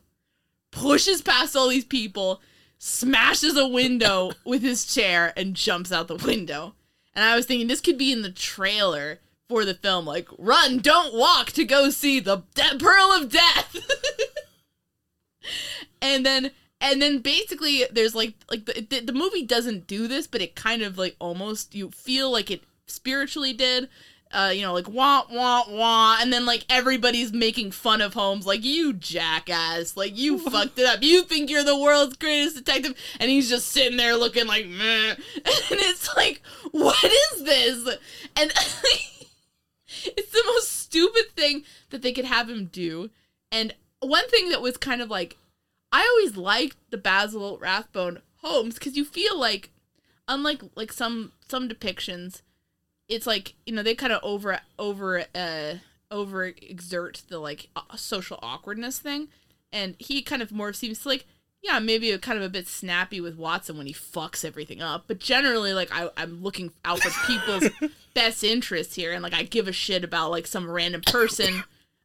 pushes 0.71 1.21
past 1.21 1.55
all 1.55 1.67
these 1.67 1.83
people 1.83 2.41
smashes 2.77 3.57
a 3.57 3.67
window 3.67 4.31
with 4.45 4.61
his 4.61 4.85
chair 4.85 5.33
and 5.35 5.55
jumps 5.55 5.91
out 5.91 6.07
the 6.07 6.15
window 6.15 6.73
and 7.13 7.25
i 7.25 7.35
was 7.35 7.45
thinking 7.45 7.67
this 7.67 7.81
could 7.81 7.97
be 7.97 8.13
in 8.13 8.21
the 8.21 8.31
trailer 8.31 9.19
for 9.49 9.65
the 9.65 9.73
film 9.73 10.05
like 10.05 10.27
run 10.37 10.77
don't 10.77 11.13
walk 11.13 11.51
to 11.51 11.65
go 11.65 11.89
see 11.89 12.21
the 12.21 12.43
de- 12.55 12.77
pearl 12.79 13.11
of 13.11 13.29
death 13.29 13.75
and 16.01 16.25
then 16.25 16.51
and 16.83 17.01
then 17.01 17.17
basically 17.19 17.83
there's 17.91 18.13
like 18.13 18.35
like 18.51 18.65
the, 18.65 18.85
the, 18.87 18.99
the 18.99 19.13
movie 19.13 19.43
doesn't 19.43 19.87
do 19.87 20.07
this 20.07 20.27
but 20.27 20.41
it 20.41 20.55
kind 20.55 20.83
of 20.83 20.97
like 20.97 21.15
almost 21.17 21.73
you 21.73 21.89
feel 21.89 22.31
like 22.31 22.51
it 22.51 22.61
spiritually 22.85 23.53
did 23.53 23.89
uh, 24.33 24.49
you 24.49 24.63
know, 24.63 24.73
like 24.73 24.89
wah 24.89 25.23
wah 25.31 25.63
wah, 25.69 26.17
and 26.19 26.33
then 26.33 26.45
like 26.45 26.65
everybody's 26.67 27.31
making 27.31 27.69
fun 27.71 28.01
of 28.01 28.15
Holmes, 28.15 28.47
like 28.47 28.63
you 28.63 28.91
jackass, 28.91 29.95
like 29.95 30.17
you 30.17 30.39
fucked 30.49 30.79
it 30.79 30.85
up. 30.85 31.03
You 31.03 31.23
think 31.23 31.49
you're 31.49 31.63
the 31.63 31.77
world's 31.77 32.17
greatest 32.17 32.55
detective, 32.55 32.95
and 33.19 33.29
he's 33.29 33.47
just 33.47 33.67
sitting 33.67 33.97
there 33.97 34.15
looking 34.15 34.47
like 34.47 34.65
meh, 34.65 35.09
and 35.35 35.45
it's 35.45 36.15
like, 36.15 36.41
what 36.71 37.03
is 37.03 37.43
this? 37.43 37.97
And 38.35 38.51
it's 40.05 40.31
the 40.31 40.43
most 40.47 40.79
stupid 40.79 41.25
thing 41.35 41.63
that 41.91 42.01
they 42.01 42.11
could 42.11 42.25
have 42.25 42.49
him 42.49 42.65
do. 42.65 43.11
And 43.51 43.75
one 43.99 44.27
thing 44.29 44.49
that 44.49 44.61
was 44.61 44.77
kind 44.77 45.01
of 45.01 45.11
like, 45.11 45.37
I 45.93 46.05
always 46.11 46.35
liked 46.35 46.75
the 46.89 46.97
Basil 46.97 47.57
Rathbone 47.59 48.19
Holmes 48.37 48.73
because 48.73 48.97
you 48.97 49.05
feel 49.05 49.39
like, 49.39 49.69
unlike 50.27 50.61
like 50.75 50.91
some 50.91 51.31
some 51.47 51.69
depictions 51.69 52.41
it's 53.07 53.27
like 53.27 53.53
you 53.65 53.73
know 53.73 53.83
they 53.83 53.95
kind 53.95 54.13
of 54.13 54.19
over 54.23 54.59
over 54.79 55.25
uh 55.35 55.75
over 56.11 56.45
exert 56.45 57.23
the 57.29 57.39
like 57.39 57.69
social 57.95 58.39
awkwardness 58.41 58.99
thing. 58.99 59.29
And 59.71 59.95
he 59.97 60.21
kind 60.21 60.43
of 60.43 60.51
more 60.51 60.73
seems 60.73 60.99
to 61.01 61.09
like 61.09 61.25
yeah 61.61 61.79
maybe 61.79 62.11
a 62.11 62.19
kind 62.19 62.37
of 62.37 62.43
a 62.43 62.49
bit 62.49 62.67
snappy 62.67 63.19
with 63.19 63.37
watson 63.37 63.77
when 63.77 63.87
he 63.87 63.93
fucks 63.93 64.45
everything 64.45 64.81
up. 64.81 65.05
But 65.07 65.19
generally 65.19 65.73
like 65.73 65.89
I, 65.91 66.09
i'm 66.17 66.41
looking 66.41 66.71
out 66.85 66.99
for 66.99 67.27
people's 67.27 67.69
best 68.13 68.43
interests 68.43 68.95
here. 68.95 69.11
And 69.11 69.23
like 69.23 69.33
i 69.33 69.43
give 69.43 69.67
a 69.67 69.73
shit 69.73 70.03
about 70.03 70.31
like 70.31 70.47
some 70.47 70.69
random 70.69 71.01
person 71.01 71.63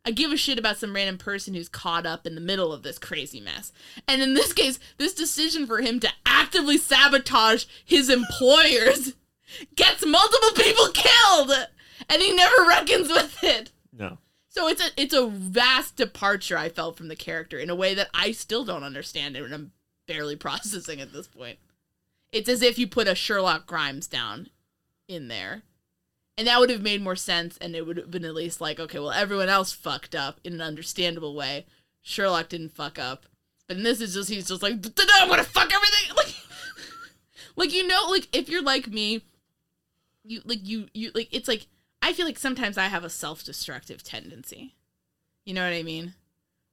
I 0.09 0.11
give 0.11 0.33
a 0.33 0.39
shit 0.39 0.59
about 0.59 0.79
some 0.79 0.95
random 0.95 1.19
person 1.19 1.53
who's 1.53 1.69
caught 1.69 2.07
up 2.07 2.27
in 2.27 2.35
the 2.35 2.41
middle 2.41 2.73
of 2.73 2.83
this 2.83 2.99
crazy 2.99 3.41
mess. 3.41 3.73
And 4.09 4.23
in 4.23 4.33
this 4.33 4.55
case, 4.55 4.79
this 4.97 5.13
decision 5.13 5.67
for 5.67 5.83
him 5.83 6.01
to 6.01 6.09
actively 6.25 6.79
sabotage 6.79 7.67
his 7.85 8.09
employers 8.09 9.13
gets 9.77 10.07
multiple 10.07 10.53
people 10.57 10.89
killed, 10.95 11.53
and 12.09 12.23
he 12.23 12.35
never 12.35 12.57
reckons 12.67 13.11
with 13.11 13.45
it. 13.45 13.71
No. 13.93 14.17
So 14.49 14.67
it's 14.67 14.81
a 14.81 14.89
it's 14.97 15.13
a 15.13 15.27
vast 15.27 15.97
departure 15.97 16.57
I 16.57 16.71
felt 16.71 16.97
from 16.97 17.09
the 17.09 17.15
character 17.15 17.59
in 17.59 17.69
a 17.69 17.77
way 17.77 17.93
that 17.93 18.09
I 18.15 18.33
still 18.33 18.65
don't 18.65 18.85
understand 18.85 19.37
and 19.37 19.53
I'm 19.53 19.73
barely 20.07 20.37
processing 20.47 21.03
at 21.03 21.13
this 21.13 21.29
point. 21.29 21.59
It's 22.33 22.49
as 22.49 22.63
if 22.63 22.79
you 22.79 22.87
put 22.87 23.09
a 23.09 23.15
Sherlock 23.15 23.67
Grimes 23.67 24.07
down 24.07 24.49
in 25.07 25.29
there. 25.29 25.65
And 26.39 26.47
that 26.47 26.61
would 26.61 26.71
have 26.71 26.83
made 26.83 27.03
more 27.03 27.17
sense, 27.17 27.59
and 27.59 27.75
it 27.75 27.85
would 27.85 27.97
have 27.97 28.11
been 28.11 28.25
at 28.25 28.35
least 28.35 28.61
like, 28.61 28.79
okay, 28.79 29.01
well, 29.01 29.11
everyone 29.11 29.49
else 29.49 29.73
fucked 29.73 30.15
up 30.15 30.41
in 30.45 30.55
an 30.55 30.61
understandable 30.63 31.35
way. 31.35 31.67
Sherlock 32.01 32.49
didn't 32.49 32.77
fuck 32.77 32.99
up. 32.99 33.27
In 33.69 33.83
this 33.83 34.01
is 34.01 34.15
just, 34.15 34.31
he's 34.31 34.49
just 34.49 34.63
like, 34.63 34.75
I'm 34.75 35.29
gonna 35.29 35.45
fuck 35.45 35.71
everything. 35.75 36.17
Like, 36.17 36.35
like, 37.57 37.73
you 37.75 37.89
know, 37.89 38.07
like, 38.09 38.29
if 38.33 38.49
you're 38.49 38.63
like 38.63 38.87
me, 38.87 39.25
you 40.29 40.43
like 40.45 40.67
you 40.67 40.89
you 40.95 41.11
like 41.15 41.29
it's 41.33 41.49
like 41.49 41.67
I 42.03 42.13
feel 42.13 42.27
like 42.27 42.39
sometimes 42.39 42.79
I 42.79 42.85
have 42.85 43.05
a 43.05 43.11
self-destructive 43.11 44.03
tendency. 44.03 44.75
You 45.45 45.55
know 45.55 45.65
what 45.65 45.75
I 45.75 45.83
mean? 45.83 46.15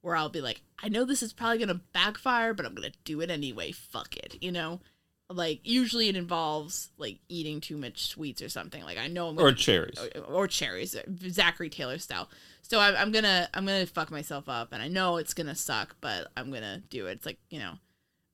Where 0.02 0.16
I'll 0.16 0.30
be 0.30 0.42
like, 0.42 0.62
I 0.84 0.90
know 0.90 1.06
this 1.06 1.24
is 1.24 1.34
probably 1.34 1.58
gonna 1.58 1.82
backfire, 1.94 2.54
but 2.54 2.66
I'm 2.66 2.76
gonna 2.76 2.92
do 3.04 3.22
it 3.22 3.32
anyway. 3.32 3.72
Fuck 3.72 4.16
it, 4.18 4.38
you 4.42 4.52
know. 4.52 4.82
Like 5.30 5.62
usually 5.64 6.08
it 6.08 6.16
involves 6.16 6.90
like 6.98 7.18
eating 7.30 7.60
too 7.60 7.78
much 7.78 8.08
sweets 8.08 8.42
or 8.42 8.50
something. 8.50 8.84
Like 8.84 8.98
I 8.98 9.08
know 9.08 9.30
I'm 9.30 9.36
gonna, 9.36 9.50
or 9.50 9.54
cherries 9.54 9.98
or, 10.16 10.22
or 10.22 10.48
cherries, 10.48 10.96
Zachary 11.30 11.70
Taylor 11.70 11.98
style. 11.98 12.30
So 12.62 12.80
I'm, 12.80 12.96
I'm 12.96 13.12
gonna 13.12 13.50
I'm 13.54 13.66
gonna 13.66 13.86
fuck 13.88 14.12
myself 14.12 14.48
up, 14.48 14.70
and 14.72 14.82
I 14.82 14.88
know 14.88 15.18
it's 15.18 15.34
gonna 15.34 15.56
suck, 15.56 15.96
but 16.00 16.32
I'm 16.38 16.52
gonna 16.52 16.84
do 16.90 17.08
it. 17.08 17.14
It's 17.14 17.26
like 17.26 17.40
you 17.50 17.60
know, 17.60 17.74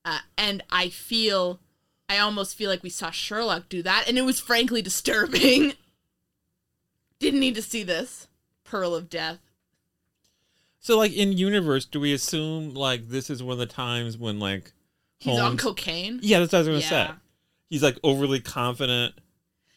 uh, 0.04 0.20
and 0.38 0.64
I 0.70 0.89
feel 0.89 1.60
I 2.10 2.18
almost 2.18 2.58
feel 2.58 2.70
like 2.70 2.84
we 2.84 2.89
saw 2.89 3.10
Sherlock 3.10 3.70
do 3.70 3.82
that, 3.84 4.06
and 4.08 4.18
it 4.18 4.24
was 4.24 4.39
frankly 4.39 4.82
disturbing. 4.82 5.74
Didn't 7.20 7.39
need 7.39 7.56
to 7.56 7.62
see 7.62 7.84
this. 7.84 8.28
Pearl 8.66 8.96
of 8.96 9.10
Death. 9.10 9.39
So, 10.80 10.98
like 10.98 11.14
in 11.14 11.38
universe, 11.38 11.86
do 11.86 12.00
we 12.00 12.14
assume 12.14 12.74
like 12.74 13.08
this 13.10 13.30
is 13.30 13.44
one 13.44 13.54
of 13.54 13.60
the 13.60 13.66
times 13.66 14.18
when 14.18 14.39
like 14.39 14.74
he's 15.22 15.38
Holmes... 15.38 15.51
on 15.51 15.57
cocaine? 15.57 16.19
Yeah, 16.22 16.39
that's 16.39 16.51
what 16.51 16.57
I 16.57 16.61
was 16.61 16.67
gonna 16.67 16.80
yeah. 16.80 17.07
say. 17.07 17.13
He's 17.69 17.84
like 17.84 17.97
overly 18.03 18.39
confident. 18.41 19.15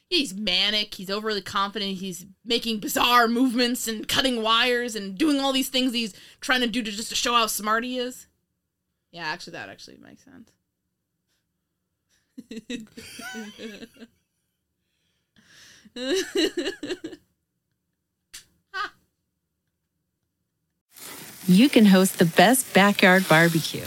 He's 0.09 0.35
manic. 0.35 0.95
He's 0.95 1.11
overly 1.11 1.43
confident. 1.43 1.99
He's 1.99 2.27
making 2.45 2.81
bizarre 2.81 3.29
movements 3.29 3.87
and 3.89 4.09
cutting 4.09 4.43
wires 4.43 4.97
and 4.97 5.17
doing 5.17 5.41
all 5.41 5.53
these 5.53 5.69
things 5.69 5.93
he's 5.93 6.15
trying 6.41 6.61
to 6.61 6.67
do 6.67 6.83
to 6.83 6.91
just 6.91 7.11
to 7.11 7.15
show 7.15 7.35
how 7.35 7.47
smart 7.47 7.85
he 7.85 7.99
is. 7.99 8.27
Yeah, 9.13 9.27
actually, 9.27 9.53
that 9.53 9.69
actually 9.69 9.99
makes 9.99 10.25
sense. 10.25 10.51
you 21.47 21.69
can 21.69 21.87
host 21.87 22.19
the 22.19 22.25
best 22.25 22.75
backyard 22.75 23.29
barbecue. 23.29 23.87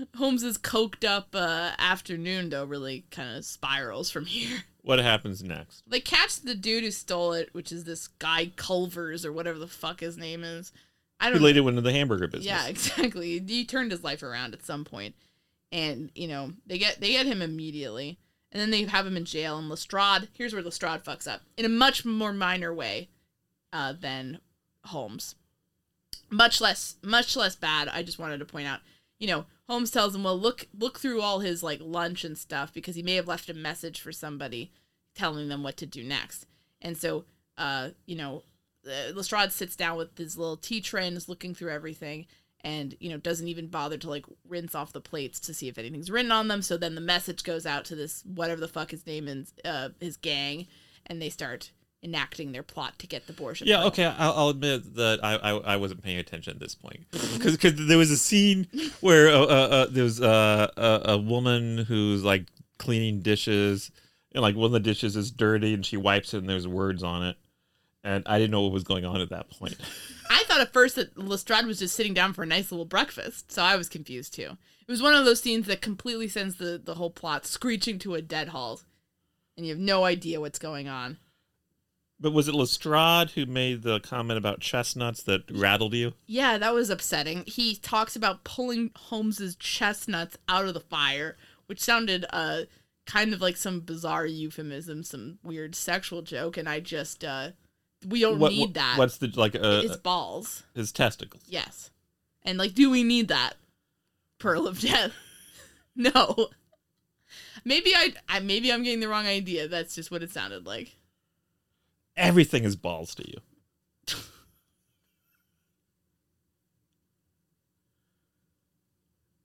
Holmes's 0.16 0.58
coked 0.58 1.04
up 1.04 1.28
uh, 1.34 1.72
afternoon, 1.78 2.50
though, 2.50 2.64
really 2.64 3.04
kind 3.10 3.36
of 3.36 3.44
spirals 3.44 4.10
from 4.10 4.26
here. 4.26 4.58
What 4.86 5.00
happens 5.00 5.42
next? 5.42 5.82
They 5.88 5.98
catch 5.98 6.42
the 6.42 6.54
dude 6.54 6.84
who 6.84 6.92
stole 6.92 7.32
it, 7.32 7.48
which 7.52 7.72
is 7.72 7.82
this 7.82 8.06
guy 8.06 8.52
Culvers 8.54 9.26
or 9.26 9.32
whatever 9.32 9.58
the 9.58 9.66
fuck 9.66 9.98
his 9.98 10.16
name 10.16 10.44
is. 10.44 10.70
I 11.18 11.28
don't 11.28 11.42
went 11.42 11.58
into 11.58 11.80
the 11.80 11.90
hamburger 11.90 12.28
business. 12.28 12.46
Yeah, 12.46 12.66
exactly. 12.68 13.40
He 13.40 13.64
turned 13.64 13.90
his 13.90 14.04
life 14.04 14.22
around 14.22 14.54
at 14.54 14.64
some 14.64 14.84
point, 14.84 15.16
and 15.72 16.12
you 16.14 16.28
know 16.28 16.52
they 16.68 16.78
get 16.78 17.00
they 17.00 17.10
get 17.10 17.26
him 17.26 17.42
immediately, 17.42 18.20
and 18.52 18.60
then 18.60 18.70
they 18.70 18.84
have 18.84 19.04
him 19.06 19.16
in 19.16 19.24
jail. 19.24 19.58
And 19.58 19.68
Lestrade, 19.68 20.28
here's 20.34 20.52
where 20.52 20.62
Lestrade 20.62 21.02
fucks 21.02 21.26
up 21.26 21.40
in 21.56 21.64
a 21.64 21.68
much 21.68 22.04
more 22.04 22.32
minor 22.32 22.72
way 22.72 23.08
uh, 23.72 23.92
than 23.92 24.38
Holmes. 24.84 25.34
Much 26.30 26.60
less, 26.60 26.94
much 27.02 27.34
less 27.34 27.56
bad. 27.56 27.88
I 27.88 28.04
just 28.04 28.20
wanted 28.20 28.38
to 28.38 28.44
point 28.44 28.68
out. 28.68 28.78
You 29.18 29.26
know, 29.26 29.46
Holmes 29.68 29.90
tells 29.90 30.14
him, 30.14 30.24
"Well, 30.24 30.38
look 30.38 30.66
look 30.76 30.98
through 30.98 31.20
all 31.20 31.40
his 31.40 31.62
like 31.62 31.80
lunch 31.82 32.24
and 32.24 32.38
stuff 32.38 32.72
because 32.72 32.94
he 32.94 33.02
may 33.02 33.14
have 33.14 33.28
left 33.28 33.48
a 33.48 33.54
message 33.54 34.00
for 34.00 34.12
somebody 34.12 34.72
telling 35.14 35.48
them 35.48 35.62
what 35.62 35.76
to 35.78 35.86
do 35.86 36.04
next." 36.04 36.46
And 36.80 36.96
so, 36.96 37.24
uh, 37.58 37.90
you 38.06 38.16
know, 38.16 38.42
uh, 38.86 39.12
Lestrade 39.14 39.52
sits 39.52 39.76
down 39.76 39.96
with 39.96 40.16
his 40.16 40.36
little 40.38 40.56
tea 40.56 40.80
tray 40.80 41.06
and 41.06 41.16
is 41.16 41.28
looking 41.28 41.54
through 41.54 41.72
everything 41.72 42.26
and 42.66 42.96
you 43.00 43.10
know 43.10 43.16
doesn't 43.16 43.48
even 43.48 43.68
bother 43.68 43.96
to 43.96 44.10
like 44.10 44.26
rinse 44.48 44.74
off 44.74 44.92
the 44.92 45.00
plates 45.00 45.38
to 45.38 45.54
see 45.54 45.68
if 45.68 45.78
anything's 45.78 46.10
written 46.10 46.32
on 46.32 46.48
them 46.48 46.62
so 46.62 46.76
then 46.76 46.94
the 46.94 47.00
message 47.00 47.44
goes 47.44 47.66
out 47.66 47.84
to 47.84 47.94
this 47.94 48.24
whatever 48.24 48.60
the 48.60 48.68
fuck 48.68 48.90
his 48.90 49.06
name 49.06 49.28
is 49.28 49.52
uh 49.64 49.90
his 50.00 50.16
gang 50.16 50.66
and 51.06 51.22
they 51.22 51.30
start 51.30 51.70
enacting 52.02 52.52
their 52.52 52.62
plot 52.62 52.98
to 53.00 53.06
get 53.06 53.26
the 53.26 53.32
Borgia 53.32 53.64
Yeah, 53.66 53.78
pearl. 53.78 53.86
okay. 53.88 54.04
I'll, 54.04 54.32
I'll 54.34 54.48
admit 54.50 54.94
that 54.96 55.20
I, 55.22 55.34
I 55.36 55.50
I 55.56 55.76
wasn't 55.76 56.02
paying 56.02 56.18
attention 56.18 56.52
at 56.52 56.60
this 56.60 56.74
point 56.74 57.04
because 57.10 57.58
there 57.74 57.98
was 57.98 58.10
a 58.10 58.16
scene 58.16 58.68
where 59.00 59.28
uh, 59.28 59.40
uh, 59.40 59.44
uh, 59.44 59.86
there 59.90 60.04
was 60.04 60.20
uh, 60.20 60.68
a 60.76 61.12
a 61.12 61.18
woman 61.18 61.78
who's 61.78 62.22
like 62.22 62.46
cleaning 62.78 63.22
dishes 63.22 63.90
and 64.32 64.42
like 64.42 64.54
one 64.54 64.66
of 64.66 64.72
the 64.72 64.80
dishes 64.80 65.16
is 65.16 65.30
dirty 65.30 65.72
and 65.74 65.84
she 65.84 65.96
wipes 65.96 66.34
it 66.34 66.38
and 66.38 66.48
there's 66.48 66.68
words 66.68 67.02
on 67.02 67.24
it 67.24 67.36
and 68.04 68.22
I 68.26 68.38
didn't 68.38 68.50
know 68.52 68.62
what 68.62 68.72
was 68.72 68.84
going 68.84 69.04
on 69.04 69.20
at 69.20 69.30
that 69.30 69.50
point. 69.50 69.76
I 70.30 70.44
thought 70.46 70.60
at 70.60 70.72
first 70.72 70.94
that 70.96 71.16
Lestrade 71.18 71.66
was 71.66 71.78
just 71.80 71.96
sitting 71.96 72.14
down 72.14 72.34
for 72.34 72.42
a 72.42 72.46
nice 72.46 72.70
little 72.70 72.84
breakfast, 72.84 73.50
so 73.50 73.62
I 73.62 73.74
was 73.76 73.88
confused 73.88 74.34
too. 74.34 74.56
It 74.86 74.90
was 74.92 75.02
one 75.02 75.14
of 75.14 75.24
those 75.24 75.40
scenes 75.40 75.66
that 75.66 75.80
completely 75.80 76.28
sends 76.28 76.56
the, 76.56 76.80
the 76.82 76.94
whole 76.94 77.10
plot 77.10 77.46
screeching 77.46 77.98
to 78.00 78.14
a 78.14 78.22
dead 78.22 78.48
halt, 78.48 78.84
and 79.56 79.66
you 79.66 79.72
have 79.72 79.80
no 79.80 80.04
idea 80.04 80.40
what's 80.40 80.58
going 80.60 80.86
on. 80.88 81.18
But 82.18 82.32
was 82.32 82.48
it 82.48 82.54
Lestrade 82.54 83.30
who 83.30 83.44
made 83.44 83.82
the 83.82 84.00
comment 84.00 84.38
about 84.38 84.60
chestnuts 84.60 85.22
that 85.24 85.42
rattled 85.50 85.92
you? 85.92 86.14
Yeah, 86.26 86.56
that 86.56 86.72
was 86.72 86.88
upsetting. 86.88 87.44
He 87.46 87.76
talks 87.76 88.16
about 88.16 88.42
pulling 88.42 88.90
Holmes's 88.96 89.54
chestnuts 89.56 90.38
out 90.48 90.64
of 90.64 90.72
the 90.74 90.80
fire, 90.80 91.36
which 91.66 91.80
sounded 91.80 92.24
uh 92.30 92.62
kind 93.06 93.32
of 93.34 93.40
like 93.40 93.56
some 93.56 93.80
bizarre 93.80 94.26
euphemism, 94.26 95.02
some 95.02 95.38
weird 95.44 95.74
sexual 95.74 96.22
joke, 96.22 96.56
and 96.56 96.68
I 96.68 96.80
just 96.80 97.22
uh 97.22 97.50
we 98.06 98.20
don't 98.20 98.38
What- 98.38 98.52
need 98.52 98.74
that. 98.74 98.96
What's 98.96 99.18
the 99.18 99.28
like 99.36 99.54
uh, 99.54 99.82
His 99.82 99.96
balls. 99.98 100.62
his 100.74 100.92
testicles? 100.92 101.42
Yes. 101.46 101.90
And 102.42 102.56
like, 102.58 102.74
do 102.74 102.88
we 102.90 103.02
need 103.04 103.28
that? 103.28 103.54
Pearl 104.38 104.66
of 104.66 104.80
Death. 104.80 105.12
no. 105.96 106.48
Maybe 107.64 107.94
I, 107.94 108.12
I 108.28 108.40
maybe 108.40 108.72
I'm 108.72 108.82
getting 108.84 109.00
the 109.00 109.08
wrong 109.08 109.26
idea. 109.26 109.66
That's 109.68 109.94
just 109.94 110.10
what 110.10 110.22
it 110.22 110.30
sounded 110.30 110.64
like. 110.66 110.96
Everything 112.16 112.64
is 112.64 112.76
balls 112.76 113.14
to 113.16 113.28
you. 113.28 113.38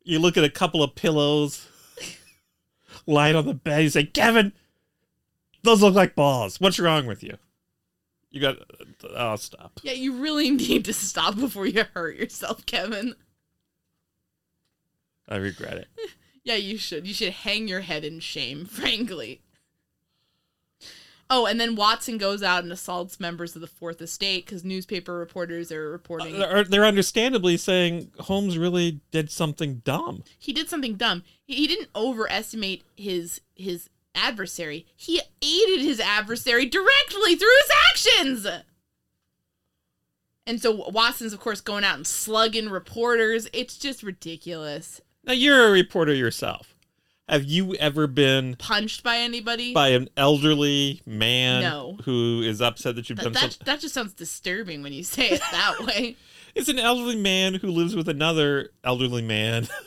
you 0.04 0.20
look 0.20 0.38
at 0.38 0.44
a 0.44 0.50
couple 0.50 0.84
of 0.84 0.96
pillows 0.96 1.68
lying 3.06 3.36
on 3.36 3.46
the 3.46 3.54
bed. 3.54 3.84
You 3.84 3.90
say, 3.90 4.06
Kevin, 4.06 4.54
those 5.64 5.82
look 5.82 5.94
like 5.94 6.16
balls. 6.16 6.60
What's 6.60 6.80
wrong 6.80 7.06
with 7.06 7.24
you? 7.24 7.38
You 8.30 8.42
got. 8.42 8.58
Oh, 9.16 9.36
stop. 9.36 9.80
Yeah, 9.84 9.94
you 9.94 10.14
really 10.14 10.50
need 10.52 10.86
to 10.86 10.94
stop 10.94 11.36
before 11.36 11.66
you 11.66 11.86
hurt 11.94 12.16
yourself, 12.16 12.66
Kevin. 12.66 13.16
I 15.28 15.38
regret 15.38 15.78
it. 15.78 15.88
Yeah, 16.44 16.56
you 16.56 16.80
should. 16.80 17.06
You 17.06 17.14
should 17.14 17.34
hang 17.34 17.68
your 17.68 17.82
head 17.82 18.04
in 18.04 18.20
shame, 18.20 18.66
frankly. 18.66 19.44
Oh, 21.34 21.46
and 21.46 21.62
then 21.62 21.78
Watson 21.78 22.18
goes 22.18 22.44
out 22.44 22.64
and 22.64 22.74
assaults 22.74 23.18
members 23.18 23.56
of 23.56 23.62
the 23.62 23.68
Fourth 23.68 24.02
Estate 24.02 24.46
because 24.46 24.66
newspaper 24.66 25.14
reporters 25.18 25.72
are 25.72 25.90
reporting 25.90 26.36
uh, 26.36 26.40
They're, 26.40 26.64
they're 26.66 26.86
understandably 26.86 27.56
saying 27.56 28.12
Holmes 28.20 28.58
really 28.58 29.00
did 29.12 29.32
something 29.32 29.76
dumb. 29.86 30.26
he 30.38 30.52
did 30.52 30.68
something 30.70 30.96
dumb. 30.96 31.24
He, 31.46 31.56
he 31.56 31.68
didn't 31.68 31.88
overestimate 31.96 32.84
his 32.98 33.40
his 33.56 33.90
adversary. 34.14 34.86
He 34.94 35.22
aided 35.42 35.80
his 35.80 36.02
adversary 36.02 36.66
directly 36.66 37.36
through 37.36 37.56
his 37.62 37.72
actions. 37.90 38.48
And 40.46 40.62
so 40.62 40.90
Watson's, 40.90 41.32
of 41.32 41.40
course, 41.40 41.62
going 41.62 41.86
out 41.86 41.96
and 41.96 42.06
slugging 42.06 42.70
reporters. 42.70 43.48
It's 43.54 43.78
just 43.78 44.04
ridiculous. 44.04 45.00
Now, 45.24 45.32
you're 45.34 45.68
a 45.68 45.72
reporter 45.72 46.14
yourself. 46.14 46.71
Have 47.32 47.46
you 47.46 47.74
ever 47.76 48.08
been 48.08 48.56
Punched 48.58 49.04
by 49.04 49.18
anybody? 49.20 49.74
by 49.74 49.90
an 49.90 50.10
elderly 50.18 51.02
man 51.06 51.62
No. 51.62 51.98
who 52.04 52.42
is 52.42 52.62
upset 52.62 52.96
that 52.98 53.10
you've 53.10 53.20
done 53.20 53.32
that, 53.34 53.40
something? 53.54 53.60
that 53.66 53.80
just 53.80 53.94
sounds 53.94 54.14
disturbing 54.14 54.84
when 54.84 54.92
you 54.92 55.04
say 55.04 55.30
it 55.30 55.42
that 55.52 55.80
way. 55.88 56.18
It's 56.56 56.68
an 56.68 56.78
elderly 56.78 57.16
man 57.16 57.54
who 57.54 57.70
lives 57.70 57.96
with 57.96 58.10
another 58.10 58.72
elderly 58.84 59.22
man. 59.22 59.68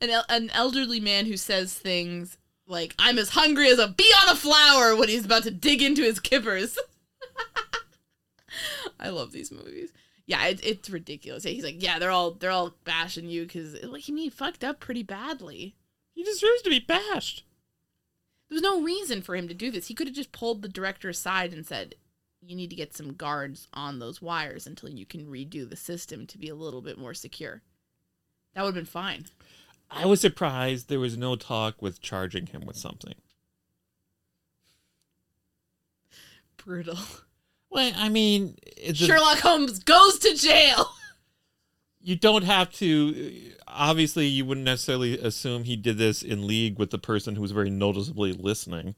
An, 0.00 0.10
el- 0.10 0.24
an 0.28 0.50
elderly 0.50 1.00
man 1.00 1.24
who 1.26 1.36
says 1.38 1.72
things 1.72 2.36
like, 2.66 2.94
I'm 2.98 3.18
as 3.18 3.30
hungry 3.30 3.68
as 3.68 3.78
a 3.78 3.88
bee 3.88 4.12
on 4.22 4.28
a 4.30 4.36
flower 4.36 4.94
when 4.96 5.08
he's 5.08 5.24
about 5.24 5.44
to 5.44 5.50
dig 5.50 5.80
into 5.82 6.02
his 6.02 6.20
kippers. 6.20 6.78
I 9.00 9.08
love 9.08 9.32
these 9.32 9.50
movies. 9.50 9.92
Yeah, 10.26 10.44
it, 10.46 10.60
it's 10.64 10.90
ridiculous. 10.90 11.44
He's 11.44 11.64
like, 11.64 11.82
yeah, 11.82 11.98
they're 11.98 12.10
all 12.10 12.32
they're 12.32 12.50
all 12.50 12.74
bashing 12.84 13.28
you 13.28 13.44
because 13.44 13.80
like 13.84 14.02
he 14.02 14.28
fucked 14.28 14.64
up 14.64 14.80
pretty 14.80 15.02
badly. 15.02 15.76
he 16.14 16.24
deserves 16.24 16.62
to 16.62 16.70
be 16.70 16.80
bashed. 16.80 17.44
There 18.48 18.56
was 18.56 18.62
no 18.62 18.82
reason 18.82 19.22
for 19.22 19.34
him 19.36 19.48
to 19.48 19.54
do 19.54 19.70
this. 19.70 19.88
He 19.88 19.94
could 19.94 20.06
have 20.06 20.16
just 20.16 20.32
pulled 20.32 20.62
the 20.62 20.68
director 20.68 21.08
aside 21.08 21.52
and 21.52 21.64
said, 21.66 21.94
"You 22.40 22.56
need 22.56 22.70
to 22.70 22.76
get 22.76 22.94
some 22.94 23.14
guards 23.14 23.68
on 23.72 23.98
those 23.98 24.22
wires 24.22 24.66
until 24.66 24.88
you 24.88 25.06
can 25.06 25.26
redo 25.26 25.68
the 25.68 25.76
system 25.76 26.26
to 26.26 26.38
be 26.38 26.48
a 26.48 26.54
little 26.54 26.82
bit 26.82 26.98
more 26.98 27.14
secure." 27.14 27.62
That 28.54 28.62
would 28.62 28.74
have 28.74 28.84
been 28.84 28.86
fine. 28.86 29.26
I 29.90 30.06
was 30.06 30.20
surprised 30.20 30.88
there 30.88 30.98
was 30.98 31.16
no 31.16 31.36
talk 31.36 31.80
with 31.80 32.00
charging 32.00 32.46
him 32.46 32.66
with 32.66 32.76
something. 32.76 33.14
Brutal. 36.56 36.98
Well, 37.70 37.92
I 37.96 38.08
mean, 38.08 38.56
it's 38.76 39.00
a- 39.00 39.06
Sherlock 39.06 39.38
Holmes 39.38 39.78
goes 39.80 40.18
to 40.20 40.34
jail. 40.34 40.90
you 42.00 42.16
don't 42.16 42.44
have 42.44 42.72
to. 42.74 43.52
Obviously, 43.66 44.26
you 44.26 44.44
wouldn't 44.44 44.64
necessarily 44.64 45.18
assume 45.18 45.64
he 45.64 45.76
did 45.76 45.98
this 45.98 46.22
in 46.22 46.46
league 46.46 46.78
with 46.78 46.90
the 46.90 46.98
person 46.98 47.34
who 47.34 47.42
was 47.42 47.52
very 47.52 47.70
noticeably 47.70 48.32
listening. 48.32 48.94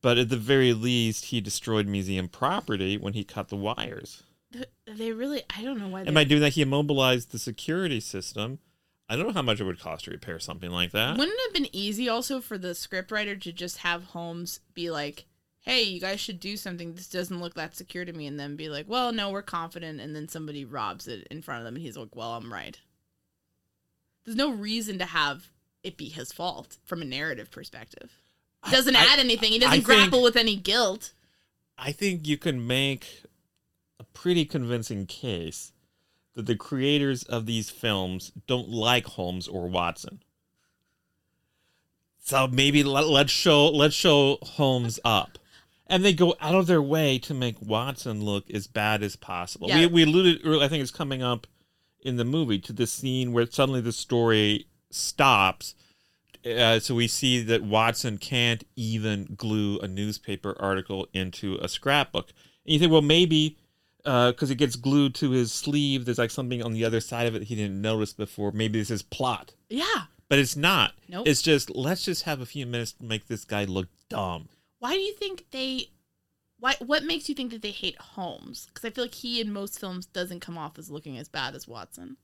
But 0.00 0.18
at 0.18 0.28
the 0.30 0.36
very 0.36 0.72
least, 0.72 1.26
he 1.26 1.40
destroyed 1.40 1.86
museum 1.86 2.28
property 2.28 2.96
when 2.96 3.12
he 3.12 3.22
cut 3.22 3.48
the 3.48 3.56
wires. 3.56 4.24
They 4.86 5.12
really, 5.12 5.42
I 5.56 5.62
don't 5.62 5.78
know 5.78 5.88
why. 5.88 6.02
And 6.02 6.14
by 6.14 6.24
doing 6.24 6.42
that, 6.42 6.54
he 6.54 6.62
immobilized 6.62 7.30
the 7.30 7.38
security 7.38 8.00
system. 8.00 8.58
I 9.08 9.16
don't 9.16 9.26
know 9.26 9.32
how 9.32 9.42
much 9.42 9.60
it 9.60 9.64
would 9.64 9.80
cost 9.80 10.04
to 10.06 10.10
repair 10.10 10.38
something 10.38 10.70
like 10.70 10.92
that. 10.92 11.16
Wouldn't 11.16 11.36
it 11.38 11.42
have 11.46 11.54
been 11.54 11.74
easy 11.74 12.08
also 12.08 12.40
for 12.40 12.58
the 12.58 12.68
scriptwriter 12.68 13.40
to 13.42 13.52
just 13.52 13.78
have 13.78 14.04
Holmes 14.04 14.60
be 14.74 14.90
like, 14.90 15.26
"Hey, 15.62 15.82
you 15.82 16.00
guys 16.00 16.20
should 16.20 16.38
do 16.38 16.56
something. 16.56 16.94
This 16.94 17.08
doesn't 17.08 17.40
look 17.40 17.54
that 17.54 17.74
secure 17.74 18.04
to 18.04 18.12
me," 18.12 18.26
and 18.26 18.38
then 18.38 18.54
be 18.56 18.68
like, 18.68 18.88
"Well, 18.88 19.12
no, 19.12 19.30
we're 19.30 19.42
confident," 19.42 20.00
and 20.00 20.14
then 20.14 20.28
somebody 20.28 20.64
robs 20.64 21.08
it 21.08 21.26
in 21.30 21.42
front 21.42 21.60
of 21.60 21.64
them, 21.64 21.76
and 21.76 21.84
he's 21.84 21.96
like, 21.96 22.14
"Well, 22.14 22.34
I'm 22.34 22.52
right." 22.52 22.78
There's 24.24 24.36
no 24.36 24.50
reason 24.50 24.98
to 24.98 25.06
have 25.06 25.48
it 25.82 25.96
be 25.96 26.08
his 26.08 26.32
fault 26.32 26.78
from 26.84 27.02
a 27.02 27.06
narrative 27.06 27.50
perspective. 27.50 28.12
It 28.66 28.70
doesn't 28.70 28.94
I- 28.94 29.04
add 29.04 29.18
anything. 29.18 29.52
He 29.52 29.58
doesn't 29.58 29.82
grapple 29.82 30.22
with 30.22 30.36
any 30.36 30.54
guilt. 30.54 31.12
I 31.76 31.90
think 31.90 32.26
you 32.28 32.38
can 32.38 32.64
make 32.64 33.22
a 33.98 34.04
pretty 34.04 34.44
convincing 34.44 35.06
case 35.06 35.72
that 36.34 36.46
the 36.46 36.54
creators 36.56 37.24
of 37.24 37.46
these 37.46 37.70
films 37.70 38.30
don't 38.46 38.68
like 38.68 39.06
Holmes 39.06 39.48
or 39.48 39.68
Watson. 39.68 40.22
So 42.24 42.46
maybe 42.46 42.84
let, 42.84 43.06
let's 43.08 43.32
show 43.32 43.68
let's 43.68 43.94
show 43.96 44.38
Holmes 44.42 45.00
up. 45.04 45.38
And 45.92 46.04
they 46.04 46.12
go 46.12 46.34
out 46.40 46.54
of 46.54 46.66
their 46.66 46.82
way 46.82 47.18
to 47.20 47.34
make 47.34 47.56
Watson 47.60 48.24
look 48.24 48.50
as 48.50 48.66
bad 48.66 49.02
as 49.02 49.14
possible. 49.14 49.68
Yeah. 49.68 49.80
We, 49.80 49.86
we 49.86 50.02
alluded, 50.04 50.40
earlier, 50.44 50.64
I 50.64 50.68
think 50.68 50.82
it's 50.82 50.90
coming 50.90 51.22
up 51.22 51.46
in 52.00 52.16
the 52.16 52.24
movie, 52.24 52.58
to 52.60 52.72
the 52.72 52.86
scene 52.86 53.32
where 53.32 53.46
suddenly 53.46 53.80
the 53.80 53.92
story 53.92 54.66
stops. 54.90 55.74
Uh, 56.44 56.80
so 56.80 56.94
we 56.94 57.06
see 57.06 57.42
that 57.42 57.62
Watson 57.62 58.18
can't 58.18 58.64
even 58.74 59.34
glue 59.36 59.78
a 59.80 59.86
newspaper 59.86 60.56
article 60.58 61.06
into 61.12 61.56
a 61.62 61.68
scrapbook. 61.68 62.30
And 62.64 62.72
you 62.72 62.78
think, 62.80 62.90
well, 62.90 63.02
maybe 63.02 63.58
because 64.02 64.50
it 64.50 64.56
gets 64.56 64.74
glued 64.74 65.14
to 65.16 65.30
his 65.30 65.52
sleeve, 65.52 66.04
there's 66.04 66.18
like 66.18 66.32
something 66.32 66.60
on 66.62 66.72
the 66.72 66.84
other 66.84 67.00
side 67.00 67.28
of 67.28 67.36
it 67.36 67.44
he 67.44 67.54
didn't 67.54 67.80
notice 67.80 68.12
before. 68.12 68.50
Maybe 68.50 68.80
this 68.80 68.90
is 68.90 69.02
plot, 69.02 69.54
Yeah. 69.68 70.04
but 70.28 70.40
it's 70.40 70.56
not. 70.56 70.94
Nope. 71.08 71.28
It's 71.28 71.42
just 71.42 71.70
let's 71.70 72.04
just 72.04 72.24
have 72.24 72.40
a 72.40 72.46
few 72.46 72.66
minutes 72.66 72.92
to 72.94 73.04
make 73.04 73.28
this 73.28 73.44
guy 73.44 73.64
look 73.64 73.86
dumb. 74.08 74.48
Why 74.82 74.94
do 74.94 75.00
you 75.00 75.12
think 75.12 75.44
they 75.52 75.90
why 76.58 76.74
what 76.84 77.04
makes 77.04 77.28
you 77.28 77.36
think 77.36 77.52
that 77.52 77.62
they 77.62 77.70
hate 77.70 77.96
Holmes? 78.00 78.66
Because 78.66 78.84
I 78.84 78.90
feel 78.92 79.04
like 79.04 79.14
he 79.14 79.40
in 79.40 79.52
most 79.52 79.78
films 79.78 80.06
doesn't 80.06 80.40
come 80.40 80.58
off 80.58 80.76
as 80.76 80.90
looking 80.90 81.16
as 81.16 81.28
bad 81.28 81.54
as 81.54 81.68
Watson. 81.68 82.16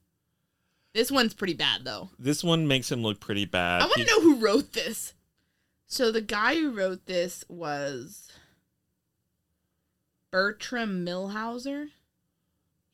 This 0.93 1.09
one's 1.09 1.35
pretty 1.35 1.55
bad 1.55 1.85
though. 1.85 2.11
This 2.19 2.43
one 2.43 2.67
makes 2.67 2.91
him 2.91 3.01
look 3.01 3.21
pretty 3.21 3.45
bad. 3.45 3.83
I 3.83 3.87
want 3.87 3.99
to 3.99 4.07
know 4.07 4.21
who 4.23 4.41
wrote 4.41 4.73
this. 4.73 5.15
So 5.87 6.11
the 6.11 6.21
guy 6.21 6.57
who 6.57 6.73
wrote 6.73 7.07
this 7.07 7.45
was 7.49 8.29
Bertram 10.33 11.07
Millhauser. 11.07 11.91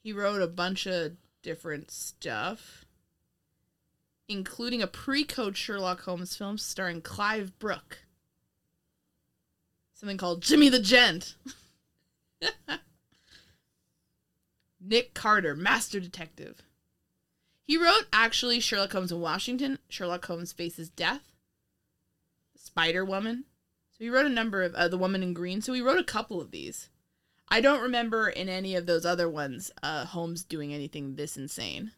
He 0.02 0.12
wrote 0.12 0.42
a 0.42 0.46
bunch 0.46 0.86
of 0.86 1.12
different 1.40 1.90
stuff, 1.90 2.84
including 4.28 4.82
a 4.82 4.86
pre-code 4.86 5.56
Sherlock 5.56 6.02
Holmes 6.02 6.36
film 6.36 6.58
starring 6.58 7.00
Clive 7.00 7.58
Brook. 7.58 8.03
Something 10.04 10.18
called 10.18 10.42
Jimmy 10.42 10.68
the 10.68 10.80
Gent. 10.80 11.34
Nick 14.78 15.14
Carter, 15.14 15.56
Master 15.56 15.98
Detective. 15.98 16.60
He 17.62 17.78
wrote 17.78 18.02
actually 18.12 18.60
Sherlock 18.60 18.92
Holmes 18.92 19.12
in 19.12 19.22
Washington, 19.22 19.78
Sherlock 19.88 20.26
Holmes 20.26 20.52
Faces 20.52 20.90
Death, 20.90 21.32
Spider 22.54 23.02
Woman. 23.02 23.44
So 23.92 24.04
he 24.04 24.10
wrote 24.10 24.26
a 24.26 24.28
number 24.28 24.62
of 24.62 24.74
uh, 24.74 24.88
The 24.88 24.98
Woman 24.98 25.22
in 25.22 25.32
Green. 25.32 25.62
So 25.62 25.72
he 25.72 25.80
wrote 25.80 26.00
a 26.00 26.04
couple 26.04 26.38
of 26.38 26.50
these. 26.50 26.90
I 27.48 27.62
don't 27.62 27.80
remember 27.80 28.28
in 28.28 28.50
any 28.50 28.74
of 28.74 28.84
those 28.84 29.06
other 29.06 29.30
ones 29.30 29.72
uh, 29.82 30.04
Holmes 30.04 30.44
doing 30.44 30.74
anything 30.74 31.16
this 31.16 31.38
insane. 31.38 31.92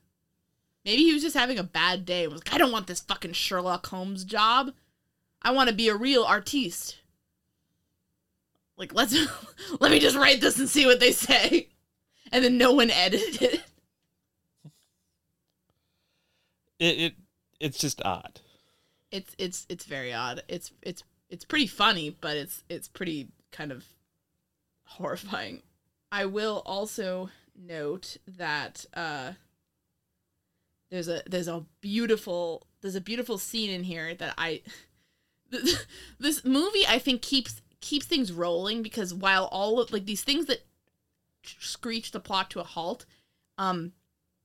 Maybe 0.85 1.03
he 1.03 1.13
was 1.13 1.25
just 1.25 1.37
having 1.37 1.59
a 1.59 1.65
bad 1.65 2.05
day 2.05 2.23
and 2.23 2.33
was 2.33 2.45
like, 2.45 2.55
I 2.55 2.59
don't 2.59 2.71
want 2.71 2.87
this 2.87 3.01
fucking 3.01 3.33
Sherlock 3.33 3.85
Holmes 3.89 4.23
job. 4.23 4.71
I 5.43 5.51
want 5.51 5.71
to 5.71 5.75
be 5.75 5.89
a 5.89 5.97
real 5.97 6.23
artiste. 6.23 7.01
Like, 8.77 8.95
let's 8.95 9.17
let 9.81 9.91
me 9.91 9.99
just 9.99 10.17
write 10.17 10.41
this 10.41 10.59
and 10.59 10.69
see 10.69 10.87
what 10.87 11.01
they 11.01 11.13
say. 11.13 11.69
And 12.33 12.45
then 12.45 12.59
no 12.59 12.73
one 12.73 12.91
edited 12.91 13.43
it. 13.43 13.63
it, 16.79 16.99
it 17.01 17.15
it's 17.61 17.79
just 17.79 18.03
odd. 18.05 18.41
it's 19.11 19.35
it's 19.39 19.67
it's 19.69 19.85
very 19.85 20.13
odd. 20.13 20.43
It's 20.49 20.73
it's 20.83 21.03
it's 21.31 21.45
pretty 21.45 21.67
funny, 21.67 22.11
but 22.21 22.37
it's 22.37 22.65
it's 22.69 22.89
pretty 22.89 23.29
kind 23.53 23.73
of 23.73 23.85
horrifying. 24.85 25.63
I 26.13 26.27
will 26.27 26.63
also 26.67 27.31
note 27.59 28.19
that 28.27 28.85
uh 28.95 29.33
there's 30.91 31.09
a 31.09 31.23
there's 31.27 31.49
a 31.49 31.65
beautiful 31.81 32.67
there's 32.81 32.95
a 32.95 33.01
beautiful 33.01 33.39
scene 33.39 33.71
in 33.71 33.85
here 33.85 34.15
that 34.15 34.35
I 34.37 34.63
this 36.19 36.45
movie 36.45 36.87
I 36.87 36.99
think 36.99 37.23
keeps 37.23 37.63
keeps 37.87 38.07
things 38.07 38.33
rolling 38.33 38.83
because 38.83 39.15
while 39.15 39.45
all 39.47 39.81
of 39.81 39.93
like 39.93 40.07
these 40.07 40.25
things 40.25 40.47
that 40.47 40.65
screech 41.45 42.11
the 42.11 42.19
plot 42.19 42.51
to 42.51 42.59
a 42.61 42.65
halt 42.65 43.07
um 43.57 43.93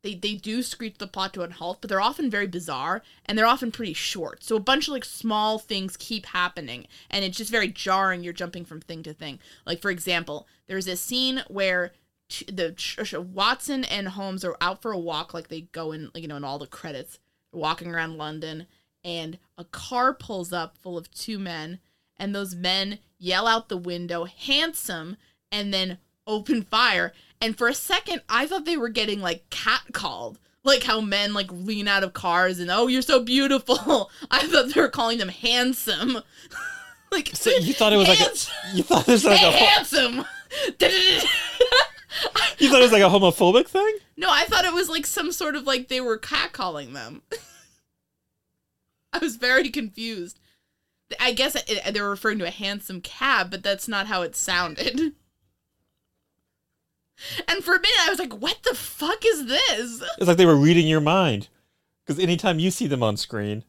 they 0.04 0.16
they 0.16 0.36
do 0.36 0.64
screech 0.64 0.98
the 0.98 1.08
plot 1.08 1.34
to 1.34 1.44
a 1.44 1.50
halt, 1.52 1.80
but 1.80 1.90
they're 1.90 2.02
often 2.02 2.30
very 2.30 2.48
bizarre 2.48 3.04
and 3.26 3.38
they're 3.38 3.46
often 3.46 3.72
pretty 3.72 3.94
short. 3.94 4.44
So 4.44 4.56
a 4.56 4.60
bunch 4.60 4.88
of 4.88 4.94
like 4.94 5.06
small 5.06 5.60
things 5.60 5.96
keep 5.98 6.26
happening, 6.28 6.88
and 7.10 7.24
it's 7.24 7.38
just 7.38 7.52
very 7.52 7.68
jarring. 7.68 8.24
You're 8.24 8.34
jumping 8.34 8.66
from 8.66 8.82
thing 8.82 9.04
to 9.04 9.14
thing. 9.14 9.40
Like 9.66 9.82
for 9.82 9.92
example, 9.92 10.48
there's 10.68 10.88
a 10.88 10.96
scene 10.96 11.44
where 11.48 11.92
t- 12.30 12.52
the 12.52 12.72
ch- 12.72 13.14
Watson 13.14 13.84
and 13.84 14.10
Holmes 14.10 14.44
are 14.44 14.58
out 14.60 14.82
for 14.82 14.92
a 14.92 15.00
walk, 15.00 15.34
like 15.34 15.50
they 15.50 15.62
go 15.62 15.92
in, 15.92 16.10
you 16.16 16.28
know, 16.28 16.38
in 16.38 16.44
all 16.44 16.60
the 16.60 16.68
credits, 16.68 17.20
walking 17.52 17.94
around 17.94 18.18
London, 18.18 18.66
and 19.04 19.38
a 19.58 19.66
car 19.66 20.14
pulls 20.14 20.52
up 20.52 20.78
full 20.78 20.98
of 20.98 21.12
two 21.12 21.38
men, 21.38 21.80
and 22.18 22.34
those 22.34 22.56
men 22.56 23.00
yell 23.22 23.48
out 23.48 23.70
the 23.70 23.78
window, 23.78 24.26
handsome, 24.26 25.16
and 25.52 25.74
then 25.74 26.00
open 26.26 26.64
fire. 26.64 27.14
And 27.40 27.58
for 27.58 27.68
a 27.68 27.74
second, 27.74 28.22
I 28.28 28.48
thought 28.48 28.66
they 28.66 28.78
were 28.78 28.90
getting 28.90 29.22
like 29.22 29.50
catcalled. 29.50 30.38
Like 30.64 30.84
how 30.84 31.02
men 31.02 31.34
like 31.34 31.52
lean 31.52 31.88
out 31.88 32.04
of 32.04 32.14
cars 32.14 32.60
and 32.60 32.70
oh 32.70 32.86
you're 32.86 33.02
so 33.02 33.24
beautiful. 33.24 34.12
I 34.32 34.46
thought 34.46 34.70
they 34.74 34.80
were 34.82 34.90
calling 34.90 35.18
them 35.18 35.30
handsome. 35.30 36.20
like 37.12 37.32
So 37.34 37.50
you 37.50 37.74
thought 37.74 37.94
it 37.94 37.98
was 37.98 38.08
like 38.08 38.20
a, 38.20 38.32
you 38.76 38.84
thought 38.84 39.08
it 39.08 39.12
was 39.12 39.26
like 39.26 39.40
hey, 39.40 39.48
a 39.48 39.52
handsome. 39.52 40.18
you 42.60 42.70
thought 42.70 42.80
it 42.80 42.84
was 42.84 42.92
like 42.92 43.02
a 43.02 43.10
homophobic 43.10 43.68
thing. 43.68 43.98
no, 44.18 44.28
I 44.30 44.46
thought 44.46 44.66
it 44.66 44.74
was 44.74 44.88
like 44.88 45.08
some 45.08 45.32
sort 45.32 45.56
of 45.56 45.64
like 45.64 45.88
they 45.88 46.00
were 46.02 46.20
catcalling 46.20 46.94
them. 46.94 47.24
I 49.14 49.18
was 49.18 49.36
very 49.38 49.70
confused. 49.70 50.40
I 51.20 51.34
guess 51.34 51.56
it, 51.56 51.94
they 51.94 52.02
were 52.02 52.10
referring 52.10 52.40
to 52.40 52.48
a 52.48 52.52
handsome 52.52 53.02
cab, 53.02 53.52
but 53.52 53.64
that's 53.64 53.88
not 53.88 54.08
how 54.08 54.22
it 54.22 54.36
sounded. 54.36 55.14
And 57.48 57.64
for 57.64 57.76
a 57.76 57.80
minute, 57.80 58.00
I 58.02 58.10
was 58.10 58.20
like, 58.20 58.34
"What 58.34 58.64
the 58.64 58.74
fuck 58.74 59.24
is 59.26 59.46
this?" 59.46 60.02
It's 60.18 60.28
like 60.28 60.38
they 60.38 60.46
were 60.46 60.56
reading 60.56 60.88
your 60.88 61.02
mind. 61.02 61.50
Because 62.06 62.22
anytime 62.22 62.58
you 62.60 62.72
see 62.72 62.88
them 62.88 63.04
on 63.04 63.16
screen, 63.16 63.64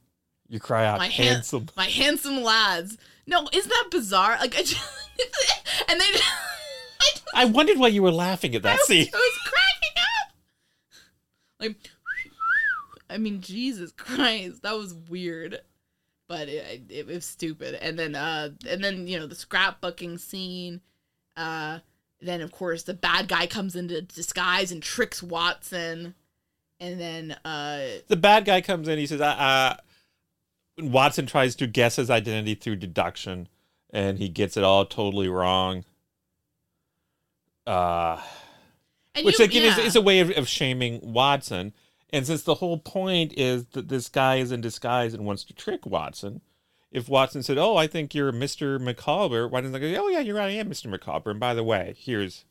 you 0.48 0.58
cry 0.58 0.86
out 0.86 0.98
my 0.98 1.08
han- 1.08 1.34
handsome. 1.34 1.68
my 1.76 1.84
handsome 1.84 2.42
lads. 2.42 2.96
No, 3.26 3.46
isn't 3.52 3.68
that 3.68 3.88
bizarre? 3.90 4.38
Like, 4.40 4.54
I 4.58 4.62
just, 4.62 4.82
and 5.88 6.00
they, 6.00 6.04
I, 6.04 6.10
just, 7.12 7.24
I 7.34 7.44
wondered 7.44 7.78
why 7.78 7.88
you 7.88 8.02
were 8.02 8.10
laughing 8.10 8.54
at 8.54 8.64
I 8.64 8.70
that 8.70 8.78
was, 8.78 8.86
scene. 8.86 9.08
I 9.12 9.16
was 9.16 9.38
cracking 9.44 9.96
up. 9.98 10.34
Like, 11.60 11.90
I 13.10 13.18
mean, 13.18 13.42
Jesus 13.42 13.92
Christ, 13.92 14.62
that 14.62 14.74
was 14.76 14.94
weird, 14.94 15.60
but 16.32 16.48
it, 16.48 16.84
it 16.88 17.06
was 17.06 17.26
stupid. 17.26 17.74
And 17.82 17.98
then, 17.98 18.14
uh, 18.14 18.48
and 18.66 18.82
then 18.82 19.06
you 19.06 19.18
know 19.20 19.26
the 19.26 19.34
scrapbooking 19.34 20.18
scene. 20.18 20.80
Uh, 21.36 21.80
then 22.22 22.40
of 22.40 22.50
course 22.52 22.84
the 22.84 22.94
bad 22.94 23.28
guy 23.28 23.46
comes 23.46 23.76
into 23.76 24.00
disguise 24.00 24.72
and 24.72 24.82
tricks 24.82 25.22
Watson, 25.22 26.14
and 26.80 26.98
then 26.98 27.36
uh, 27.44 27.82
The 28.08 28.16
bad 28.16 28.46
guy 28.46 28.62
comes 28.62 28.88
in. 28.88 28.98
He 28.98 29.06
says, 29.06 29.20
uh, 29.20 29.26
uh, 29.26 29.74
Watson 30.78 31.26
tries 31.26 31.54
to 31.56 31.66
guess 31.66 31.96
his 31.96 32.08
identity 32.08 32.54
through 32.54 32.76
deduction, 32.76 33.46
and 33.90 34.18
he 34.18 34.30
gets 34.30 34.56
it 34.56 34.64
all 34.64 34.86
totally 34.86 35.28
wrong. 35.28 35.84
Uh, 37.66 38.22
and 39.14 39.26
which 39.26 39.38
you- 39.38 39.44
again 39.44 39.64
yeah. 39.64 39.78
is, 39.80 39.88
is 39.88 39.96
a 39.96 40.00
way 40.00 40.20
of, 40.20 40.30
of 40.30 40.48
shaming 40.48 40.98
Watson. 41.02 41.74
And 42.12 42.26
since 42.26 42.42
the 42.42 42.56
whole 42.56 42.78
point 42.78 43.32
is 43.36 43.66
that 43.68 43.88
this 43.88 44.08
guy 44.08 44.36
is 44.36 44.52
in 44.52 44.60
disguise 44.60 45.14
and 45.14 45.24
wants 45.24 45.44
to 45.44 45.54
trick 45.54 45.86
Watson, 45.86 46.42
if 46.90 47.08
Watson 47.08 47.42
said, 47.42 47.56
"Oh, 47.56 47.76
I 47.76 47.86
think 47.86 48.14
you're 48.14 48.32
Mr. 48.32 48.78
McCalber," 48.78 49.50
Watson's 49.50 49.72
like, 49.72 49.82
"Oh 49.82 50.08
yeah, 50.08 50.20
you're 50.20 50.36
right. 50.36 50.50
I 50.50 50.56
am 50.56 50.68
Mr. 50.68 50.94
McCalber." 50.94 51.30
And 51.30 51.40
by 51.40 51.54
the 51.54 51.64
way, 51.64 51.94
here's 51.98 52.44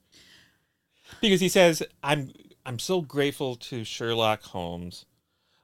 because 1.21 1.41
he 1.41 1.49
says, 1.49 1.83
"I'm 2.03 2.33
I'm 2.65 2.79
so 2.79 3.01
grateful 3.01 3.55
to 3.55 3.83
Sherlock 3.83 4.43
Holmes. 4.43 5.05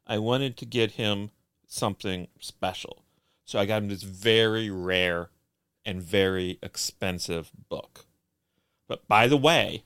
I 0.05 0.19
wanted 0.19 0.57
to 0.57 0.65
get 0.65 0.91
him 0.91 1.31
something 1.67 2.27
special, 2.39 3.03
so 3.45 3.57
I 3.59 3.65
got 3.65 3.81
him 3.81 3.89
this 3.89 4.03
very 4.03 4.69
rare 4.69 5.31
and 5.83 6.01
very 6.01 6.59
expensive 6.61 7.51
book. 7.67 8.05
But 8.87 9.07
by 9.07 9.27
the 9.27 9.37
way." 9.37 9.83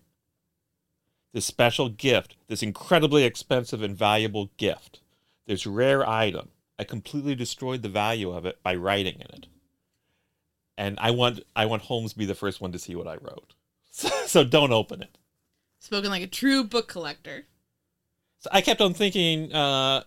This 1.34 1.46
special 1.46 1.90
gift, 1.90 2.36
this 2.48 2.64
incredibly 2.64 3.24
expensive 3.24 3.82
and 3.82 3.98
valuable 3.98 4.52
gift, 4.58 5.00
this 5.46 5.66
rare 5.66 6.08
item. 6.08 6.50
I 6.78 6.84
completely 6.84 7.36
destroyed 7.36 7.84
the 7.84 7.90
value 7.90 8.32
of 8.32 8.46
it 8.46 8.62
by 8.64 8.76
writing 8.76 9.16
in 9.16 9.28
it. 9.38 9.48
And 10.78 10.98
I 11.00 11.12
want 11.12 11.42
I 11.56 11.66
want 11.66 11.84
Holmes 11.84 12.14
to 12.14 12.18
be 12.20 12.26
the 12.26 12.36
first 12.36 12.60
one 12.60 12.72
to 12.72 12.80
see 12.80 12.96
what 12.96 13.08
I 13.08 13.16
wrote. 13.16 13.54
So, 14.26 14.46
don't 14.46 14.72
open 14.72 15.02
it. 15.02 15.18
spoken 15.80 16.10
like 16.10 16.24
a 16.24 16.28
true 16.28 16.64
book 16.64 16.88
collector. 16.88 17.48
So 18.40 18.50
I 18.54 18.62
kept 18.62 18.80
on 18.80 18.94
thinking, 18.94 19.52
uh, 19.54 20.04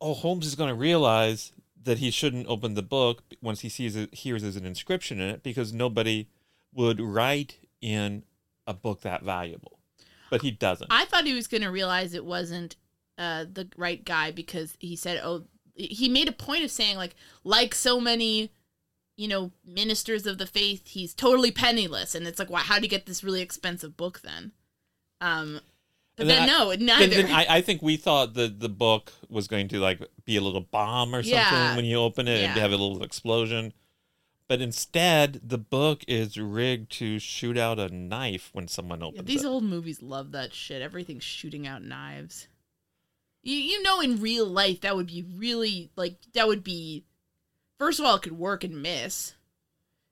oh, 0.00 0.12
Holmes 0.14 0.46
is 0.46 0.54
going 0.54 0.68
to 0.68 0.74
realize 0.74 1.52
that 1.82 1.98
he 1.98 2.10
shouldn't 2.10 2.46
open 2.46 2.74
the 2.74 2.82
book 2.82 3.22
once 3.40 3.60
he 3.60 3.68
sees 3.70 3.96
it, 3.96 4.14
hears 4.14 4.42
there's 4.42 4.56
an 4.56 4.66
inscription 4.66 5.20
in 5.20 5.30
it 5.30 5.42
because 5.42 5.72
nobody 5.72 6.28
would 6.72 7.00
write 7.00 7.58
in 7.80 8.22
a 8.66 8.74
book 8.74 9.00
that 9.00 9.22
valuable. 9.22 9.78
But 10.32 10.42
he 10.42 10.50
doesn't. 10.50 10.90
I 10.90 11.04
thought 11.04 11.26
he 11.26 11.34
was 11.34 11.46
going 11.46 11.60
to 11.62 11.68
realize 11.70 12.14
it 12.14 12.24
wasn't 12.24 12.76
uh, 13.18 13.44
the 13.44 13.68
right 13.76 14.02
guy 14.04 14.30
because 14.30 14.76
he 14.80 14.96
said, 14.96 15.20
"Oh, 15.22 15.44
he 15.74 16.08
made 16.08 16.26
a 16.28 16.32
point 16.32 16.64
of 16.64 16.70
saying 16.70 16.96
like 16.96 17.14
like 17.44 17.74
so 17.74 18.00
many, 18.00 18.50
you 19.16 19.28
know, 19.28 19.52
ministers 19.64 20.26
of 20.26 20.38
the 20.38 20.46
faith, 20.46 20.88
he's 20.88 21.12
totally 21.12 21.50
penniless." 21.52 22.14
And 22.14 22.26
it's 22.26 22.38
like, 22.38 22.48
why? 22.48 22.60
How 22.60 22.76
did 22.76 22.84
he 22.84 22.88
get 22.88 23.04
this 23.04 23.22
really 23.22 23.42
expensive 23.42 23.94
book 23.96 24.22
then? 24.22 24.52
Um, 25.20 25.60
but 26.16 26.26
then, 26.26 26.46
then 26.46 26.48
I- 26.48 26.76
no, 26.76 26.84
neither. 26.86 27.22
then 27.22 27.30
I, 27.32 27.46
I 27.56 27.60
think 27.60 27.82
we 27.82 27.96
thought 27.98 28.32
the 28.32 28.48
the 28.48 28.70
book 28.70 29.12
was 29.28 29.48
going 29.48 29.68
to 29.68 29.80
like 29.80 30.00
be 30.24 30.36
a 30.36 30.40
little 30.40 30.62
bomb 30.62 31.14
or 31.14 31.22
something 31.22 31.38
Yeah. 31.38 31.76
when 31.76 31.84
you 31.84 31.96
open 31.98 32.26
it 32.26 32.42
and 32.42 32.58
have 32.58 32.72
a 32.72 32.76
little 32.76 33.02
explosion. 33.02 33.72
But 34.48 34.60
instead, 34.60 35.40
the 35.42 35.58
book 35.58 36.04
is 36.06 36.36
rigged 36.36 36.90
to 36.92 37.18
shoot 37.18 37.56
out 37.56 37.78
a 37.78 37.88
knife 37.88 38.50
when 38.52 38.68
someone 38.68 39.02
opens 39.02 39.16
Yeah, 39.18 39.22
these 39.34 39.44
it. 39.44 39.48
old 39.48 39.64
movies 39.64 40.02
love 40.02 40.32
that 40.32 40.52
shit. 40.52 40.82
Everything's 40.82 41.24
shooting 41.24 41.66
out 41.66 41.82
knives. 41.82 42.48
You 43.42 43.56
you 43.56 43.82
know 43.82 44.00
in 44.00 44.20
real 44.20 44.46
life 44.46 44.80
that 44.82 44.94
would 44.94 45.06
be 45.06 45.24
really 45.36 45.90
like 45.96 46.16
that 46.34 46.46
would 46.46 46.62
be 46.62 47.04
first 47.78 47.98
of 47.98 48.04
all 48.06 48.16
it 48.16 48.22
could 48.22 48.38
work 48.38 48.62
and 48.62 48.80
miss. 48.82 49.34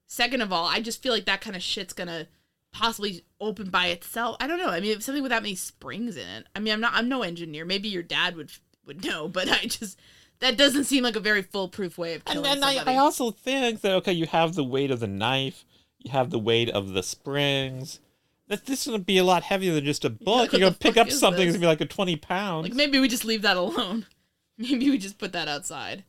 Second 0.06 0.40
of 0.42 0.52
all, 0.52 0.66
I 0.66 0.80
just 0.80 1.02
feel 1.02 1.12
like 1.12 1.26
that 1.26 1.40
kind 1.40 1.54
of 1.54 1.62
shit's 1.62 1.92
gonna 1.92 2.26
possibly 2.72 3.24
open 3.40 3.70
by 3.70 3.86
itself. 3.88 4.36
I 4.40 4.46
don't 4.46 4.58
know. 4.58 4.70
I 4.70 4.80
mean, 4.80 5.00
something 5.00 5.22
with 5.22 5.30
that 5.30 5.42
many 5.42 5.54
springs 5.54 6.16
in 6.16 6.26
it. 6.26 6.46
I 6.56 6.60
mean, 6.60 6.72
I'm 6.72 6.80
not. 6.80 6.94
I'm 6.94 7.08
no 7.08 7.22
engineer. 7.22 7.64
Maybe 7.64 7.88
your 7.88 8.02
dad 8.02 8.36
would 8.36 8.50
would 8.86 9.04
know, 9.04 9.28
but 9.36 9.48
I 9.48 9.66
just 9.66 9.98
that 10.40 10.56
doesn't 10.56 10.84
seem 10.84 11.04
like 11.04 11.16
a 11.16 11.20
very 11.20 11.42
foolproof 11.42 11.98
way 11.98 12.14
of 12.14 12.24
killing 12.24 12.38
and 12.38 12.62
then 12.62 12.64
I, 12.64 12.76
somebody. 12.76 12.96
I 12.96 13.00
also 13.00 13.30
think 13.30 13.80
that 13.82 13.92
okay, 13.96 14.12
you 14.12 14.26
have 14.26 14.54
the 14.54 14.64
weight 14.64 14.90
of 14.90 15.00
the 15.00 15.06
knife, 15.06 15.64
you 15.98 16.10
have 16.10 16.30
the 16.30 16.38
weight 16.38 16.68
of 16.70 16.92
the 16.92 17.02
springs. 17.02 18.00
That 18.48 18.66
this 18.66 18.80
is 18.80 18.90
gonna 18.90 19.04
be 19.04 19.18
a 19.18 19.24
lot 19.24 19.44
heavier 19.44 19.72
than 19.74 19.84
just 19.84 20.04
a 20.04 20.10
book. 20.10 20.50
what 20.50 20.52
You're 20.52 20.60
gonna 20.60 20.74
pick 20.74 20.96
up 20.96 21.10
something 21.10 21.38
this? 21.38 21.54
that's 21.54 21.56
gonna 21.56 21.60
be 21.60 21.66
like 21.66 21.80
a 21.80 21.86
twenty 21.86 22.16
pounds. 22.16 22.64
like 22.64 22.74
maybe 22.74 22.98
we 22.98 23.08
just 23.08 23.24
leave 23.24 23.42
that 23.42 23.56
alone. 23.56 24.06
Maybe 24.58 24.90
we 24.90 24.98
just 24.98 25.16
put 25.16 25.32
that 25.32 25.48
outside. 25.48 26.04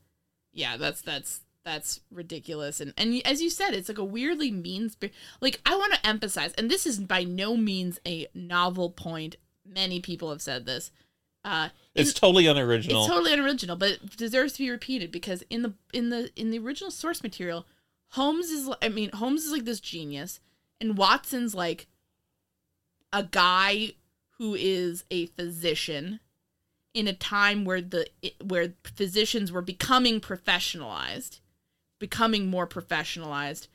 Yeah, 0.52 0.76
that's 0.76 1.02
that's 1.02 1.40
that's 1.64 2.02
ridiculous. 2.12 2.82
And 2.82 2.94
and 2.98 3.22
as 3.26 3.42
you 3.42 3.50
said, 3.50 3.74
it's 3.74 3.88
like 3.88 3.98
a 3.98 4.04
weirdly 4.04 4.52
mean 4.52 4.90
spirit. 4.90 5.14
Like 5.40 5.62
I 5.66 5.76
want 5.76 5.94
to 5.94 6.06
emphasize, 6.06 6.52
and 6.54 6.70
this 6.70 6.86
is 6.86 7.00
by 7.00 7.24
no 7.24 7.56
means 7.56 8.00
a 8.06 8.28
novel 8.34 8.90
point. 8.90 9.38
Many 9.66 10.02
people 10.02 10.30
have 10.32 10.42
said 10.42 10.66
this. 10.66 10.92
Uh, 11.44 11.70
it's 11.96 12.14
totally 12.14 12.48
unoriginal. 12.48 13.02
It's 13.02 13.12
totally 13.12 13.34
unoriginal, 13.34 13.76
but 13.76 13.92
it 13.92 14.18
deserves 14.18 14.54
to 14.54 14.60
be 14.60 14.70
repeated 14.70 15.12
because 15.12 15.44
in 15.50 15.64
the 15.64 15.74
in 15.94 16.10
the 16.10 16.30
in 16.36 16.52
the 16.52 16.60
original 16.60 16.92
source 16.92 17.24
material, 17.24 17.66
Holmes 18.10 18.50
is 18.50 18.70
I 18.82 18.90
mean 18.90 19.10
Holmes 19.12 19.46
is 19.46 19.52
like 19.52 19.66
this 19.66 19.80
genius, 19.80 20.40
and 20.80 20.98
Watson's 20.98 21.56
like 21.56 21.88
a 23.12 23.24
guy 23.24 23.94
who 24.38 24.56
is 24.56 25.04
a 25.12 25.28
physician 25.28 26.20
in 26.94 27.08
a 27.08 27.14
time 27.14 27.66
where 27.66 27.82
the 27.82 28.08
where 28.44 28.74
physicians 28.84 29.52
were 29.52 29.62
becoming 29.62 30.20
professionalized, 30.20 31.40
becoming 32.00 32.48
more 32.48 32.68
professionalized, 32.68 33.68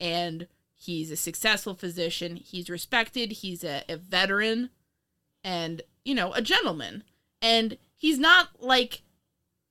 and 0.00 0.46
he's 0.74 1.10
a 1.10 1.16
successful 1.16 1.74
physician. 1.74 2.36
He's 2.36 2.70
respected. 2.70 3.32
He's 3.32 3.64
a, 3.64 3.82
a 3.88 3.96
veteran, 3.96 4.70
and 5.42 5.82
you 6.04 6.14
know 6.14 6.32
a 6.32 6.42
gentleman. 6.42 7.04
And 7.42 7.78
he's 7.96 8.18
not 8.18 8.48
like 8.58 9.02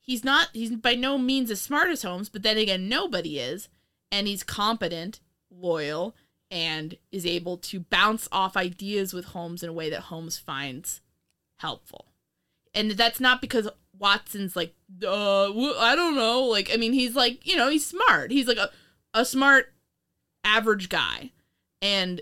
he's 0.01 0.23
not 0.23 0.49
he's 0.53 0.75
by 0.75 0.95
no 0.95 1.17
means 1.17 1.51
as 1.51 1.61
smart 1.61 1.89
as 1.89 2.03
Holmes, 2.03 2.29
but 2.29 2.43
then 2.43 2.57
again 2.57 2.89
nobody 2.89 3.39
is, 3.39 3.69
and 4.11 4.27
he's 4.27 4.43
competent, 4.43 5.19
loyal, 5.51 6.15
and 6.49 6.97
is 7.11 7.25
able 7.25 7.57
to 7.57 7.81
bounce 7.81 8.27
off 8.31 8.57
ideas 8.57 9.13
with 9.13 9.25
Holmes 9.25 9.63
in 9.63 9.69
a 9.69 9.73
way 9.73 9.89
that 9.89 10.01
Holmes 10.01 10.37
finds 10.37 11.01
helpful 11.57 12.09
and 12.73 12.91
that's 12.91 13.19
not 13.19 13.41
because 13.41 13.67
Watson's 13.97 14.55
like, 14.55 14.73
uh, 15.03 15.45
I 15.79 15.95
don't 15.95 16.15
know. 16.15 16.43
Like, 16.43 16.69
I 16.73 16.77
mean, 16.77 16.93
he's 16.93 17.15
like, 17.15 17.45
you 17.45 17.55
know, 17.55 17.69
he's 17.69 17.85
smart. 17.85 18.31
He's 18.31 18.47
like 18.47 18.57
a, 18.57 18.69
a 19.13 19.25
smart, 19.25 19.73
average 20.43 20.89
guy, 20.89 21.31
and 21.81 22.21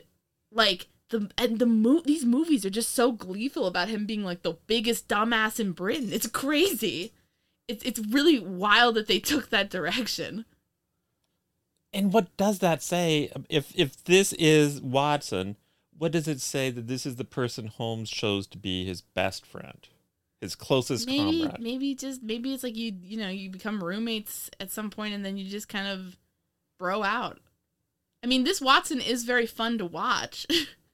like 0.51 0.87
the 1.09 1.29
and 1.37 1.59
the 1.59 1.65
mo- 1.65 2.01
these 2.03 2.25
movies 2.25 2.65
are 2.65 2.69
just 2.69 2.93
so 2.93 3.11
gleeful 3.11 3.65
about 3.65 3.87
him 3.87 4.05
being 4.05 4.23
like 4.23 4.41
the 4.41 4.57
biggest 4.67 5.07
dumbass 5.07 5.59
in 5.59 5.71
Britain. 5.71 6.09
It's 6.11 6.27
crazy. 6.27 7.13
It's 7.67 7.83
it's 7.83 7.99
really 7.99 8.39
wild 8.39 8.95
that 8.95 9.07
they 9.07 9.19
took 9.19 9.49
that 9.49 9.69
direction. 9.69 10.45
And 11.93 12.11
what 12.11 12.35
does 12.37 12.59
that 12.59 12.81
say? 12.81 13.31
If 13.49 13.71
if 13.75 14.03
this 14.03 14.33
is 14.33 14.81
Watson, 14.81 15.55
what 15.97 16.11
does 16.11 16.27
it 16.27 16.41
say 16.41 16.69
that 16.69 16.87
this 16.87 17.05
is 17.05 17.15
the 17.15 17.25
person 17.25 17.67
Holmes 17.67 18.09
chose 18.09 18.45
to 18.47 18.57
be 18.57 18.85
his 18.85 19.01
best 19.01 19.45
friend, 19.45 19.87
his 20.41 20.55
closest 20.55 21.07
maybe 21.07 21.43
comrade? 21.43 21.61
maybe 21.61 21.95
just 21.95 22.21
maybe 22.21 22.53
it's 22.53 22.63
like 22.63 22.75
you 22.75 22.93
you 23.01 23.17
know 23.17 23.29
you 23.29 23.49
become 23.49 23.83
roommates 23.83 24.49
at 24.59 24.71
some 24.71 24.89
point 24.89 25.13
and 25.13 25.23
then 25.23 25.37
you 25.37 25.49
just 25.49 25.69
kind 25.69 25.87
of 25.87 26.17
bro 26.77 27.03
out. 27.03 27.39
I 28.23 28.27
mean, 28.27 28.43
this 28.43 28.59
Watson 28.59 28.99
is 28.99 29.23
very 29.23 29.45
fun 29.45 29.77
to 29.77 29.85
watch. 29.85 30.45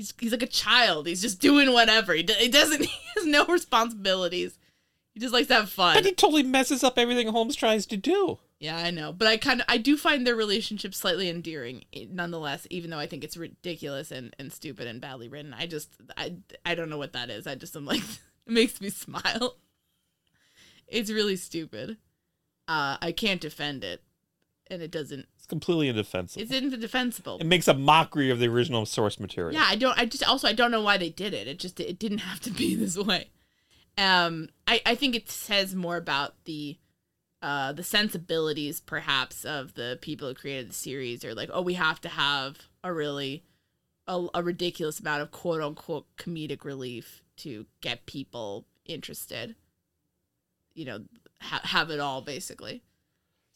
he's 0.00 0.14
he's 0.18 0.32
like 0.32 0.42
a 0.42 0.46
child. 0.46 1.06
He's 1.06 1.20
just 1.20 1.40
doing 1.40 1.72
whatever. 1.72 2.14
He, 2.14 2.22
do, 2.22 2.32
he 2.34 2.48
doesn't. 2.48 2.80
He 2.90 3.20
has 3.20 3.26
no 3.26 3.44
responsibilities. 3.46 4.56
He 5.12 5.20
just 5.20 5.34
likes 5.34 5.48
to 5.48 5.54
have 5.54 5.68
fun. 5.68 5.94
But 5.94 6.06
he 6.06 6.12
totally 6.12 6.44
messes 6.44 6.84
up 6.84 6.96
everything 6.96 7.26
Holmes 7.28 7.56
tries 7.56 7.84
to 7.86 7.96
do. 7.96 8.38
Yeah, 8.60 8.78
I 8.78 8.90
know, 8.90 9.12
but 9.12 9.26
I 9.26 9.36
kind 9.36 9.60
of 9.60 9.66
I 9.68 9.78
do 9.78 9.96
find 9.96 10.26
their 10.26 10.36
relationship 10.36 10.94
slightly 10.94 11.28
endearing, 11.28 11.84
eh, 11.92 12.06
nonetheless. 12.08 12.66
Even 12.70 12.90
though 12.90 12.98
I 12.98 13.06
think 13.06 13.24
it's 13.24 13.36
ridiculous 13.36 14.10
and, 14.10 14.34
and 14.38 14.52
stupid 14.52 14.86
and 14.86 15.00
badly 15.00 15.28
written, 15.28 15.52
I 15.52 15.66
just 15.66 15.90
I 16.16 16.36
I 16.64 16.74
don't 16.74 16.88
know 16.88 16.98
what 16.98 17.12
that 17.12 17.28
is. 17.28 17.46
I 17.46 17.56
just 17.56 17.76
am 17.76 17.84
like 17.84 18.00
it 18.46 18.52
makes 18.52 18.80
me 18.80 18.88
smile. 18.90 19.56
It's 20.86 21.10
really 21.10 21.36
stupid. 21.36 21.98
Uh, 22.68 22.96
I 23.02 23.12
can't 23.12 23.40
defend 23.40 23.82
it, 23.84 24.02
and 24.68 24.80
it 24.80 24.90
doesn't. 24.90 25.26
Completely 25.50 25.88
indefensible. 25.88 26.42
It's 26.42 26.52
indefensible. 26.52 27.38
It 27.40 27.46
makes 27.46 27.66
a 27.66 27.74
mockery 27.74 28.30
of 28.30 28.38
the 28.38 28.46
original 28.46 28.86
source 28.86 29.18
material. 29.18 29.52
Yeah, 29.52 29.66
I 29.68 29.74
don't. 29.74 29.98
I 29.98 30.06
just 30.06 30.26
also 30.26 30.46
I 30.46 30.52
don't 30.52 30.70
know 30.70 30.80
why 30.80 30.96
they 30.96 31.10
did 31.10 31.34
it. 31.34 31.48
It 31.48 31.58
just 31.58 31.80
it 31.80 31.98
didn't 31.98 32.18
have 32.18 32.38
to 32.42 32.50
be 32.50 32.74
this 32.76 32.96
way. 32.96 33.30
Um, 33.98 34.48
I 34.68 34.80
I 34.86 34.94
think 34.94 35.16
it 35.16 35.28
says 35.28 35.74
more 35.74 35.96
about 35.96 36.34
the 36.44 36.78
uh 37.42 37.72
the 37.72 37.82
sensibilities 37.82 38.80
perhaps 38.80 39.44
of 39.44 39.74
the 39.74 39.98
people 40.00 40.28
who 40.28 40.34
created 40.34 40.70
the 40.70 40.74
series 40.74 41.24
or 41.24 41.34
like 41.34 41.50
oh 41.52 41.62
we 41.62 41.74
have 41.74 42.00
to 42.02 42.08
have 42.08 42.68
a 42.84 42.92
really 42.92 43.42
a, 44.06 44.26
a 44.34 44.42
ridiculous 44.42 45.00
amount 45.00 45.22
of 45.22 45.30
quote 45.30 45.62
unquote 45.62 46.06
comedic 46.16 46.64
relief 46.64 47.22
to 47.38 47.66
get 47.80 48.06
people 48.06 48.66
interested 48.84 49.56
you 50.74 50.84
know 50.84 51.00
ha- 51.40 51.62
have 51.64 51.88
it 51.88 51.98
all 51.98 52.20
basically 52.20 52.82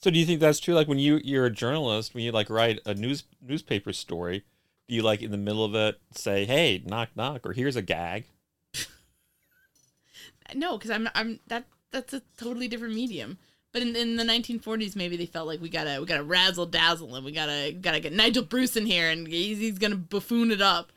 So 0.04 0.10
do 0.10 0.18
you 0.18 0.26
think 0.26 0.40
that's 0.40 0.60
true? 0.60 0.74
Like 0.74 0.86
when 0.86 0.98
you 0.98 1.18
you're 1.24 1.46
a 1.46 1.50
journalist, 1.50 2.12
when 2.12 2.24
you 2.24 2.30
like 2.30 2.50
write 2.50 2.78
a 2.84 2.92
news 2.92 3.24
newspaper 3.40 3.90
story, 3.94 4.44
do 4.86 4.94
you 4.94 5.00
like 5.00 5.22
in 5.22 5.30
the 5.30 5.38
middle 5.38 5.64
of 5.64 5.74
it 5.74 5.98
say, 6.14 6.44
"Hey, 6.44 6.82
knock 6.84 7.08
knock," 7.16 7.46
or 7.46 7.54
"Here's 7.54 7.74
a 7.74 7.80
gag"? 7.80 8.26
no 10.54 10.76
because 10.76 10.90
i'm 10.90 11.08
i'm 11.14 11.40
that 11.46 11.64
that's 11.90 12.12
a 12.12 12.20
totally 12.36 12.68
different 12.68 12.94
medium 12.94 13.38
but 13.72 13.80
in, 13.80 13.96
in 13.96 14.16
the 14.16 14.24
1940s 14.24 14.94
maybe 14.94 15.16
they 15.16 15.24
felt 15.24 15.46
like 15.46 15.62
we 15.62 15.70
gotta 15.70 15.98
we 15.98 16.06
gotta 16.06 16.22
razzle 16.22 16.66
dazzle 16.66 17.14
and 17.14 17.24
we 17.24 17.32
gotta 17.32 17.72
gotta 17.72 17.98
get 17.98 18.12
nigel 18.12 18.42
bruce 18.42 18.76
in 18.76 18.84
here 18.84 19.08
and 19.08 19.26
he's, 19.26 19.56
he's 19.56 19.78
gonna 19.78 19.96
buffoon 19.96 20.50
it 20.50 20.60
up 20.60 20.92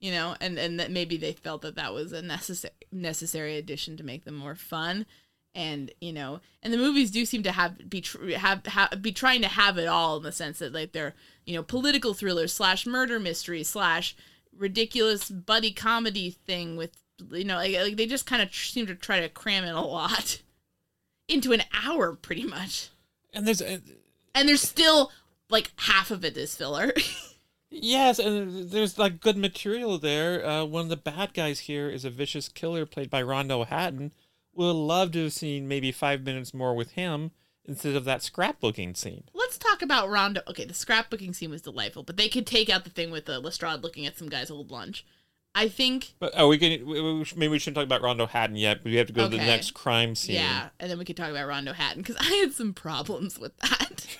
you 0.00 0.10
know 0.10 0.34
and 0.40 0.58
and 0.58 0.80
that 0.80 0.90
maybe 0.90 1.18
they 1.18 1.34
felt 1.34 1.60
that 1.60 1.74
that 1.74 1.92
was 1.92 2.10
a 2.12 2.22
necessary 2.22 2.72
necessary 2.90 3.58
addition 3.58 3.98
to 3.98 4.02
make 4.02 4.24
them 4.24 4.34
more 4.34 4.54
fun 4.54 5.04
and 5.56 5.90
you 6.02 6.12
know 6.12 6.38
and 6.62 6.72
the 6.72 6.76
movies 6.76 7.10
do 7.10 7.24
seem 7.24 7.42
to 7.42 7.50
have 7.50 7.88
be 7.88 8.02
tr- 8.02 8.28
have, 8.32 8.64
have 8.66 9.02
be 9.02 9.10
trying 9.10 9.40
to 9.40 9.48
have 9.48 9.78
it 9.78 9.86
all 9.86 10.18
in 10.18 10.22
the 10.22 10.30
sense 10.30 10.58
that 10.58 10.72
like 10.72 10.92
they're 10.92 11.14
you 11.46 11.54
know 11.54 11.62
political 11.62 12.14
thrillers 12.14 12.52
slash 12.52 12.86
murder 12.86 13.18
mystery 13.18 13.64
slash 13.64 14.14
ridiculous 14.56 15.30
buddy 15.30 15.72
comedy 15.72 16.30
thing 16.30 16.76
with 16.76 16.92
you 17.32 17.44
know 17.44 17.56
like, 17.56 17.74
like 17.74 17.96
they 17.96 18.06
just 18.06 18.26
kind 18.26 18.42
of 18.42 18.50
tr- 18.50 18.66
seem 18.66 18.86
to 18.86 18.94
try 18.94 19.18
to 19.18 19.28
cram 19.30 19.64
in 19.64 19.74
a 19.74 19.84
lot 19.84 20.42
into 21.28 21.52
an 21.52 21.62
hour 21.72 22.14
pretty 22.14 22.44
much 22.44 22.90
And 23.32 23.46
there's 23.46 23.62
uh, 23.62 23.78
and 24.34 24.48
there's 24.48 24.62
still 24.62 25.10
like 25.48 25.72
half 25.76 26.10
of 26.10 26.24
it 26.24 26.36
is 26.36 26.54
filler 26.54 26.92
yes, 27.70 28.18
and 28.18 28.70
there's 28.70 28.98
like 28.98 29.20
good 29.20 29.38
material 29.38 29.98
there. 29.98 30.46
Uh, 30.46 30.64
one 30.64 30.82
of 30.82 30.88
the 30.90 30.96
bad 30.96 31.32
guys 31.32 31.60
here 31.60 31.88
is 31.88 32.04
a 32.04 32.10
vicious 32.10 32.48
killer 32.48 32.84
played 32.84 33.08
by 33.08 33.22
Rondo 33.22 33.64
Hatton. 33.64 34.12
Would 34.56 34.72
love 34.72 35.12
to 35.12 35.24
have 35.24 35.32
seen 35.32 35.68
maybe 35.68 35.92
five 35.92 36.22
minutes 36.22 36.52
more 36.54 36.74
with 36.74 36.92
him 36.92 37.30
instead 37.64 37.94
of 37.96 38.04
that 38.04 38.20
scrapbooking 38.20 38.96
scene. 38.96 39.24
let's 39.34 39.58
talk 39.58 39.82
about 39.82 40.08
rondo 40.08 40.40
okay 40.48 40.64
the 40.64 40.72
scrapbooking 40.72 41.34
scene 41.34 41.50
was 41.50 41.62
delightful 41.62 42.02
but 42.04 42.16
they 42.16 42.28
could 42.28 42.46
take 42.46 42.70
out 42.70 42.84
the 42.84 42.90
thing 42.90 43.10
with 43.10 43.28
uh, 43.28 43.38
lestrade 43.40 43.82
looking 43.82 44.06
at 44.06 44.16
some 44.16 44.28
guy's 44.28 44.50
old 44.52 44.70
lunch 44.70 45.04
i 45.54 45.66
think 45.68 46.14
But 46.20 46.36
are 46.38 46.46
we 46.46 46.58
going? 46.58 46.86
Maybe 47.36 47.48
we 47.48 47.58
shouldn't 47.58 47.74
talk 47.76 47.84
about 47.84 48.02
Rondo 48.02 48.26
Hatton 48.26 48.54
yet. 48.56 48.82
But 48.84 48.90
we 48.92 48.96
have 48.96 49.08
to 49.08 49.12
go 49.12 49.24
to 49.24 49.28
the 49.36 49.38
next 49.38 49.72
crime 49.72 50.14
scene. 50.14 50.36
yeah 50.36 50.68
and 50.78 50.88
then 50.90 50.98
we 50.98 51.04
could 51.04 51.16
talk 51.16 51.30
about 51.30 51.48
rondo 51.48 51.72
hatton 51.72 52.02
because 52.02 52.16
i 52.20 52.32
had 52.34 52.52
some 52.52 52.72
problems 52.72 53.38
with 53.38 53.56
that 53.58 54.06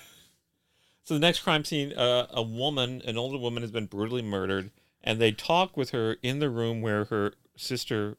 So 1.03 1.13
the 1.13 1.21
next 1.21 1.39
crime 1.39 1.63
scene, 1.63 1.93
uh, 1.93 2.27
a 2.31 2.41
woman, 2.43 3.01
an 3.05 3.17
older 3.17 3.37
woman, 3.37 3.63
has 3.63 3.71
been 3.71 3.85
brutally 3.85 4.21
murdered, 4.21 4.71
and 5.01 5.21
they 5.21 5.31
talk 5.31 5.77
with 5.77 5.91
her 5.91 6.17
in 6.21 6.39
the 6.39 6.49
room 6.49 6.81
where 6.81 7.05
her 7.05 7.31
sister 7.55 8.17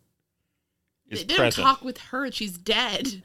is 1.11 1.20
they 1.20 1.24
didn't 1.24 1.38
present. 1.40 1.64
talk 1.66 1.82
with 1.84 1.98
her 1.98 2.30
she's 2.30 2.56
dead 2.59 3.22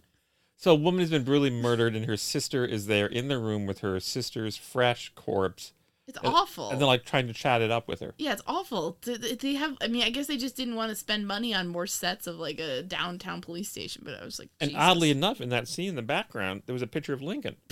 So 0.57 0.71
a 0.71 0.75
woman 0.75 1.01
has 1.01 1.09
been 1.09 1.23
brutally 1.23 1.49
murdered, 1.49 1.95
and 1.95 2.05
her 2.05 2.15
sister 2.17 2.65
is 2.65 2.85
there 2.87 3.05
in 3.07 3.27
the 3.27 3.37
room 3.37 3.65
with 3.65 3.79
her 3.79 3.99
sister's 3.99 4.55
fresh 4.55 5.11
corpse. 5.15 5.73
it's 6.07 6.17
And- 6.17 6.27
awful 6.33 6.69
And 6.69 6.79
they're 6.79 6.87
like 6.87 7.03
trying 7.05 7.27
to 7.27 7.33
chat 7.33 7.61
it 7.61 7.69
up 7.71 7.87
with 7.87 7.99
her. 7.99 8.13
yeah 8.17 8.31
it's 8.33 8.41
awful 8.47 8.97
Th- 9.01 9.19
th- 9.21 9.39
they 9.39 9.53
have 9.55 9.75
i 9.81 9.87
mean 9.87 10.03
i 10.03 10.09
guess 10.09 10.27
they 10.27 10.37
just 10.37 10.55
didn't 10.55 10.75
want 10.75 10.89
to 10.89 10.95
spend 10.95 11.27
money 11.27 11.53
on 11.53 11.67
more 11.67 11.87
sets 11.87 12.27
of 12.27 12.37
like 12.37 12.59
a 12.59 12.81
downtown 12.83 13.41
police 13.41 13.69
station 13.69 14.03
but 14.05 14.19
i 14.21 14.23
was 14.23 14.39
like 14.39 14.49
And 14.61 14.71
oddly 14.75 15.11
enough, 15.11 15.41
in 15.41 15.49
that 15.49 15.67
scene 15.67 15.89
in 15.89 15.95
the 15.95 16.01
background, 16.01 16.63
there 16.65 16.73
was 16.73 16.81
a 16.81 16.87
picture 16.87 17.13
of 17.13 17.21
Lincoln. 17.21 17.55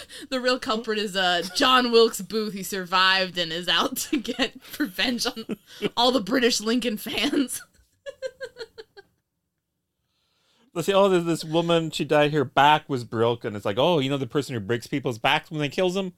the 0.30 0.40
real 0.40 0.58
culprit 0.58 0.98
is 0.98 1.16
uh 1.16 1.42
John 1.54 1.90
Wilkes 1.92 2.20
Booth. 2.20 2.52
He 2.52 2.62
survived 2.62 3.38
and 3.38 3.52
is 3.52 3.68
out 3.68 3.96
to 3.96 4.18
get 4.18 4.54
revenge 4.78 5.26
on 5.26 5.56
all 5.96 6.12
the 6.12 6.20
British 6.20 6.60
Lincoln 6.60 6.96
fans. 6.96 7.62
Let's 10.74 10.86
say, 10.86 10.94
oh, 10.94 11.10
there's 11.10 11.24
this 11.24 11.44
woman. 11.44 11.90
She 11.90 12.04
died. 12.04 12.32
Her 12.32 12.44
back 12.44 12.88
was 12.88 13.04
broken. 13.04 13.54
It's 13.54 13.66
like, 13.66 13.76
oh, 13.78 13.98
you 13.98 14.08
know, 14.08 14.16
the 14.16 14.26
person 14.26 14.54
who 14.54 14.60
breaks 14.60 14.86
people's 14.86 15.18
backs 15.18 15.50
when 15.50 15.60
they 15.60 15.68
kills 15.68 15.92
them, 15.92 16.14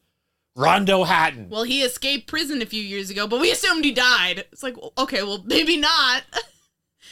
Rondo 0.55 1.03
Hatton. 1.03 1.49
Well, 1.51 1.65
he 1.65 1.83
escaped 1.83 2.29
prison 2.29 2.63
a 2.63 2.67
few 2.67 2.83
years 2.83 3.11
ago, 3.11 3.27
but 3.27 3.41
we 3.41 3.51
assumed 3.51 3.85
he 3.85 3.91
died. 3.91 4.45
It's 4.53 4.63
like, 4.63 4.77
okay, 4.97 5.25
well, 5.25 5.43
maybe 5.45 5.77
not. 5.77 6.23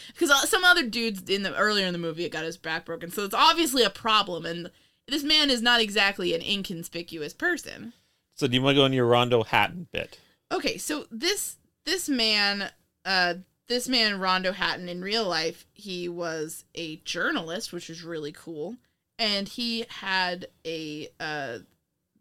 Because 0.08 0.48
some 0.50 0.62
other 0.62 0.86
dudes 0.86 1.22
in 1.30 1.42
the 1.42 1.56
earlier 1.56 1.86
in 1.86 1.92
the 1.92 1.98
movie 1.98 2.24
it 2.24 2.32
got 2.32 2.44
his 2.44 2.58
back 2.58 2.84
broken, 2.84 3.10
so 3.10 3.24
it's 3.24 3.34
obviously 3.34 3.82
a 3.82 3.90
problem. 3.90 4.44
And 4.44 4.70
this 5.12 5.22
man 5.22 5.50
is 5.50 5.60
not 5.60 5.80
exactly 5.80 6.34
an 6.34 6.40
inconspicuous 6.40 7.34
person. 7.34 7.92
So, 8.34 8.46
do 8.46 8.54
you 8.54 8.62
want 8.62 8.76
to 8.76 8.80
go 8.80 8.86
into 8.86 8.96
your 8.96 9.06
Rondo 9.06 9.42
Hatton 9.42 9.88
bit? 9.92 10.18
Okay, 10.50 10.78
so 10.78 11.06
this 11.10 11.58
this 11.84 12.08
man, 12.08 12.70
uh, 13.04 13.34
this 13.68 13.88
man 13.88 14.18
Rondo 14.18 14.52
Hatton 14.52 14.88
in 14.88 15.02
real 15.02 15.28
life, 15.28 15.66
he 15.74 16.08
was 16.08 16.64
a 16.74 16.96
journalist, 17.04 17.72
which 17.72 17.90
was 17.90 18.02
really 18.02 18.32
cool, 18.32 18.76
and 19.18 19.48
he 19.48 19.84
had 19.88 20.46
a 20.64 21.08
uh, 21.20 21.58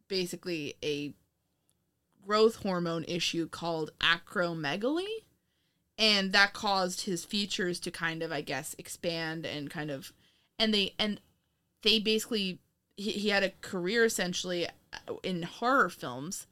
basically 0.10 0.76
a 0.84 1.14
growth 2.26 2.58
hormone 2.58 3.06
issue 3.06 3.48
called 3.48 3.92
acromegaly 4.00 5.08
and 5.98 6.34
that 6.34 6.54
caused 6.54 7.02
his 7.02 7.26
features 7.26 7.80
to 7.80 7.90
kind 7.90 8.22
of 8.22 8.32
i 8.32 8.42
guess 8.42 8.76
expand 8.78 9.44
and 9.44 9.72
kind 9.72 9.90
of 9.90 10.14
and 10.60 10.72
they 10.72 10.94
and 11.00 11.20
they 11.82 11.98
basically 11.98 12.60
he, 13.02 13.12
he 13.12 13.30
had 13.30 13.44
a 13.44 13.54
career 13.62 14.06
essentially 14.06 14.68
uh, 14.68 15.14
in 15.24 15.44
horror 15.44 15.90
films 15.90 16.48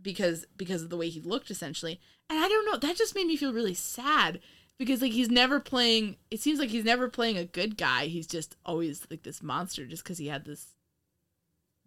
because 0.00 0.44
because 0.56 0.82
of 0.82 0.90
the 0.90 0.96
way 0.96 1.08
he 1.08 1.20
looked 1.20 1.50
essentially. 1.50 2.00
And 2.28 2.38
i 2.38 2.48
don't 2.48 2.66
know 2.66 2.76
that 2.76 2.96
just 2.96 3.14
made 3.14 3.26
me 3.26 3.36
feel 3.36 3.52
really 3.52 3.74
sad 3.74 4.40
because 4.78 5.00
like 5.00 5.12
he's 5.12 5.30
never 5.30 5.58
playing 5.58 6.16
it 6.30 6.40
seems 6.40 6.58
like 6.58 6.70
he's 6.70 6.84
never 6.84 7.08
playing 7.08 7.38
a 7.38 7.44
good 7.44 7.76
guy. 7.76 8.06
He's 8.06 8.26
just 8.26 8.56
always 8.64 9.06
like 9.10 9.22
this 9.22 9.42
monster 9.42 9.86
just 9.86 10.04
because 10.04 10.18
he 10.18 10.28
had 10.28 10.44
this 10.44 10.74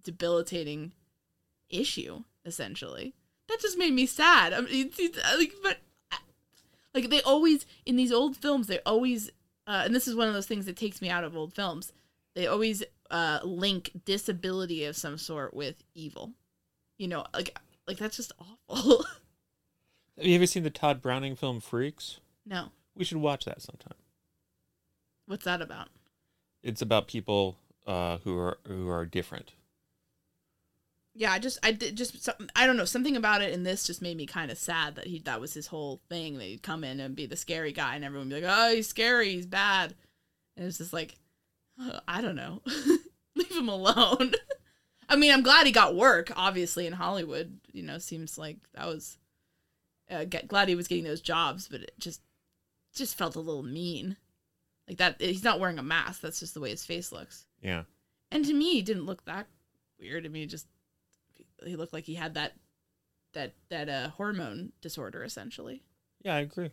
debilitating 0.03 0.93
issue 1.69 2.23
essentially. 2.45 3.13
That 3.47 3.59
just 3.61 3.77
made 3.77 3.93
me 3.93 4.05
sad. 4.05 4.53
I 4.53 4.61
mean, 4.61 4.87
it's, 4.87 4.99
it's, 4.99 5.19
like 5.37 5.53
but 5.61 5.77
like 6.93 7.09
they 7.09 7.21
always 7.21 7.65
in 7.85 7.95
these 7.95 8.11
old 8.11 8.37
films 8.37 8.67
they 8.67 8.79
always 8.85 9.29
uh, 9.67 9.83
and 9.85 9.93
this 9.93 10.07
is 10.07 10.15
one 10.15 10.27
of 10.27 10.33
those 10.33 10.47
things 10.47 10.65
that 10.65 10.77
takes 10.77 11.01
me 11.01 11.09
out 11.09 11.23
of 11.23 11.37
old 11.37 11.53
films 11.53 11.93
they 12.35 12.47
always 12.47 12.83
uh, 13.11 13.39
link 13.43 13.91
disability 14.05 14.83
of 14.85 14.95
some 14.95 15.17
sort 15.17 15.53
with 15.53 15.83
evil 15.95 16.33
you 16.97 17.07
know 17.07 17.25
like 17.33 17.57
like 17.87 17.97
that's 17.97 18.17
just 18.17 18.31
awful 18.69 19.03
Have 20.17 20.27
you 20.27 20.35
ever 20.35 20.45
seen 20.47 20.63
the 20.63 20.69
Tod 20.69 21.01
Browning 21.01 21.35
film 21.35 21.59
Freaks? 21.61 22.19
no 22.45 22.69
We 22.95 23.05
should 23.05 23.17
watch 23.19 23.45
that 23.45 23.61
sometime. 23.61 23.97
what's 25.27 25.45
that 25.45 25.61
about 25.61 25.87
It's 26.63 26.81
about 26.81 27.07
people 27.07 27.57
uh, 27.87 28.17
who 28.19 28.37
are 28.37 28.57
who 28.67 28.89
are 28.89 29.05
different. 29.05 29.53
yeah 31.15 31.31
i 31.31 31.39
just 31.39 31.57
i 31.63 31.71
did 31.71 31.95
just 31.95 32.21
some- 32.23 32.49
i 32.55 32.67
don't 32.67 32.77
know 32.77 32.85
something 32.85 33.15
about 33.15 33.41
it 33.41 33.51
in 33.53 33.63
this 33.63 33.87
just 33.87 34.01
made 34.01 34.15
me 34.17 34.25
kind 34.27 34.51
of 34.51 34.57
sad 34.57 34.95
that 34.95 35.07
he 35.07 35.19
that 35.19 35.41
was 35.41 35.53
his 35.53 35.67
whole 35.67 36.01
thing 36.09 36.37
that 36.37 36.43
he'd 36.45 36.61
come 36.61 36.83
in 36.83 36.99
and 36.99 37.15
be 37.15 37.25
the 37.25 37.35
scary 37.35 37.71
guy 37.71 37.95
and 37.95 38.05
everyone 38.05 38.29
would 38.29 38.35
be 38.41 38.45
like 38.45 38.53
oh 38.55 38.75
he's 38.75 38.87
scary 38.87 39.31
he's 39.31 39.47
bad 39.47 39.95
and 40.55 40.67
it's 40.67 40.77
just 40.77 40.93
like 40.93 41.15
uh, 41.81 41.99
i 42.07 42.21
don't 42.21 42.35
know 42.35 42.61
leave 43.35 43.51
him 43.51 43.69
alone 43.69 44.33
i 45.09 45.15
mean 45.15 45.31
i'm 45.31 45.43
glad 45.43 45.65
he 45.65 45.71
got 45.71 45.95
work 45.95 46.31
obviously 46.35 46.85
in 46.87 46.93
hollywood 46.93 47.59
you 47.71 47.83
know 47.83 47.97
seems 47.97 48.37
like 48.37 48.57
that 48.73 48.85
was 48.87 49.17
uh, 50.11 50.23
get, 50.25 50.47
glad 50.47 50.67
he 50.67 50.75
was 50.75 50.87
getting 50.87 51.03
those 51.03 51.21
jobs 51.21 51.67
but 51.67 51.81
it 51.81 51.91
just 51.99 52.21
just 52.95 53.15
felt 53.17 53.35
a 53.35 53.39
little 53.39 53.61
mean 53.63 54.17
like 54.87 54.97
that 54.97 55.21
he's 55.21 55.43
not 55.43 55.59
wearing 55.59 55.77
a 55.77 55.83
mask 55.83 56.21
that's 56.21 56.39
just 56.39 56.53
the 56.55 56.59
way 56.59 56.71
his 56.71 56.83
face 56.85 57.11
looks 57.11 57.45
Yeah. 57.61 57.83
and 58.31 58.43
to 58.45 58.53
me, 58.53 58.73
he 58.73 58.81
didn't 58.81 59.05
look 59.05 59.23
that 59.25 59.45
weird. 59.99 60.25
I 60.25 60.29
mean, 60.29 60.41
he 60.41 60.47
just 60.47 60.65
he 61.63 61.75
looked 61.75 61.93
like 61.93 62.05
he 62.05 62.15
had 62.15 62.33
that 62.33 62.53
that 63.33 63.53
that 63.69 63.87
uh 63.87 64.09
hormone 64.09 64.71
disorder 64.81 65.23
essentially. 65.23 65.83
Yeah, 66.23 66.35
I 66.35 66.39
agree. 66.39 66.71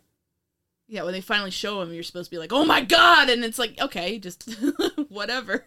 Yeah, 0.87 1.03
when 1.03 1.13
they 1.13 1.21
finally 1.21 1.51
show 1.51 1.81
him, 1.81 1.93
you're 1.93 2.03
supposed 2.03 2.29
to 2.29 2.35
be 2.35 2.39
like, 2.39 2.53
"Oh 2.53 2.65
my 2.65 2.81
god!" 2.81 3.29
And 3.29 3.43
it's 3.43 3.59
like, 3.59 3.79
okay, 3.79 4.19
just 4.19 4.49
whatever. 5.09 5.65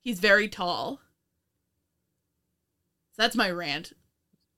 He's 0.00 0.20
very 0.20 0.48
tall. 0.48 1.00
So 3.12 3.22
that's 3.22 3.36
my 3.36 3.50
rant. 3.50 3.92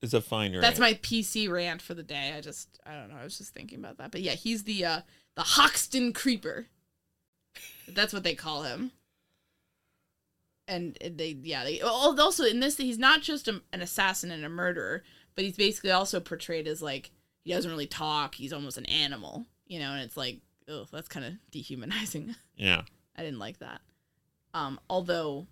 It's 0.01 0.13
a 0.13 0.21
fine 0.21 0.51
rant. 0.51 0.61
That's 0.61 0.79
my 0.79 0.93
PC 0.95 1.49
rant 1.49 1.81
for 1.81 1.93
the 1.93 2.03
day. 2.03 2.33
I 2.35 2.41
just 2.41 2.79
I 2.85 2.93
don't 2.93 3.09
know. 3.09 3.17
I 3.19 3.23
was 3.23 3.37
just 3.37 3.53
thinking 3.53 3.79
about 3.79 3.97
that. 3.97 4.11
But 4.11 4.21
yeah, 4.21 4.33
he's 4.33 4.63
the 4.63 4.85
uh 4.85 5.01
the 5.35 5.43
Hoxton 5.43 6.13
Creeper. 6.13 6.67
That's 7.87 8.13
what 8.13 8.23
they 8.23 8.35
call 8.35 8.63
him. 8.63 8.91
And 10.67 10.97
they 11.01 11.37
yeah, 11.41 11.63
they 11.63 11.81
also 11.81 12.43
in 12.43 12.59
this 12.59 12.77
he's 12.77 12.99
not 12.99 13.21
just 13.21 13.47
a, 13.47 13.61
an 13.71 13.81
assassin 13.81 14.31
and 14.31 14.43
a 14.43 14.49
murderer, 14.49 15.03
but 15.35 15.45
he's 15.45 15.55
basically 15.55 15.91
also 15.91 16.19
portrayed 16.19 16.67
as 16.67 16.81
like 16.81 17.11
he 17.43 17.53
doesn't 17.53 17.71
really 17.71 17.87
talk, 17.87 18.35
he's 18.35 18.51
almost 18.51 18.77
an 18.77 18.85
animal, 18.85 19.45
you 19.67 19.79
know, 19.79 19.91
and 19.91 20.01
it's 20.01 20.17
like, 20.17 20.39
oh, 20.67 20.85
that's 20.91 21.07
kind 21.07 21.25
of 21.25 21.33
dehumanizing. 21.51 22.35
Yeah. 22.55 22.81
I 23.15 23.23
didn't 23.23 23.39
like 23.39 23.59
that. 23.59 23.81
Um, 24.53 24.79
although, 24.89 25.47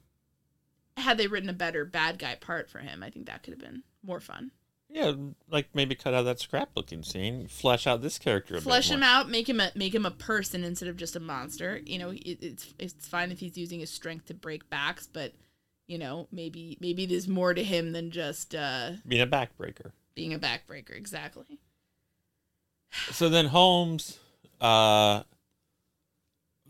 had 0.97 1.17
they 1.17 1.27
written 1.27 1.49
a 1.49 1.53
better 1.53 1.85
bad 1.85 2.19
guy 2.19 2.35
part 2.35 2.69
for 2.69 2.79
him, 2.79 3.03
I 3.03 3.09
think 3.09 3.25
that 3.27 3.43
could 3.43 3.53
have 3.53 3.59
been 3.61 3.83
more 4.03 4.19
fun. 4.19 4.51
Yeah, 4.89 5.13
like 5.49 5.67
maybe 5.73 5.95
cut 5.95 6.13
out 6.13 6.23
that 6.23 6.37
scrapbooking 6.37 7.03
scene, 7.03 7.47
flesh 7.47 7.85
out 7.87 8.01
this 8.01 8.17
character 8.19 8.55
a 8.55 8.61
Flesh 8.61 8.87
bit 8.89 8.95
him 8.95 9.03
out, 9.03 9.29
make 9.29 9.49
him 9.49 9.59
a 9.59 9.71
make 9.75 9.93
him 9.95 10.05
a 10.05 10.11
person 10.11 10.63
instead 10.63 10.87
of 10.87 10.95
just 10.95 11.15
a 11.15 11.19
monster. 11.19 11.81
You 11.83 11.97
know, 11.99 12.11
it, 12.11 12.37
it's 12.41 12.73
it's 12.77 13.07
fine 13.07 13.31
if 13.31 13.39
he's 13.39 13.57
using 13.57 13.79
his 13.79 13.89
strength 13.89 14.25
to 14.27 14.33
break 14.35 14.69
backs, 14.69 15.07
but 15.11 15.33
you 15.87 15.97
know, 15.97 16.27
maybe 16.31 16.77
maybe 16.79 17.05
there's 17.07 17.27
more 17.27 17.53
to 17.53 17.63
him 17.63 17.91
than 17.93 18.11
just 18.11 18.53
uh, 18.55 18.91
Being 19.07 19.23
a 19.23 19.27
backbreaker. 19.27 19.91
being 20.13 20.33
a 20.35 20.39
backbreaker. 20.39 20.95
Exactly. 20.95 21.59
So 23.11 23.29
then 23.29 23.47
Holmes 23.47 24.19
uh 24.61 25.23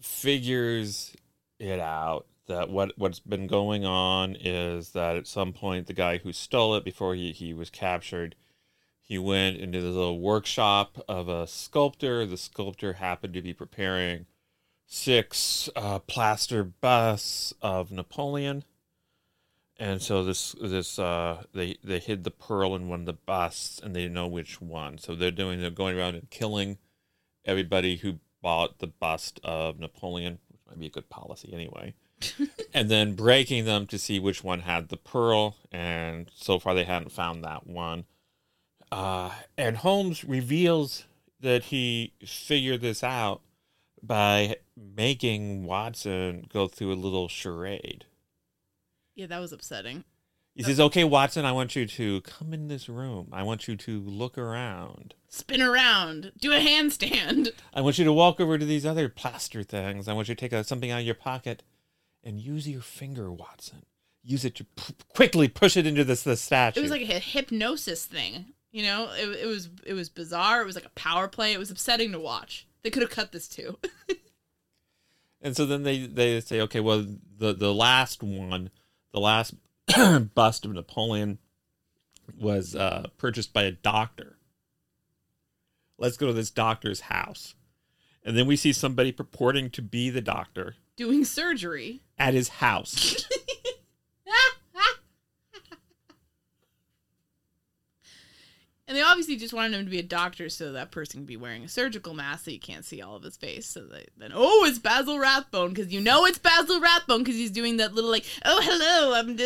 figures 0.01 1.15
it 1.59 1.79
out 1.79 2.25
that 2.47 2.69
what 2.69 2.93
what's 2.97 3.19
been 3.19 3.47
going 3.47 3.85
on 3.85 4.35
is 4.39 4.91
that 4.91 5.15
at 5.15 5.27
some 5.27 5.53
point 5.53 5.87
the 5.87 5.93
guy 5.93 6.17
who 6.17 6.31
stole 6.33 6.75
it 6.75 6.83
before 6.83 7.15
he, 7.15 7.31
he 7.31 7.53
was 7.53 7.69
captured 7.69 8.35
he 9.07 9.19
went 9.19 9.57
into 9.57 9.81
the 9.81 9.89
little 9.89 10.19
workshop 10.19 10.97
of 11.07 11.29
a 11.29 11.45
sculptor. 11.45 12.25
The 12.25 12.37
sculptor 12.37 12.93
happened 12.93 13.35
to 13.35 13.41
be 13.41 13.53
preparing 13.53 14.25
six 14.87 15.69
uh, 15.75 15.99
plaster 15.99 16.63
busts 16.63 17.53
of 17.61 17.91
napoleon 17.91 18.63
and 19.77 20.01
so 20.01 20.23
this 20.23 20.55
this 20.61 20.97
uh 20.99 21.43
they 21.53 21.77
they 21.83 21.99
hid 21.99 22.23
the 22.23 22.31
pearl 22.31 22.75
in 22.75 22.87
one 22.87 23.01
of 23.01 23.05
the 23.05 23.13
busts 23.13 23.79
and 23.79 23.95
they 23.95 24.07
know 24.07 24.27
which 24.27 24.61
one. 24.61 24.97
So 24.97 25.15
they're 25.15 25.31
doing 25.31 25.61
they're 25.61 25.69
going 25.69 25.97
around 25.97 26.15
and 26.15 26.29
killing 26.29 26.77
everybody 27.43 27.97
who 27.97 28.19
bought 28.41 28.79
the 28.79 28.87
bust 28.87 29.39
of 29.43 29.79
napoleon 29.79 30.39
which 30.49 30.61
might 30.67 30.79
be 30.79 30.87
a 30.87 30.91
good 30.91 31.09
policy 31.09 31.53
anyway. 31.53 31.93
And 32.73 32.89
then 32.91 33.13
breaking 33.13 33.63
them 33.63 33.87
to 33.87 33.97
see 33.97 34.19
which 34.19 34.43
one 34.43 34.59
had 34.61 34.89
the 34.89 34.97
pearl. 34.97 35.55
And 35.71 36.29
so 36.35 36.59
far 36.59 36.73
they 36.73 36.83
hadn't 36.83 37.13
found 37.13 37.43
that 37.43 37.65
one. 37.67 38.05
Uh 38.91 39.31
and 39.57 39.77
holmes 39.77 40.23
reveals 40.23 41.05
that 41.41 41.65
he 41.65 42.13
figured 42.25 42.81
this 42.81 43.03
out 43.03 43.41
by 44.01 44.57
making 44.75 45.65
watson 45.65 46.45
go 46.51 46.67
through 46.67 46.93
a 46.93 46.95
little 46.95 47.27
charade 47.27 48.05
Yeah, 49.15 49.27
that 49.27 49.39
was 49.39 49.51
upsetting. 49.53 50.03
he 50.53 50.63
says, 50.63 50.79
"Okay, 50.79 51.03
Watson, 51.03 51.45
I 51.45 51.51
want 51.51 51.75
you 51.75 51.85
to 51.85 52.21
come 52.21 52.53
in 52.53 52.67
this 52.67 52.87
room. 52.87 53.29
I 53.31 53.43
want 53.43 53.67
you 53.67 53.75
to 53.75 53.99
look 53.99 54.37
around. 54.37 55.15
Spin 55.29 55.61
around, 55.61 56.31
do 56.39 56.51
a 56.53 56.59
handstand. 56.59 57.49
I 57.73 57.81
want 57.81 57.97
you 57.97 58.05
to 58.05 58.13
walk 58.13 58.39
over 58.39 58.57
to 58.57 58.65
these 58.65 58.85
other 58.85 59.09
plaster 59.09 59.63
things. 59.63 60.07
I 60.07 60.13
want 60.13 60.29
you 60.29 60.35
to 60.35 60.39
take 60.39 60.53
a, 60.53 60.63
something 60.63 60.91
out 60.91 60.99
of 60.99 61.05
your 61.05 61.15
pocket 61.15 61.63
and 62.23 62.39
use 62.39 62.67
your 62.67 62.81
finger, 62.81 63.31
Watson. 63.31 63.85
Use 64.23 64.43
it 64.45 64.55
to 64.55 64.63
p- 64.63 64.95
quickly 65.13 65.47
push 65.47 65.75
it 65.77 65.85
into 65.85 66.03
this 66.03 66.23
the 66.23 66.35
statue. 66.37 66.79
It 66.79 66.83
was 66.83 66.91
like 66.91 67.01
a 67.01 67.19
hypnosis 67.19 68.05
thing. 68.05 68.53
You 68.71 68.83
know, 68.83 69.09
it, 69.13 69.43
it 69.43 69.45
was 69.45 69.69
it 69.85 69.93
was 69.93 70.09
bizarre. 70.09 70.61
It 70.61 70.65
was 70.65 70.75
like 70.75 70.85
a 70.85 70.89
power 70.89 71.27
play. 71.27 71.53
It 71.53 71.59
was 71.59 71.71
upsetting 71.71 72.11
to 72.13 72.19
watch. 72.19 72.67
They 72.83 72.89
could 72.89 73.01
have 73.03 73.11
cut 73.11 73.31
this 73.31 73.47
too. 73.47 73.77
and 75.41 75.55
so 75.55 75.65
then 75.65 75.83
they 75.83 76.05
they 76.05 76.39
say, 76.41 76.61
okay, 76.61 76.79
well, 76.79 77.05
the 77.37 77.53
the 77.53 77.73
last 77.73 78.23
one, 78.23 78.69
the 79.15 79.21
last 79.21 79.53
bust 80.35 80.65
of 80.65 80.73
Napoleon 80.73 81.39
was 82.37 82.75
uh, 82.75 83.07
purchased 83.17 83.53
by 83.53 83.63
a 83.63 83.71
doctor. 83.71 84.35
Let's 85.97 86.17
go 86.17 86.27
to 86.27 86.33
this 86.33 86.51
doctor's 86.51 86.99
house. 86.99 87.55
And 88.25 88.35
then 88.37 88.45
we 88.45 88.57
see 88.57 88.73
somebody 88.73 89.13
purporting 89.13 89.69
to 89.69 89.81
be 89.81 90.09
the 90.09 90.19
doctor 90.19 90.75
Doing 90.97 91.23
surgery. 91.23 92.01
at 92.17 92.33
his 92.33 92.49
house. 92.49 93.25
And 98.87 98.95
they 98.95 99.01
obviously 99.01 99.35
just 99.35 99.53
wanted 99.53 99.73
him 99.73 99.85
to 99.85 99.89
be 99.89 99.97
a 99.97 100.03
doctor 100.03 100.47
so 100.47 100.71
that 100.71 100.91
person 100.91 101.21
can 101.21 101.25
be 101.25 101.37
wearing 101.37 101.63
a 101.63 101.67
surgical 101.67 102.13
mask 102.13 102.45
so 102.45 102.51
you 102.51 102.59
can't 102.59 102.85
see 102.85 103.01
all 103.01 103.15
of 103.15 103.23
his 103.23 103.35
face. 103.35 103.65
So 103.65 103.81
they, 103.81 104.05
then, 104.15 104.31
oh, 104.33 104.63
it's 104.65 104.77
Basil 104.77 105.17
Rathbone 105.17 105.69
because 105.69 105.91
you 105.91 105.99
know 105.99 106.25
it's 106.25 106.37
Basil 106.37 106.79
Rathbone 106.79 107.23
because 107.23 107.35
he's 107.35 107.49
doing 107.49 107.77
that 107.77 107.95
little 107.95 108.11
like, 108.11 108.25
oh, 108.45 108.61
hello, 108.63 109.15
I'm, 109.15 109.39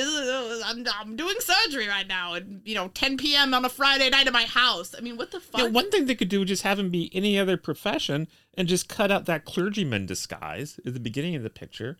I'm 0.65 0.85
I'm 0.99 1.15
doing 1.15 1.35
surgery 1.39 1.87
right 1.87 2.07
now 2.07 2.35
at 2.35 2.43
you 2.65 2.75
know 2.75 2.89
10 2.89 3.15
p.m. 3.15 3.53
on 3.53 3.63
a 3.63 3.69
Friday 3.69 4.09
night 4.09 4.27
at 4.27 4.33
my 4.33 4.43
house. 4.43 4.93
I 4.97 4.99
mean, 4.99 5.15
what 5.15 5.31
the 5.31 5.39
fuck? 5.39 5.61
Yeah, 5.61 5.67
one 5.67 5.89
thing 5.89 6.05
they 6.05 6.15
could 6.15 6.27
do 6.27 6.41
is 6.41 6.49
just 6.49 6.63
have 6.63 6.77
him 6.77 6.89
be 6.89 7.09
any 7.13 7.39
other 7.39 7.55
profession 7.55 8.27
and 8.55 8.67
just 8.67 8.89
cut 8.89 9.09
out 9.09 9.25
that 9.27 9.45
clergyman 9.45 10.05
disguise 10.05 10.81
at 10.85 10.93
the 10.93 10.99
beginning 10.99 11.35
of 11.35 11.43
the 11.43 11.49
picture. 11.49 11.97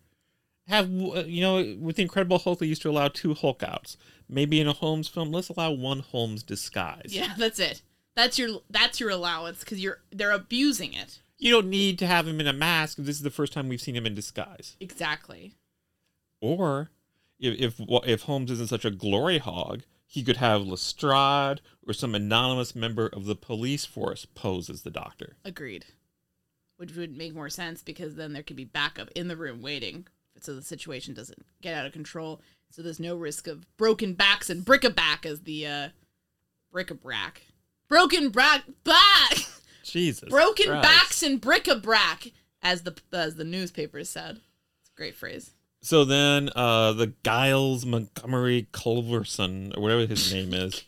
Have 0.70 0.86
uh, 0.86 1.24
you 1.26 1.42
know 1.42 1.76
with 1.80 1.96
the 1.96 2.04
Incredible 2.04 2.38
Hulk 2.38 2.60
they 2.60 2.68
used 2.68 2.84
to 2.84 2.92
allow 2.92 3.08
two 3.08 3.34
Hulk 3.34 3.64
outs. 3.64 3.98
Maybe 4.30 4.62
in 4.62 4.68
a 4.68 4.74
Holmes 4.74 5.08
film, 5.08 5.32
let's 5.32 5.50
allow 5.50 5.72
one 5.72 6.02
Holmes 6.02 6.44
disguise. 6.44 7.08
Yeah, 7.08 7.34
that's 7.38 7.60
it. 7.60 7.82
That's 8.16 8.38
your 8.38 8.60
that's 8.70 9.00
your 9.00 9.10
allowance 9.10 9.62
because 9.62 9.80
you're 9.80 10.02
they're 10.12 10.32
abusing 10.32 10.94
it. 10.94 11.22
You 11.40 11.52
don't 11.54 11.72
need 11.72 11.98
to 12.00 12.06
have 12.06 12.28
him 12.28 12.40
in 12.40 12.46
a 12.46 12.54
mask. 12.54 12.98
This 13.00 13.16
is 13.16 13.24
the 13.24 13.32
first 13.32 13.52
time 13.52 13.68
we've 13.68 13.82
seen 13.82 13.96
him 13.96 14.06
in 14.06 14.14
disguise. 14.14 14.78
Exactly. 14.80 15.56
Or 16.40 16.92
if 17.40 17.80
if 17.80 17.82
if 18.06 18.22
Holmes 18.24 18.52
isn't 18.52 18.70
such 18.70 18.86
a 18.86 18.92
glory 18.92 19.40
hog, 19.40 19.82
he 20.06 20.22
could 20.22 20.38
have 20.38 20.62
Lestrade 20.62 21.62
or 21.88 21.94
some 21.94 22.14
anonymous 22.14 22.76
member 22.76 23.08
of 23.08 23.26
the 23.26 23.36
police 23.36 23.86
force 23.86 24.26
pose 24.26 24.70
as 24.70 24.84
the 24.84 24.92
doctor. 24.92 25.38
Agreed. 25.44 25.86
Which 26.78 26.96
would 26.96 27.18
make 27.18 27.34
more 27.34 27.50
sense 27.50 27.82
because 27.82 28.14
then 28.14 28.34
there 28.34 28.44
could 28.44 28.56
be 28.56 28.66
backup 28.66 29.10
in 29.16 29.30
the 29.30 29.36
room 29.36 29.64
waiting 29.64 30.06
so 30.44 30.56
the 30.56 30.62
situation 30.62 31.14
doesn't 31.14 31.46
get 31.62 31.74
out 31.74 31.86
of 31.86 31.94
control. 31.94 32.42
So 32.72 32.82
there's 32.82 33.00
no 33.00 33.16
risk 33.16 33.48
of 33.48 33.66
broken 33.78 34.14
backs 34.14 34.50
and 34.50 34.64
bric-a-brac 34.64 35.26
as 35.26 35.42
the 35.42 35.66
uh 35.68 35.90
bric-a-brac. 36.72 37.42
Broken 37.88 38.30
brack 38.30 38.64
back. 38.84 39.34
Jesus. 39.84 40.30
Broken 40.30 40.68
Christ. 40.68 40.84
backs 40.84 41.24
and 41.24 41.42
bric-a-brac 41.42 42.32
as 42.62 42.84
the 42.84 42.96
as 43.12 43.36
the 43.36 43.44
newspaper 43.44 44.04
said. 44.04 44.40
It's 44.82 44.92
a 44.94 44.98
great 44.98 45.16
phrase. 45.16 45.52
So 45.82 46.06
then 46.06 46.50
uh 46.56 46.94
the 46.94 47.14
Giles 47.24 47.86
Montgomery 47.86 48.68
Culverson 48.72 49.76
or 49.76 49.82
whatever 49.82 50.06
his 50.06 50.32
name 50.34 50.54
is. 50.54 50.84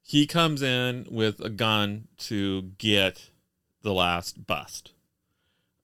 he 0.00 0.26
comes 0.26 0.62
in 0.62 1.06
with 1.10 1.40
a 1.40 1.50
gun 1.50 2.08
to 2.18 2.62
get 2.78 3.30
the 3.82 3.92
last 3.92 4.46
bust. 4.46 4.92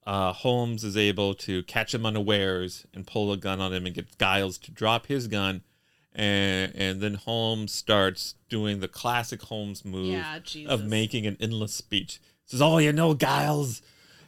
Uh, 0.05 0.31
Holmes 0.33 0.83
is 0.83 0.95
able 0.95 1.33
to 1.33 1.63
catch 1.63 1.93
him 1.93 2.05
unawares 2.05 2.85
and 2.93 3.07
pull 3.07 3.31
a 3.31 3.37
gun 3.37 3.59
on 3.59 3.73
him 3.73 3.85
and 3.85 3.95
get 3.95 4.17
Giles 4.19 4.57
to 4.59 4.71
drop 4.71 5.07
his 5.07 5.27
gun. 5.27 5.61
And, 6.13 6.73
and 6.75 7.01
then 7.01 7.15
Holmes 7.15 7.73
starts 7.73 8.35
doing 8.47 8.79
the 8.79 8.87
classic 8.87 9.41
Holmes 9.43 9.83
move 9.83 10.07
Yeah, 10.07 10.39
of 10.67 10.85
making 10.85 11.25
an 11.25 11.37
endless 11.39 11.73
speech. 11.73 12.21
Says, 12.45 12.61
Oh, 12.61 12.77
you 12.77 12.93
know, 12.93 13.15
Giles, 13.15 13.81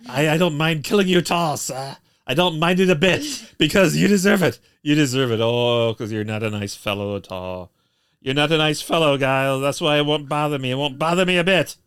I, 0.10 0.30
I 0.30 0.38
don't 0.38 0.58
mind 0.58 0.84
killing 0.84 1.08
you 1.08 1.20
at 1.20 1.32
all, 1.32 1.56
sir. 1.58 1.98
I 2.26 2.34
don't 2.34 2.60
mind 2.60 2.80
it 2.80 2.90
a 2.90 2.96
bit 2.96 3.24
because 3.58 3.96
you 3.96 4.08
deserve 4.08 4.44
it. 4.44 4.60
You 4.82 4.96
deserve 4.96 5.32
it. 5.32 5.40
Oh, 5.42 5.94
because 5.94 6.12
you're 6.12 6.24
not 6.24 6.44
a 6.44 6.50
nice 6.50 6.76
fellow 6.76 7.16
at 7.16 7.32
all. 7.32 7.72
You're 8.20 8.34
not 8.34 8.52
a 8.52 8.58
nice 8.58 8.82
fellow, 8.82 9.18
Giles. 9.18 9.62
That's 9.62 9.80
why 9.80 9.98
it 9.98 10.06
won't 10.06 10.28
bother 10.28 10.60
me. 10.60 10.72
It 10.72 10.76
won't 10.76 11.00
bother 11.00 11.26
me 11.26 11.38
a 11.38 11.44
bit. 11.44 11.78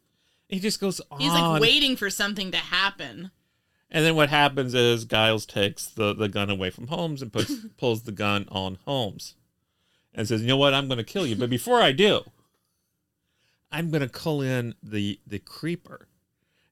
He 0.48 0.58
just 0.60 0.80
goes 0.80 1.00
on. 1.10 1.20
He's 1.20 1.32
like 1.32 1.60
waiting 1.60 1.96
for 1.96 2.08
something 2.08 2.50
to 2.52 2.56
happen. 2.56 3.30
And 3.90 4.04
then 4.04 4.14
what 4.14 4.28
happens 4.28 4.72
is 4.72 5.04
Giles 5.04 5.44
takes 5.44 5.86
the, 5.86 6.14
the 6.14 6.28
gun 6.28 6.48
away 6.48 6.70
from 6.70 6.86
Holmes 6.86 7.22
and 7.22 7.32
puts 7.32 7.52
pulls 7.76 8.02
the 8.02 8.12
gun 8.12 8.46
on 8.50 8.78
Holmes 8.84 9.34
and 10.14 10.28
says, 10.28 10.42
You 10.42 10.48
know 10.48 10.56
what, 10.56 10.74
I'm 10.74 10.88
gonna 10.88 11.04
kill 11.04 11.26
you. 11.26 11.36
But 11.36 11.50
before 11.50 11.80
I 11.80 11.92
do, 11.92 12.22
I'm 13.72 13.90
gonna 13.90 14.08
call 14.08 14.42
in 14.42 14.74
the 14.82 15.20
the 15.26 15.38
creeper. 15.38 16.06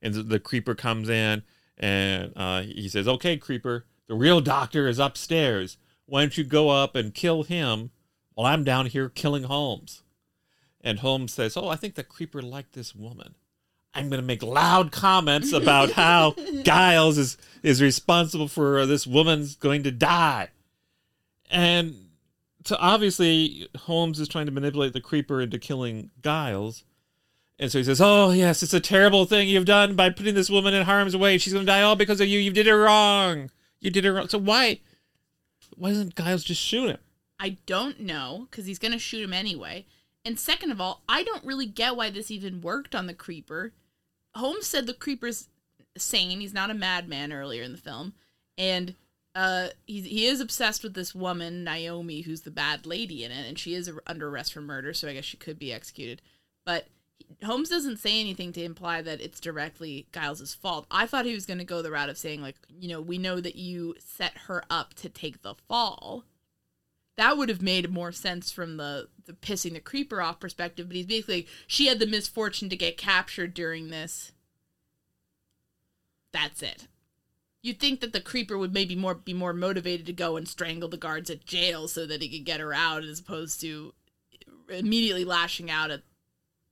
And 0.00 0.14
the, 0.14 0.22
the 0.22 0.40
creeper 0.40 0.76
comes 0.76 1.08
in 1.08 1.42
and 1.76 2.32
uh, 2.36 2.62
he 2.62 2.88
says, 2.88 3.08
Okay, 3.08 3.36
creeper, 3.36 3.84
the 4.06 4.14
real 4.14 4.40
doctor 4.40 4.86
is 4.86 4.98
upstairs. 4.98 5.76
Why 6.06 6.22
don't 6.22 6.38
you 6.38 6.44
go 6.44 6.70
up 6.70 6.94
and 6.94 7.14
kill 7.14 7.42
him 7.42 7.90
while 8.34 8.46
I'm 8.46 8.64
down 8.64 8.86
here 8.86 9.08
killing 9.08 9.44
Holmes? 9.44 10.02
And 10.80 11.00
Holmes 11.00 11.34
says, 11.34 11.56
Oh, 11.56 11.68
I 11.68 11.76
think 11.76 11.96
the 11.96 12.04
creeper 12.04 12.40
liked 12.40 12.74
this 12.74 12.94
woman. 12.94 13.34
I'm 13.94 14.08
going 14.08 14.20
to 14.20 14.26
make 14.26 14.42
loud 14.42 14.92
comments 14.92 15.52
about 15.52 15.92
how 15.92 16.34
Giles 16.62 17.18
is 17.18 17.36
is 17.62 17.82
responsible 17.82 18.48
for 18.48 18.86
this 18.86 19.06
woman's 19.06 19.56
going 19.56 19.82
to 19.82 19.90
die. 19.90 20.48
And 21.50 21.94
so 22.64 22.76
obviously 22.78 23.68
Holmes 23.76 24.20
is 24.20 24.28
trying 24.28 24.46
to 24.46 24.52
manipulate 24.52 24.92
the 24.92 25.00
creeper 25.00 25.40
into 25.40 25.58
killing 25.58 26.10
Giles. 26.22 26.84
And 27.58 27.72
so 27.72 27.78
he 27.78 27.84
says, 27.84 28.00
"Oh, 28.00 28.30
yes, 28.30 28.62
it's 28.62 28.74
a 28.74 28.80
terrible 28.80 29.24
thing 29.24 29.48
you've 29.48 29.64
done 29.64 29.96
by 29.96 30.10
putting 30.10 30.34
this 30.34 30.50
woman 30.50 30.74
in 30.74 30.84
harm's 30.84 31.16
way. 31.16 31.38
She's 31.38 31.52
going 31.52 31.66
to 31.66 31.72
die 31.72 31.82
all 31.82 31.96
because 31.96 32.20
of 32.20 32.28
you. 32.28 32.38
You 32.38 32.52
did 32.52 32.68
it 32.68 32.74
wrong. 32.74 33.50
You 33.80 33.90
did 33.90 34.04
it 34.04 34.12
wrong." 34.12 34.28
So 34.28 34.38
why 34.38 34.80
why 35.76 35.90
doesn't 35.90 36.14
Giles 36.14 36.44
just 36.44 36.62
shoot 36.62 36.90
him? 36.90 36.98
I 37.40 37.56
don't 37.66 38.00
know 38.00 38.46
because 38.50 38.66
he's 38.66 38.78
gonna 38.78 38.98
shoot 38.98 39.22
him 39.22 39.32
anyway. 39.32 39.86
And 40.28 40.38
second 40.38 40.72
of 40.72 40.78
all, 40.78 41.00
I 41.08 41.22
don't 41.22 41.42
really 41.42 41.64
get 41.64 41.96
why 41.96 42.10
this 42.10 42.30
even 42.30 42.60
worked 42.60 42.94
on 42.94 43.06
the 43.06 43.14
creeper. 43.14 43.72
Holmes 44.34 44.66
said 44.66 44.86
the 44.86 44.92
creeper's 44.92 45.48
sane; 45.96 46.40
he's 46.40 46.52
not 46.52 46.68
a 46.68 46.74
madman 46.74 47.32
earlier 47.32 47.62
in 47.62 47.72
the 47.72 47.78
film, 47.78 48.12
and 48.58 48.94
uh, 49.34 49.68
he 49.86 50.02
he 50.02 50.26
is 50.26 50.42
obsessed 50.42 50.82
with 50.82 50.92
this 50.92 51.14
woman 51.14 51.64
Naomi, 51.64 52.20
who's 52.20 52.42
the 52.42 52.50
bad 52.50 52.84
lady 52.84 53.24
in 53.24 53.32
it, 53.32 53.48
and 53.48 53.58
she 53.58 53.72
is 53.72 53.90
under 54.06 54.28
arrest 54.28 54.52
for 54.52 54.60
murder, 54.60 54.92
so 54.92 55.08
I 55.08 55.14
guess 55.14 55.24
she 55.24 55.38
could 55.38 55.58
be 55.58 55.72
executed. 55.72 56.20
But 56.66 56.88
Holmes 57.42 57.70
doesn't 57.70 57.96
say 57.96 58.20
anything 58.20 58.52
to 58.52 58.62
imply 58.62 59.00
that 59.00 59.22
it's 59.22 59.40
directly 59.40 60.08
Giles's 60.12 60.52
fault. 60.52 60.86
I 60.90 61.06
thought 61.06 61.24
he 61.24 61.32
was 61.32 61.46
going 61.46 61.56
to 61.56 61.64
go 61.64 61.80
the 61.80 61.92
route 61.92 62.10
of 62.10 62.18
saying 62.18 62.42
like, 62.42 62.56
you 62.78 62.90
know, 62.90 63.00
we 63.00 63.16
know 63.16 63.40
that 63.40 63.56
you 63.56 63.94
set 63.98 64.36
her 64.46 64.62
up 64.68 64.92
to 64.96 65.08
take 65.08 65.40
the 65.40 65.54
fall. 65.54 66.24
That 67.18 67.36
would 67.36 67.48
have 67.48 67.60
made 67.60 67.90
more 67.90 68.12
sense 68.12 68.52
from 68.52 68.76
the 68.76 69.08
the 69.26 69.32
pissing 69.32 69.72
the 69.72 69.80
creeper 69.80 70.22
off 70.22 70.38
perspective, 70.38 70.86
but 70.86 70.94
he's 70.94 71.04
basically 71.04 71.48
she 71.66 71.88
had 71.88 71.98
the 71.98 72.06
misfortune 72.06 72.68
to 72.68 72.76
get 72.76 72.96
captured 72.96 73.54
during 73.54 73.90
this. 73.90 74.30
That's 76.32 76.62
it. 76.62 76.86
You'd 77.60 77.80
think 77.80 78.00
that 78.02 78.12
the 78.12 78.20
creeper 78.20 78.56
would 78.56 78.72
maybe 78.72 78.94
more 78.94 79.16
be 79.16 79.34
more 79.34 79.52
motivated 79.52 80.06
to 80.06 80.12
go 80.12 80.36
and 80.36 80.46
strangle 80.46 80.88
the 80.88 80.96
guards 80.96 81.28
at 81.28 81.44
jail 81.44 81.88
so 81.88 82.06
that 82.06 82.22
he 82.22 82.28
could 82.28 82.46
get 82.46 82.60
her 82.60 82.72
out 82.72 83.02
as 83.02 83.18
opposed 83.18 83.60
to 83.62 83.94
immediately 84.68 85.24
lashing 85.24 85.72
out 85.72 85.90
at 85.90 86.02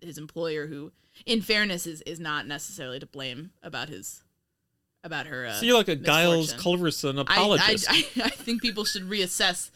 his 0.01 0.17
employer 0.17 0.69
who 0.69 0.93
in 1.25 1.43
fairness 1.43 1.89
is, 1.89 2.03
is 2.03 2.21
not 2.21 2.47
necessarily 2.47 3.01
to 3.01 3.07
blame 3.07 3.51
about 3.65 3.89
his 3.89 4.23
about 5.03 5.27
her 5.27 5.47
uh, 5.47 5.55
So 5.55 5.67
you're 5.67 5.77
like 5.77 5.89
a 5.89 5.97
Giles 5.97 6.53
misfortune. 6.53 6.87
Culverson 6.87 7.19
I, 7.19 7.23
apologist. 7.23 7.91
I, 7.91 7.95
I, 8.23 8.27
I 8.27 8.31
think 8.31 8.63
people 8.63 8.85
should 8.85 9.11
reassess 9.11 9.71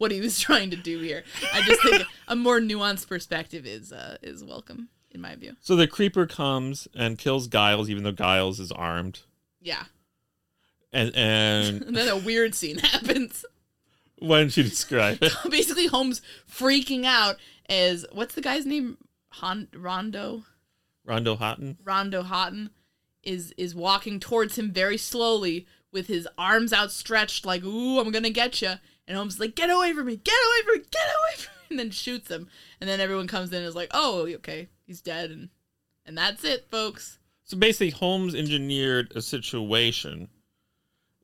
what 0.00 0.10
he 0.10 0.20
was 0.20 0.40
trying 0.48 0.70
to 0.70 0.76
do 0.76 0.98
here. 0.98 1.22
I 1.52 1.60
just 1.62 1.82
think 1.82 2.02
a 2.26 2.34
more 2.34 2.58
nuanced 2.58 3.06
perspective 3.06 3.66
is 3.66 3.92
uh, 3.92 4.16
is 4.22 4.42
welcome 4.42 4.88
in 5.10 5.20
my 5.20 5.34
view. 5.36 5.56
so 5.60 5.76
the 5.76 5.86
creeper 5.86 6.26
comes 6.26 6.88
and 6.94 7.18
kills 7.18 7.46
Giles, 7.48 7.90
even 7.90 8.02
though 8.04 8.12
Giles 8.12 8.58
is 8.60 8.72
armed. 8.72 9.20
Yeah. 9.60 9.84
And 10.92 11.14
and 11.14 11.82
And 11.82 11.96
then 11.96 12.08
a 12.08 12.16
weird 12.16 12.54
scene 12.54 12.78
happens. 12.92 13.44
why 14.18 14.38
don't 14.40 14.56
you 14.56 14.62
describe 14.62 15.18
it? 15.22 15.32
Basically 15.50 15.86
Holmes 15.86 16.22
freaking 16.50 17.04
out 17.04 17.36
as 17.68 18.06
what's 18.12 18.34
the 18.34 18.40
guy's 18.40 18.64
name? 18.66 18.96
Hon- 19.34 19.68
Rondo? 19.74 20.44
Rondo 21.04 21.36
Hatton. 21.36 21.76
Rondo 21.84 22.22
Hatton 22.22 22.70
is 23.22 23.52
is 23.58 23.74
walking 23.74 24.18
towards 24.18 24.56
him 24.56 24.72
very 24.72 24.96
slowly 24.96 25.66
with 25.92 26.06
his 26.06 26.26
arms 26.38 26.72
outstretched 26.72 27.44
like, 27.44 27.64
"Ooh, 27.64 27.98
I'm 28.00 28.10
going 28.12 28.22
to 28.22 28.30
get 28.30 28.62
you." 28.62 28.74
And 29.10 29.16
Holmes 29.16 29.34
is 29.34 29.40
like, 29.40 29.56
"Get 29.56 29.70
away 29.70 29.92
from 29.92 30.06
me. 30.06 30.14
Get 30.14 30.32
away 30.32 30.62
from 30.64 30.74
me. 30.74 30.84
Get 30.88 31.02
away 31.02 31.36
from 31.36 31.52
me." 31.52 31.56
And 31.70 31.78
then 31.78 31.90
shoots 31.90 32.28
him. 32.28 32.48
And 32.80 32.88
then 32.88 33.00
everyone 33.00 33.26
comes 33.26 33.50
in 33.50 33.58
and 33.58 33.66
is 33.66 33.74
like, 33.74 33.90
"Oh, 33.92 34.24
okay. 34.36 34.68
He's 34.86 35.00
dead." 35.00 35.32
And 35.32 35.48
and 36.06 36.16
that's 36.16 36.44
it, 36.44 36.68
folks. 36.70 37.18
So 37.42 37.56
basically, 37.56 37.90
Holmes 37.90 38.36
engineered 38.36 39.12
a 39.16 39.20
situation 39.20 40.28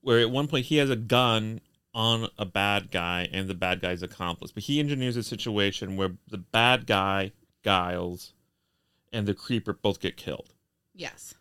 where 0.01 0.19
at 0.19 0.31
one 0.31 0.49
point 0.49 0.67
he 0.67 0.79
has 0.79 0.91
a 0.91 0.97
gun 0.97 1.61
on 1.95 2.29
a 2.37 2.45
bad 2.45 2.91
guy 2.91 3.29
and 3.33 3.47
the 3.47 3.55
bad 3.55 3.81
guy's 3.81 4.03
accomplice. 4.03 4.51
But 4.51 4.65
he 4.65 4.81
engineers 4.81 5.17
a 5.17 5.23
situation 5.23 5.97
where 5.97 6.17
the 6.29 6.39
bad 6.39 6.89
guy, 6.89 7.31
Giles, 7.63 8.33
and 9.13 9.29
the 9.29 9.35
creeper 9.35 9.73
both 9.73 10.01
get 10.01 10.17
killed. 10.17 10.55
Yes. 10.93 11.35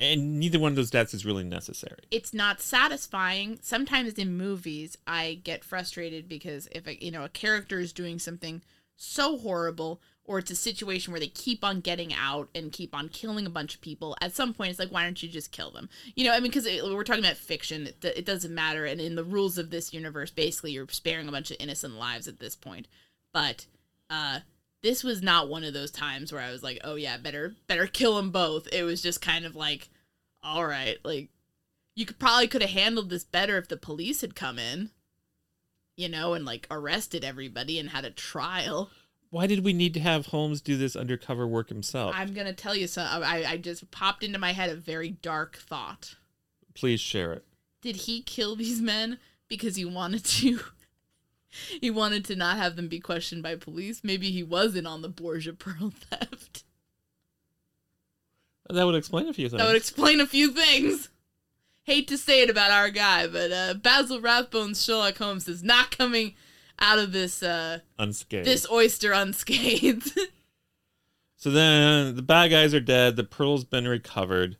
And 0.00 0.40
neither 0.40 0.58
one 0.58 0.72
of 0.72 0.76
those 0.76 0.90
deaths 0.90 1.12
is 1.12 1.26
really 1.26 1.44
necessary. 1.44 1.98
It's 2.10 2.32
not 2.32 2.60
satisfying. 2.60 3.58
Sometimes 3.60 4.14
in 4.14 4.36
movies, 4.36 4.96
I 5.06 5.40
get 5.44 5.62
frustrated 5.62 6.26
because 6.26 6.68
if 6.72 6.86
a, 6.86 7.04
you 7.04 7.10
know 7.10 7.24
a 7.24 7.28
character 7.28 7.78
is 7.78 7.92
doing 7.92 8.18
something 8.18 8.62
so 8.96 9.38
horrible, 9.38 10.00
or 10.24 10.38
it's 10.38 10.50
a 10.50 10.56
situation 10.56 11.12
where 11.12 11.20
they 11.20 11.26
keep 11.26 11.64
on 11.64 11.80
getting 11.80 12.14
out 12.14 12.48
and 12.54 12.70
keep 12.70 12.94
on 12.94 13.08
killing 13.08 13.46
a 13.46 13.50
bunch 13.50 13.74
of 13.74 13.80
people. 13.80 14.16
At 14.20 14.34
some 14.34 14.54
point, 14.54 14.70
it's 14.70 14.78
like, 14.78 14.92
why 14.92 15.02
don't 15.04 15.22
you 15.22 15.28
just 15.28 15.52
kill 15.52 15.70
them? 15.70 15.88
You 16.14 16.24
know, 16.24 16.32
I 16.32 16.40
mean, 16.40 16.52
because 16.52 16.66
we're 16.66 17.02
talking 17.04 17.24
about 17.24 17.36
fiction, 17.36 17.88
it, 17.88 18.04
it 18.04 18.24
doesn't 18.26 18.54
matter. 18.54 18.84
And 18.84 19.00
in 19.00 19.16
the 19.16 19.24
rules 19.24 19.58
of 19.58 19.70
this 19.70 19.92
universe, 19.92 20.30
basically, 20.30 20.72
you're 20.72 20.86
sparing 20.88 21.28
a 21.28 21.32
bunch 21.32 21.50
of 21.50 21.56
innocent 21.58 21.94
lives 21.94 22.28
at 22.28 22.40
this 22.40 22.54
point. 22.54 22.88
But 23.32 23.66
uh, 24.08 24.40
this 24.82 25.04
was 25.04 25.22
not 25.22 25.48
one 25.48 25.64
of 25.64 25.74
those 25.74 25.90
times 25.90 26.32
where 26.32 26.42
I 26.42 26.50
was 26.50 26.62
like, 26.62 26.80
oh 26.84 26.94
yeah, 26.94 27.18
better 27.18 27.54
better 27.66 27.86
kill 27.86 28.16
them 28.16 28.30
both. 28.30 28.68
It 28.72 28.82
was 28.84 29.02
just 29.02 29.20
kind 29.20 29.44
of 29.44 29.54
like, 29.54 29.88
all 30.42 30.66
right, 30.66 30.98
like 31.04 31.28
you 31.94 32.06
could 32.06 32.18
probably 32.18 32.48
could 32.48 32.62
have 32.62 32.70
handled 32.70 33.10
this 33.10 33.24
better 33.24 33.58
if 33.58 33.68
the 33.68 33.76
police 33.76 34.20
had 34.22 34.34
come 34.34 34.58
in, 34.58 34.90
you 35.96 36.08
know, 36.08 36.34
and 36.34 36.44
like 36.44 36.66
arrested 36.70 37.24
everybody 37.24 37.78
and 37.78 37.90
had 37.90 38.04
a 38.04 38.10
trial. 38.10 38.90
Why 39.28 39.46
did 39.46 39.64
we 39.64 39.72
need 39.72 39.94
to 39.94 40.00
have 40.00 40.26
Holmes 40.26 40.60
do 40.60 40.76
this 40.76 40.96
undercover 40.96 41.46
work 41.46 41.68
himself? 41.68 42.14
I'm 42.16 42.34
gonna 42.34 42.52
tell 42.52 42.74
you 42.74 42.86
something. 42.86 43.22
I 43.22 43.44
I 43.44 43.56
just 43.58 43.90
popped 43.90 44.24
into 44.24 44.38
my 44.38 44.52
head 44.52 44.70
a 44.70 44.74
very 44.74 45.10
dark 45.10 45.58
thought. 45.58 46.16
Please 46.74 47.00
share 47.00 47.32
it. 47.34 47.44
Did 47.82 47.96
he 47.96 48.22
kill 48.22 48.56
these 48.56 48.80
men 48.80 49.18
because 49.48 49.76
he 49.76 49.84
wanted 49.84 50.24
to? 50.24 50.60
he 51.80 51.90
wanted 51.90 52.24
to 52.26 52.36
not 52.36 52.56
have 52.56 52.76
them 52.76 52.88
be 52.88 53.00
questioned 53.00 53.42
by 53.42 53.56
police. 53.56 54.02
Maybe 54.02 54.30
he 54.30 54.42
wasn't 54.42 54.86
on 54.86 55.02
the 55.02 55.08
Borgia 55.08 55.52
pearl 55.52 55.92
theft. 56.10 56.64
That 58.68 58.84
would 58.84 58.94
explain 58.94 59.28
a 59.28 59.32
few 59.32 59.48
things. 59.48 59.60
That 59.60 59.66
would 59.66 59.76
explain 59.76 60.20
a 60.20 60.26
few 60.26 60.52
things. 60.52 61.08
Hate 61.82 62.06
to 62.08 62.16
say 62.16 62.42
it 62.42 62.50
about 62.50 62.70
our 62.70 62.88
guy, 62.88 63.26
but 63.26 63.50
uh, 63.50 63.74
Basil 63.74 64.20
Rathbone's 64.20 64.84
Sherlock 64.84 65.18
Holmes 65.18 65.48
is 65.48 65.62
not 65.62 65.96
coming 65.96 66.34
out 66.78 66.98
of 66.98 67.10
this 67.12 67.42
uh, 67.42 67.80
unscathed. 67.98 68.46
This 68.46 68.70
oyster 68.70 69.12
unscathed. 69.12 70.16
so 71.36 71.50
then 71.50 72.14
the 72.14 72.22
bad 72.22 72.48
guys 72.48 72.72
are 72.74 72.80
dead. 72.80 73.16
The 73.16 73.24
pearl's 73.24 73.64
been 73.64 73.88
recovered. 73.88 74.56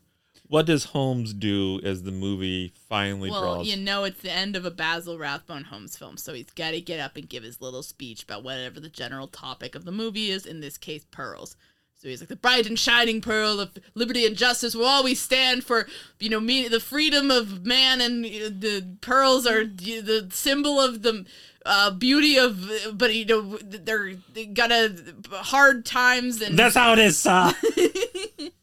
What 0.51 0.65
does 0.65 0.83
Holmes 0.83 1.33
do 1.33 1.79
as 1.81 2.03
the 2.03 2.11
movie 2.11 2.73
finally 2.89 3.29
well, 3.29 3.55
draws? 3.55 3.67
you 3.67 3.77
know 3.77 4.03
it's 4.03 4.19
the 4.19 4.33
end 4.33 4.57
of 4.57 4.65
a 4.65 4.69
Basil 4.69 5.17
Rathbone 5.17 5.63
Holmes 5.63 5.95
film, 5.95 6.17
so 6.17 6.33
he's 6.33 6.51
got 6.51 6.71
to 6.71 6.81
get 6.81 6.99
up 6.99 7.15
and 7.15 7.29
give 7.29 7.43
his 7.43 7.61
little 7.61 7.81
speech 7.81 8.23
about 8.23 8.43
whatever 8.43 8.81
the 8.81 8.89
general 8.89 9.27
topic 9.27 9.75
of 9.75 9.85
the 9.85 9.93
movie 9.93 10.29
is. 10.29 10.45
In 10.45 10.59
this 10.59 10.77
case, 10.77 11.05
pearls. 11.09 11.55
So 11.95 12.09
he's 12.09 12.19
like 12.19 12.27
the 12.27 12.35
bright 12.35 12.67
and 12.67 12.77
shining 12.77 13.21
pearl 13.21 13.61
of 13.61 13.77
liberty 13.95 14.25
and 14.25 14.35
justice 14.35 14.75
will 14.75 14.83
always 14.83 15.21
stand 15.21 15.63
for, 15.63 15.87
you 16.19 16.29
know, 16.29 16.41
me 16.41 16.67
the 16.67 16.81
freedom 16.81 17.31
of 17.31 17.65
man, 17.65 18.01
and 18.01 18.25
the 18.25 18.97
pearls 18.99 19.47
are 19.47 19.63
the 19.63 20.27
symbol 20.33 20.81
of 20.81 21.01
the 21.01 21.25
uh, 21.65 21.91
beauty 21.91 22.37
of. 22.37 22.69
But 22.91 23.15
you 23.15 23.23
know, 23.23 23.57
they're 23.63 24.15
they 24.33 24.47
got 24.47 24.73
a 24.73 24.97
hard 25.31 25.85
times, 25.85 26.41
and 26.41 26.59
that's 26.59 26.75
how 26.75 26.91
it 26.91 26.99
is, 26.99 27.17
sir. 27.17 27.53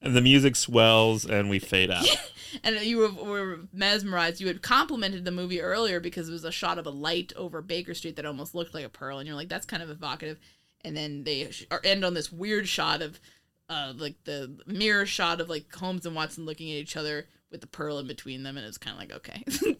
and 0.00 0.14
the 0.14 0.20
music 0.20 0.56
swells, 0.56 1.24
and 1.24 1.50
we 1.50 1.58
fade 1.58 1.90
out. 1.90 2.06
and 2.62 2.80
you 2.80 2.98
were, 2.98 3.10
were, 3.10 3.60
mesmerized. 3.72 4.40
You 4.40 4.46
had 4.46 4.62
complimented 4.62 5.24
the 5.24 5.30
movie 5.30 5.60
earlier 5.60 6.00
because 6.00 6.28
it 6.28 6.32
was 6.32 6.44
a 6.44 6.52
shot 6.52 6.78
of 6.78 6.86
a 6.86 6.90
light 6.90 7.32
over 7.36 7.60
Baker 7.60 7.94
Street 7.94 8.16
that 8.16 8.26
almost 8.26 8.54
looked 8.54 8.74
like 8.74 8.84
a 8.84 8.90
pearl, 8.90 9.18
and 9.18 9.26
you're 9.26 9.36
like, 9.36 9.48
that's 9.48 9.66
kind 9.66 9.82
of 9.82 9.90
evocative. 9.90 10.38
And 10.84 10.96
then 10.96 11.24
they 11.24 11.50
end 11.82 12.04
on 12.04 12.14
this 12.14 12.30
weird 12.32 12.68
shot 12.68 13.02
of 13.02 13.20
uh 13.68 13.92
like 13.96 14.14
the 14.24 14.58
mirror 14.66 15.04
shot 15.04 15.40
of 15.40 15.50
like 15.50 15.74
Holmes 15.74 16.06
and 16.06 16.14
Watson 16.14 16.46
looking 16.46 16.70
at 16.70 16.78
each 16.78 16.96
other 16.96 17.26
with 17.50 17.60
the 17.60 17.66
pearl 17.66 17.98
in 17.98 18.06
between 18.06 18.42
them 18.42 18.56
and 18.56 18.66
it's 18.66 18.78
kind 18.78 18.94
of 18.94 19.00
like 19.00 19.12
okay. 19.12 19.44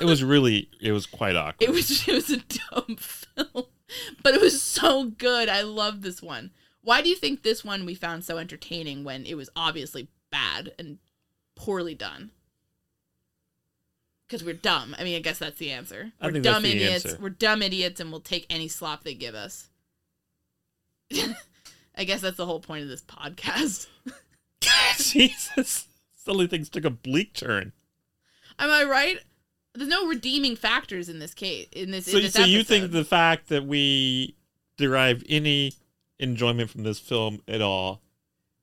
It 0.00 0.04
was 0.04 0.22
really 0.22 0.68
it 0.80 0.92
was 0.92 1.06
quite 1.06 1.34
awkward. 1.34 1.66
It 1.66 1.70
was 1.70 2.06
it 2.08 2.12
was 2.12 2.30
a 2.30 2.38
dumb 2.38 2.96
film 2.96 3.64
but 4.22 4.34
it 4.34 4.40
was 4.40 4.60
so 4.60 5.04
good. 5.04 5.48
I 5.48 5.62
love 5.62 6.02
this 6.02 6.20
one 6.22 6.50
why 6.82 7.02
do 7.02 7.08
you 7.08 7.16
think 7.16 7.42
this 7.42 7.64
one 7.64 7.84
we 7.84 7.94
found 7.94 8.24
so 8.24 8.38
entertaining 8.38 9.04
when 9.04 9.26
it 9.26 9.34
was 9.34 9.50
obviously 9.56 10.08
bad 10.30 10.72
and 10.78 10.98
poorly 11.54 11.94
done 11.94 12.30
because 14.28 14.44
we're 14.44 14.54
dumb. 14.54 14.94
I 14.98 15.04
mean, 15.04 15.16
I 15.16 15.20
guess 15.20 15.38
that's 15.38 15.58
the 15.58 15.70
answer. 15.70 16.12
We're 16.22 16.32
dumb 16.32 16.64
idiots. 16.64 17.06
Answer. 17.06 17.18
We're 17.20 17.30
dumb 17.30 17.62
idiots, 17.62 18.00
and 18.00 18.10
we'll 18.10 18.20
take 18.20 18.46
any 18.50 18.68
slop 18.68 19.04
they 19.04 19.14
give 19.14 19.34
us. 19.34 19.68
I 21.96 22.04
guess 22.04 22.20
that's 22.20 22.36
the 22.36 22.46
whole 22.46 22.60
point 22.60 22.82
of 22.82 22.88
this 22.88 23.02
podcast. 23.02 23.86
Jesus, 24.98 25.88
suddenly 26.14 26.46
things 26.46 26.68
took 26.68 26.84
a 26.84 26.90
bleak 26.90 27.34
turn. 27.34 27.72
Am 28.58 28.70
I 28.70 28.84
right? 28.84 29.18
There's 29.74 29.88
no 29.88 30.06
redeeming 30.06 30.56
factors 30.56 31.08
in 31.08 31.18
this 31.18 31.34
case. 31.34 31.68
In 31.72 31.90
this, 31.90 32.06
so, 32.06 32.18
in 32.18 32.24
this 32.24 32.34
so 32.34 32.44
you 32.44 32.62
think 32.64 32.90
the 32.90 33.04
fact 33.04 33.48
that 33.48 33.64
we 33.64 34.36
derive 34.76 35.22
any 35.28 35.72
enjoyment 36.18 36.70
from 36.70 36.82
this 36.82 36.98
film 36.98 37.42
at 37.48 37.60
all 37.62 38.00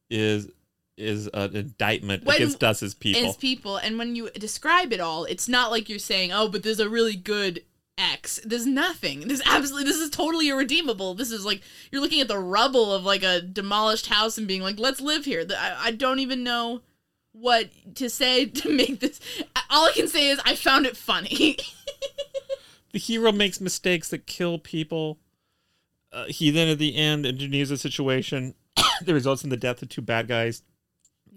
is 0.09 0.49
is 0.97 1.27
an 1.33 1.55
indictment 1.55 2.23
when, 2.23 2.37
against 2.37 2.63
us 2.63 2.81
as 2.81 2.93
people. 2.93 3.29
As 3.29 3.35
people, 3.35 3.77
and 3.77 3.97
when 3.97 4.15
you 4.15 4.29
describe 4.31 4.93
it 4.93 4.99
all, 4.99 5.25
it's 5.25 5.47
not 5.47 5.71
like 5.71 5.89
you're 5.89 5.99
saying, 5.99 6.31
"Oh, 6.31 6.47
but 6.47 6.63
there's 6.63 6.79
a 6.79 6.89
really 6.89 7.15
good 7.15 7.63
X." 7.97 8.39
There's 8.45 8.65
nothing. 8.65 9.27
There's 9.27 9.41
absolutely. 9.45 9.85
This 9.85 9.99
is 9.99 10.09
totally 10.09 10.49
irredeemable. 10.49 11.13
This 11.13 11.31
is 11.31 11.45
like 11.45 11.61
you're 11.91 12.01
looking 12.01 12.21
at 12.21 12.27
the 12.27 12.39
rubble 12.39 12.93
of 12.93 13.03
like 13.03 13.23
a 13.23 13.41
demolished 13.41 14.07
house 14.07 14.37
and 14.37 14.47
being 14.47 14.61
like, 14.61 14.79
"Let's 14.79 15.01
live 15.01 15.25
here." 15.25 15.45
I, 15.49 15.87
I 15.87 15.91
don't 15.91 16.19
even 16.19 16.43
know 16.43 16.81
what 17.33 17.69
to 17.95 18.09
say 18.09 18.45
to 18.45 18.69
make 18.69 18.99
this. 18.99 19.19
All 19.69 19.87
I 19.87 19.91
can 19.91 20.07
say 20.07 20.29
is 20.29 20.39
I 20.45 20.55
found 20.55 20.85
it 20.85 20.97
funny. 20.97 21.57
the 22.93 22.99
hero 22.99 23.31
makes 23.31 23.59
mistakes 23.59 24.09
that 24.09 24.25
kill 24.25 24.59
people. 24.59 25.19
Uh, 26.15 26.25
he 26.27 26.49
then 26.49 26.69
at 26.69 26.79
the 26.79 26.95
end 26.95 27.25
engineers 27.25 27.71
a 27.71 27.77
situation 27.77 28.55
that 29.01 29.13
results 29.13 29.43
in 29.43 29.49
the 29.49 29.57
death 29.57 29.81
of 29.81 29.89
two 29.89 30.01
bad 30.01 30.27
guys 30.27 30.63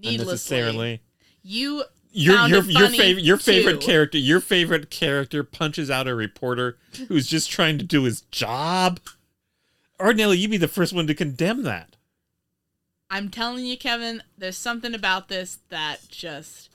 needlessly. 0.00 1.02
You 1.42 1.82
your 2.12 2.46
your 2.46 2.62
your 2.62 2.88
favorite 2.88 3.24
your 3.24 3.36
favorite 3.36 3.80
character 3.80 4.18
your 4.18 4.40
favorite 4.40 4.88
character 4.90 5.42
punches 5.42 5.90
out 5.90 6.06
a 6.06 6.14
reporter 6.14 6.78
who's 7.08 7.26
just 7.26 7.50
trying 7.50 7.78
to 7.78 7.84
do 7.84 8.04
his 8.04 8.20
job. 8.22 9.00
Ordinarily, 10.00 10.38
you'd 10.38 10.52
be 10.52 10.56
the 10.56 10.68
first 10.68 10.92
one 10.92 11.08
to 11.08 11.14
condemn 11.14 11.64
that. 11.64 11.96
I'm 13.10 13.30
telling 13.30 13.66
you, 13.66 13.76
Kevin, 13.76 14.22
there's 14.36 14.56
something 14.56 14.94
about 14.94 15.28
this 15.28 15.58
that 15.70 16.08
just 16.08 16.70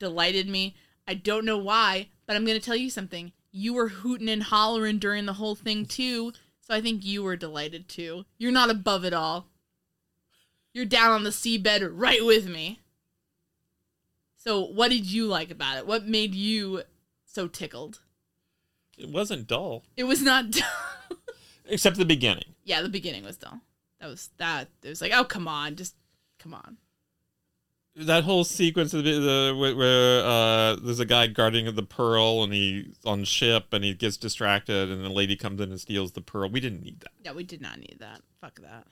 delighted 0.00 0.48
me. 0.48 0.74
I 1.06 1.14
don't 1.14 1.44
know 1.44 1.58
why, 1.58 2.08
but 2.26 2.34
I'm 2.34 2.44
going 2.44 2.58
to 2.58 2.64
tell 2.64 2.76
you 2.76 2.90
something. 2.90 3.32
You 3.52 3.74
were 3.74 3.88
hooting 3.88 4.28
and 4.28 4.42
hollering 4.42 4.98
during 4.98 5.26
the 5.26 5.34
whole 5.34 5.54
thing, 5.54 5.86
too. 5.86 6.32
So 6.60 6.74
I 6.74 6.80
think 6.80 7.04
you 7.04 7.22
were 7.22 7.36
delighted, 7.36 7.88
too. 7.88 8.24
You're 8.38 8.50
not 8.50 8.70
above 8.70 9.04
it 9.04 9.12
all. 9.12 9.46
You're 10.72 10.86
down 10.86 11.10
on 11.10 11.22
the 11.24 11.30
seabed 11.30 11.88
right 11.92 12.24
with 12.24 12.48
me. 12.48 12.80
So, 14.36 14.60
what 14.64 14.90
did 14.90 15.06
you 15.06 15.26
like 15.26 15.50
about 15.50 15.76
it? 15.78 15.86
What 15.86 16.06
made 16.06 16.34
you 16.34 16.82
so 17.24 17.46
tickled? 17.46 18.00
It 18.98 19.08
wasn't 19.08 19.46
dull. 19.46 19.84
It 19.96 20.04
was 20.04 20.22
not 20.22 20.50
dull. 20.50 21.18
Except 21.66 21.96
the 21.96 22.04
beginning. 22.04 22.54
Yeah, 22.64 22.82
the 22.82 22.88
beginning 22.88 23.24
was 23.24 23.36
dull. 23.36 23.60
That 24.00 24.08
was 24.08 24.30
that. 24.38 24.68
It 24.82 24.88
was 24.88 25.00
like, 25.00 25.12
oh 25.14 25.24
come 25.24 25.46
on, 25.46 25.76
just 25.76 25.94
come 26.38 26.54
on. 26.54 26.78
That 27.94 28.24
whole 28.24 28.44
sequence 28.44 28.94
of 28.94 29.04
the, 29.04 29.12
the 29.12 29.74
where 29.76 30.24
uh, 30.24 30.76
there's 30.76 31.00
a 31.00 31.04
guy 31.04 31.26
guarding 31.26 31.74
the 31.74 31.82
pearl 31.82 32.42
and 32.42 32.52
he's 32.52 32.96
on 33.04 33.24
ship 33.24 33.72
and 33.72 33.84
he 33.84 33.92
gets 33.92 34.16
distracted 34.16 34.90
and 34.90 35.04
the 35.04 35.10
lady 35.10 35.36
comes 35.36 35.60
in 35.60 35.70
and 35.70 35.80
steals 35.80 36.12
the 36.12 36.22
pearl. 36.22 36.48
We 36.48 36.60
didn't 36.60 36.82
need 36.82 37.00
that. 37.00 37.10
Yeah, 37.22 37.32
we 37.32 37.44
did 37.44 37.60
not 37.60 37.78
need 37.78 37.96
that. 38.00 38.22
Fuck 38.40 38.60
that. 38.60 38.86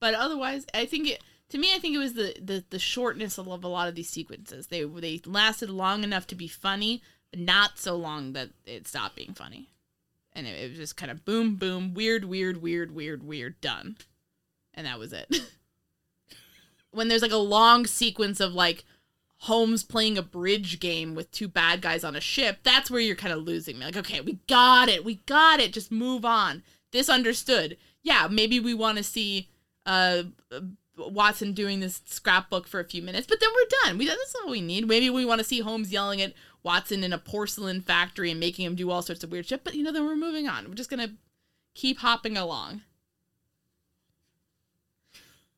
But 0.00 0.14
otherwise, 0.14 0.66
I 0.74 0.86
think 0.86 1.08
it 1.08 1.22
to 1.50 1.58
me, 1.58 1.72
I 1.72 1.78
think 1.78 1.94
it 1.94 1.98
was 1.98 2.14
the, 2.14 2.34
the 2.42 2.64
the 2.70 2.78
shortness 2.80 3.38
of 3.38 3.46
a 3.46 3.68
lot 3.68 3.88
of 3.88 3.94
these 3.94 4.10
sequences. 4.10 4.66
They 4.66 4.82
they 4.82 5.20
lasted 5.24 5.70
long 5.70 6.02
enough 6.02 6.26
to 6.28 6.34
be 6.34 6.48
funny, 6.48 7.02
but 7.30 7.38
not 7.38 7.78
so 7.78 7.94
long 7.94 8.32
that 8.32 8.50
it 8.66 8.88
stopped 8.88 9.14
being 9.14 9.34
funny. 9.34 9.68
And 10.32 10.46
it, 10.46 10.60
it 10.60 10.70
was 10.70 10.78
just 10.78 10.96
kind 10.96 11.12
of 11.12 11.24
boom, 11.24 11.54
boom, 11.54 11.94
weird, 11.94 12.24
weird, 12.24 12.60
weird, 12.60 12.92
weird, 12.92 13.22
weird, 13.22 13.60
done, 13.60 13.96
and 14.74 14.86
that 14.86 14.98
was 14.98 15.12
it. 15.12 15.32
when 16.94 17.08
there's 17.08 17.22
like 17.22 17.32
a 17.32 17.36
long 17.36 17.86
sequence 17.86 18.40
of 18.40 18.54
like 18.54 18.84
Holmes 19.38 19.82
playing 19.82 20.16
a 20.16 20.22
bridge 20.22 20.80
game 20.80 21.14
with 21.14 21.30
two 21.30 21.48
bad 21.48 21.80
guys 21.80 22.04
on 22.04 22.16
a 22.16 22.20
ship, 22.20 22.58
that's 22.62 22.90
where 22.90 23.00
you're 23.00 23.16
kind 23.16 23.32
of 23.32 23.42
losing 23.42 23.78
me. 23.78 23.84
Like, 23.84 23.96
okay, 23.96 24.20
we 24.20 24.38
got 24.48 24.88
it, 24.88 25.04
we 25.04 25.16
got 25.26 25.60
it, 25.60 25.72
just 25.72 25.92
move 25.92 26.24
on. 26.24 26.62
This 26.92 27.08
understood. 27.08 27.76
Yeah, 28.02 28.28
maybe 28.30 28.60
we 28.60 28.74
want 28.74 28.98
to 28.98 29.04
see 29.04 29.48
uh, 29.84 30.24
Watson 30.96 31.52
doing 31.52 31.80
this 31.80 32.00
scrapbook 32.06 32.66
for 32.66 32.80
a 32.80 32.84
few 32.84 33.02
minutes, 33.02 33.26
but 33.26 33.40
then 33.40 33.48
we're 33.54 33.68
done. 33.84 33.98
We 33.98 34.06
that's 34.06 34.36
all 34.42 34.50
we 34.50 34.60
need. 34.60 34.86
Maybe 34.86 35.10
we 35.10 35.24
want 35.24 35.40
to 35.40 35.46
see 35.46 35.60
Holmes 35.60 35.92
yelling 35.92 36.22
at 36.22 36.34
Watson 36.62 37.04
in 37.04 37.12
a 37.12 37.18
porcelain 37.18 37.80
factory 37.80 38.30
and 38.30 38.40
making 38.40 38.64
him 38.64 38.74
do 38.74 38.90
all 38.90 39.02
sorts 39.02 39.24
of 39.24 39.32
weird 39.32 39.46
shit. 39.46 39.64
But 39.64 39.74
you 39.74 39.82
know, 39.82 39.92
then 39.92 40.06
we're 40.06 40.16
moving 40.16 40.48
on. 40.48 40.68
We're 40.68 40.74
just 40.74 40.90
gonna 40.90 41.14
keep 41.74 41.98
hopping 41.98 42.36
along. 42.36 42.82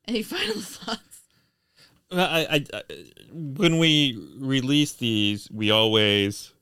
Any 0.07 0.23
final 0.23 0.55
thoughts? 0.61 1.16
I, 2.11 2.45
I, 2.49 2.65
I, 2.73 2.83
when 3.31 3.77
we 3.77 4.17
release 4.37 4.93
these, 4.93 5.49
we 5.51 5.71
always 5.71 6.53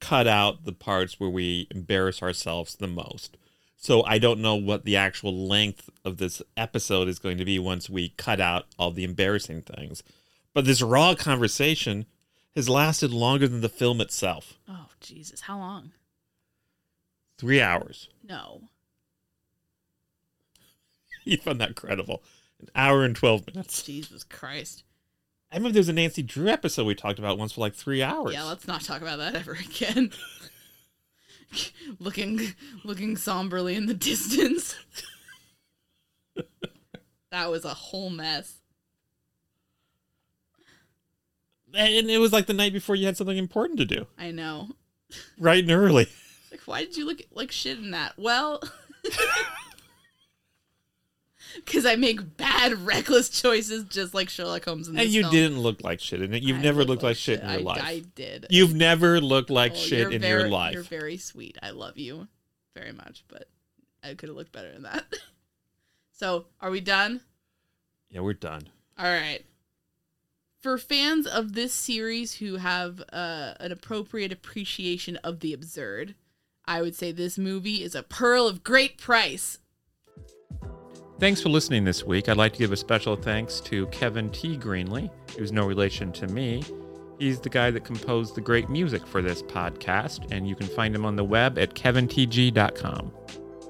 cut 0.00 0.26
out 0.26 0.64
the 0.64 0.72
parts 0.72 1.20
where 1.20 1.30
we 1.30 1.68
embarrass 1.70 2.22
ourselves 2.22 2.74
the 2.74 2.88
most. 2.88 3.36
So 3.76 4.04
I 4.04 4.18
don't 4.18 4.40
know 4.40 4.54
what 4.54 4.84
the 4.84 4.96
actual 4.96 5.48
length 5.48 5.90
of 6.04 6.18
this 6.18 6.40
episode 6.56 7.08
is 7.08 7.18
going 7.18 7.38
to 7.38 7.44
be 7.44 7.58
once 7.58 7.90
we 7.90 8.10
cut 8.10 8.40
out 8.40 8.66
all 8.78 8.92
the 8.92 9.04
embarrassing 9.04 9.62
things. 9.62 10.02
But 10.54 10.64
this 10.64 10.82
raw 10.82 11.14
conversation 11.14 12.06
has 12.54 12.68
lasted 12.68 13.12
longer 13.12 13.48
than 13.48 13.60
the 13.60 13.68
film 13.68 14.00
itself. 14.00 14.58
Oh 14.68 14.86
Jesus, 15.00 15.42
how 15.42 15.58
long? 15.58 15.92
Three 17.38 17.60
hours. 17.60 18.08
No. 18.22 18.62
You 21.24 21.36
found 21.36 21.60
that 21.60 21.76
credible. 21.76 22.20
An 22.62 22.68
hour 22.74 23.04
and 23.04 23.14
12 23.14 23.54
minutes. 23.54 23.82
Jesus 23.82 24.24
Christ. 24.24 24.84
I 25.50 25.56
remember 25.56 25.74
there 25.74 25.80
was 25.80 25.88
a 25.90 25.92
Nancy 25.92 26.22
Drew 26.22 26.48
episode 26.48 26.86
we 26.86 26.94
talked 26.94 27.18
about 27.18 27.36
once 27.38 27.52
for 27.52 27.60
like 27.60 27.74
three 27.74 28.02
hours. 28.02 28.32
Yeah, 28.32 28.44
let's 28.44 28.66
not 28.66 28.80
talk 28.80 29.02
about 29.02 29.18
that 29.18 29.34
ever 29.34 29.52
again. 29.52 30.10
looking 31.98 32.54
looking 32.84 33.16
somberly 33.16 33.74
in 33.74 33.86
the 33.86 33.94
distance. 33.94 34.76
that 37.30 37.50
was 37.50 37.64
a 37.66 37.74
whole 37.74 38.08
mess. 38.08 38.60
and 41.74 42.10
it 42.10 42.18
was 42.18 42.32
like 42.32 42.46
the 42.46 42.54
night 42.54 42.72
before 42.72 42.94
you 42.94 43.06
had 43.06 43.16
something 43.16 43.36
important 43.36 43.78
to 43.78 43.84
do. 43.84 44.06
I 44.18 44.30
know. 44.30 44.70
Right 45.38 45.62
and 45.62 45.72
early. 45.72 46.06
Like, 46.50 46.60
why 46.66 46.84
did 46.84 46.96
you 46.96 47.06
look 47.06 47.20
like 47.32 47.50
shit 47.50 47.78
in 47.78 47.90
that? 47.92 48.14
Well, 48.18 48.62
because 51.56 51.86
I 51.86 51.96
make 51.96 52.36
bad, 52.36 52.72
reckless 52.86 53.28
choices, 53.28 53.84
just 53.84 54.14
like 54.14 54.28
Sherlock 54.28 54.64
Holmes 54.64 54.88
in 54.88 54.94
this 54.94 55.04
And 55.04 55.12
you 55.12 55.22
film. 55.22 55.32
didn't 55.32 55.58
look 55.60 55.82
like 55.82 56.00
shit 56.00 56.22
in 56.22 56.32
it. 56.34 56.42
You've 56.42 56.58
I 56.58 56.62
never 56.62 56.84
looked 56.84 57.02
like 57.02 57.16
shit 57.16 57.40
in 57.40 57.48
your 57.48 57.58
I, 57.60 57.62
life. 57.62 57.82
I 57.82 58.02
did. 58.14 58.46
You've 58.50 58.74
never 58.74 59.20
looked 59.20 59.50
like 59.50 59.72
Oh, 59.72 59.76
shit 59.76 60.12
in 60.12 60.20
very- 60.20 60.42
your 60.42 60.50
life. 60.50 60.74
You're 60.74 60.82
very 60.82 61.16
sweet. 61.16 61.58
I 61.62 61.70
love 61.70 61.98
you 61.98 62.28
very 62.74 62.92
much, 62.92 63.24
but 63.28 63.48
I 64.02 64.14
could 64.14 64.28
have 64.28 64.36
looked 64.36 64.52
better 64.52 64.72
than 64.72 64.82
that. 64.82 65.04
so, 66.12 66.46
are 66.60 66.70
we 66.70 66.80
done? 66.80 67.20
Yeah, 68.10 68.20
we're 68.20 68.34
done. 68.34 68.68
All 68.98 69.04
right. 69.06 69.44
For 70.60 70.78
fans 70.78 71.26
of 71.26 71.54
this 71.54 71.72
series 71.74 72.34
who 72.34 72.56
have 72.56 73.02
uh, 73.12 73.54
an 73.58 73.72
appropriate 73.72 74.30
appreciation 74.30 75.16
of 75.18 75.40
the 75.40 75.52
absurd, 75.52 76.14
I 76.64 76.82
would 76.82 76.94
say 76.94 77.10
this 77.10 77.36
movie 77.36 77.82
is 77.82 77.96
a 77.96 78.02
pearl 78.04 78.46
of 78.46 78.62
great 78.62 78.96
price. 78.96 79.58
Thanks 81.22 81.40
for 81.40 81.50
listening 81.50 81.84
this 81.84 82.02
week. 82.02 82.28
I'd 82.28 82.36
like 82.36 82.52
to 82.54 82.58
give 82.58 82.72
a 82.72 82.76
special 82.76 83.14
thanks 83.14 83.60
to 83.60 83.86
Kevin 83.86 84.28
T. 84.30 84.58
Greenley, 84.58 85.08
who's 85.38 85.52
no 85.52 85.64
relation 85.64 86.10
to 86.14 86.26
me. 86.26 86.64
He's 87.20 87.38
the 87.38 87.48
guy 87.48 87.70
that 87.70 87.84
composed 87.84 88.34
the 88.34 88.40
great 88.40 88.68
music 88.68 89.06
for 89.06 89.22
this 89.22 89.40
podcast, 89.40 90.32
and 90.32 90.48
you 90.48 90.56
can 90.56 90.66
find 90.66 90.92
him 90.92 91.06
on 91.06 91.14
the 91.14 91.22
web 91.22 91.60
at 91.60 91.74
kevintg.com. 91.76 93.12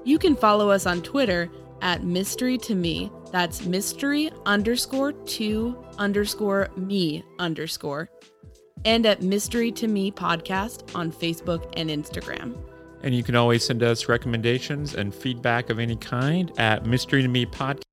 You 0.03 0.17
can 0.17 0.35
follow 0.35 0.71
us 0.71 0.87
on 0.87 1.03
Twitter 1.03 1.47
at 1.83 2.03
mystery 2.03 2.57
to 2.57 2.73
me. 2.73 3.11
That's 3.31 3.67
mystery 3.67 4.31
underscore 4.47 5.11
to 5.11 5.77
underscore 5.99 6.69
me 6.75 7.23
underscore. 7.37 8.09
And 8.83 9.05
at 9.05 9.21
mystery 9.21 9.71
to 9.73 9.87
me 9.87 10.11
podcast 10.11 10.95
on 10.95 11.11
Facebook 11.11 11.71
and 11.77 11.91
Instagram. 11.91 12.57
And 13.03 13.13
you 13.13 13.21
can 13.21 13.35
always 13.35 13.63
send 13.65 13.83
us 13.83 14.07
recommendations 14.07 14.95
and 14.95 15.13
feedback 15.13 15.69
of 15.69 15.77
any 15.77 15.97
kind 15.97 16.51
at 16.57 16.85
mystery 16.85 17.21
to 17.21 17.27
me 17.27 17.45
podcast 17.45 17.83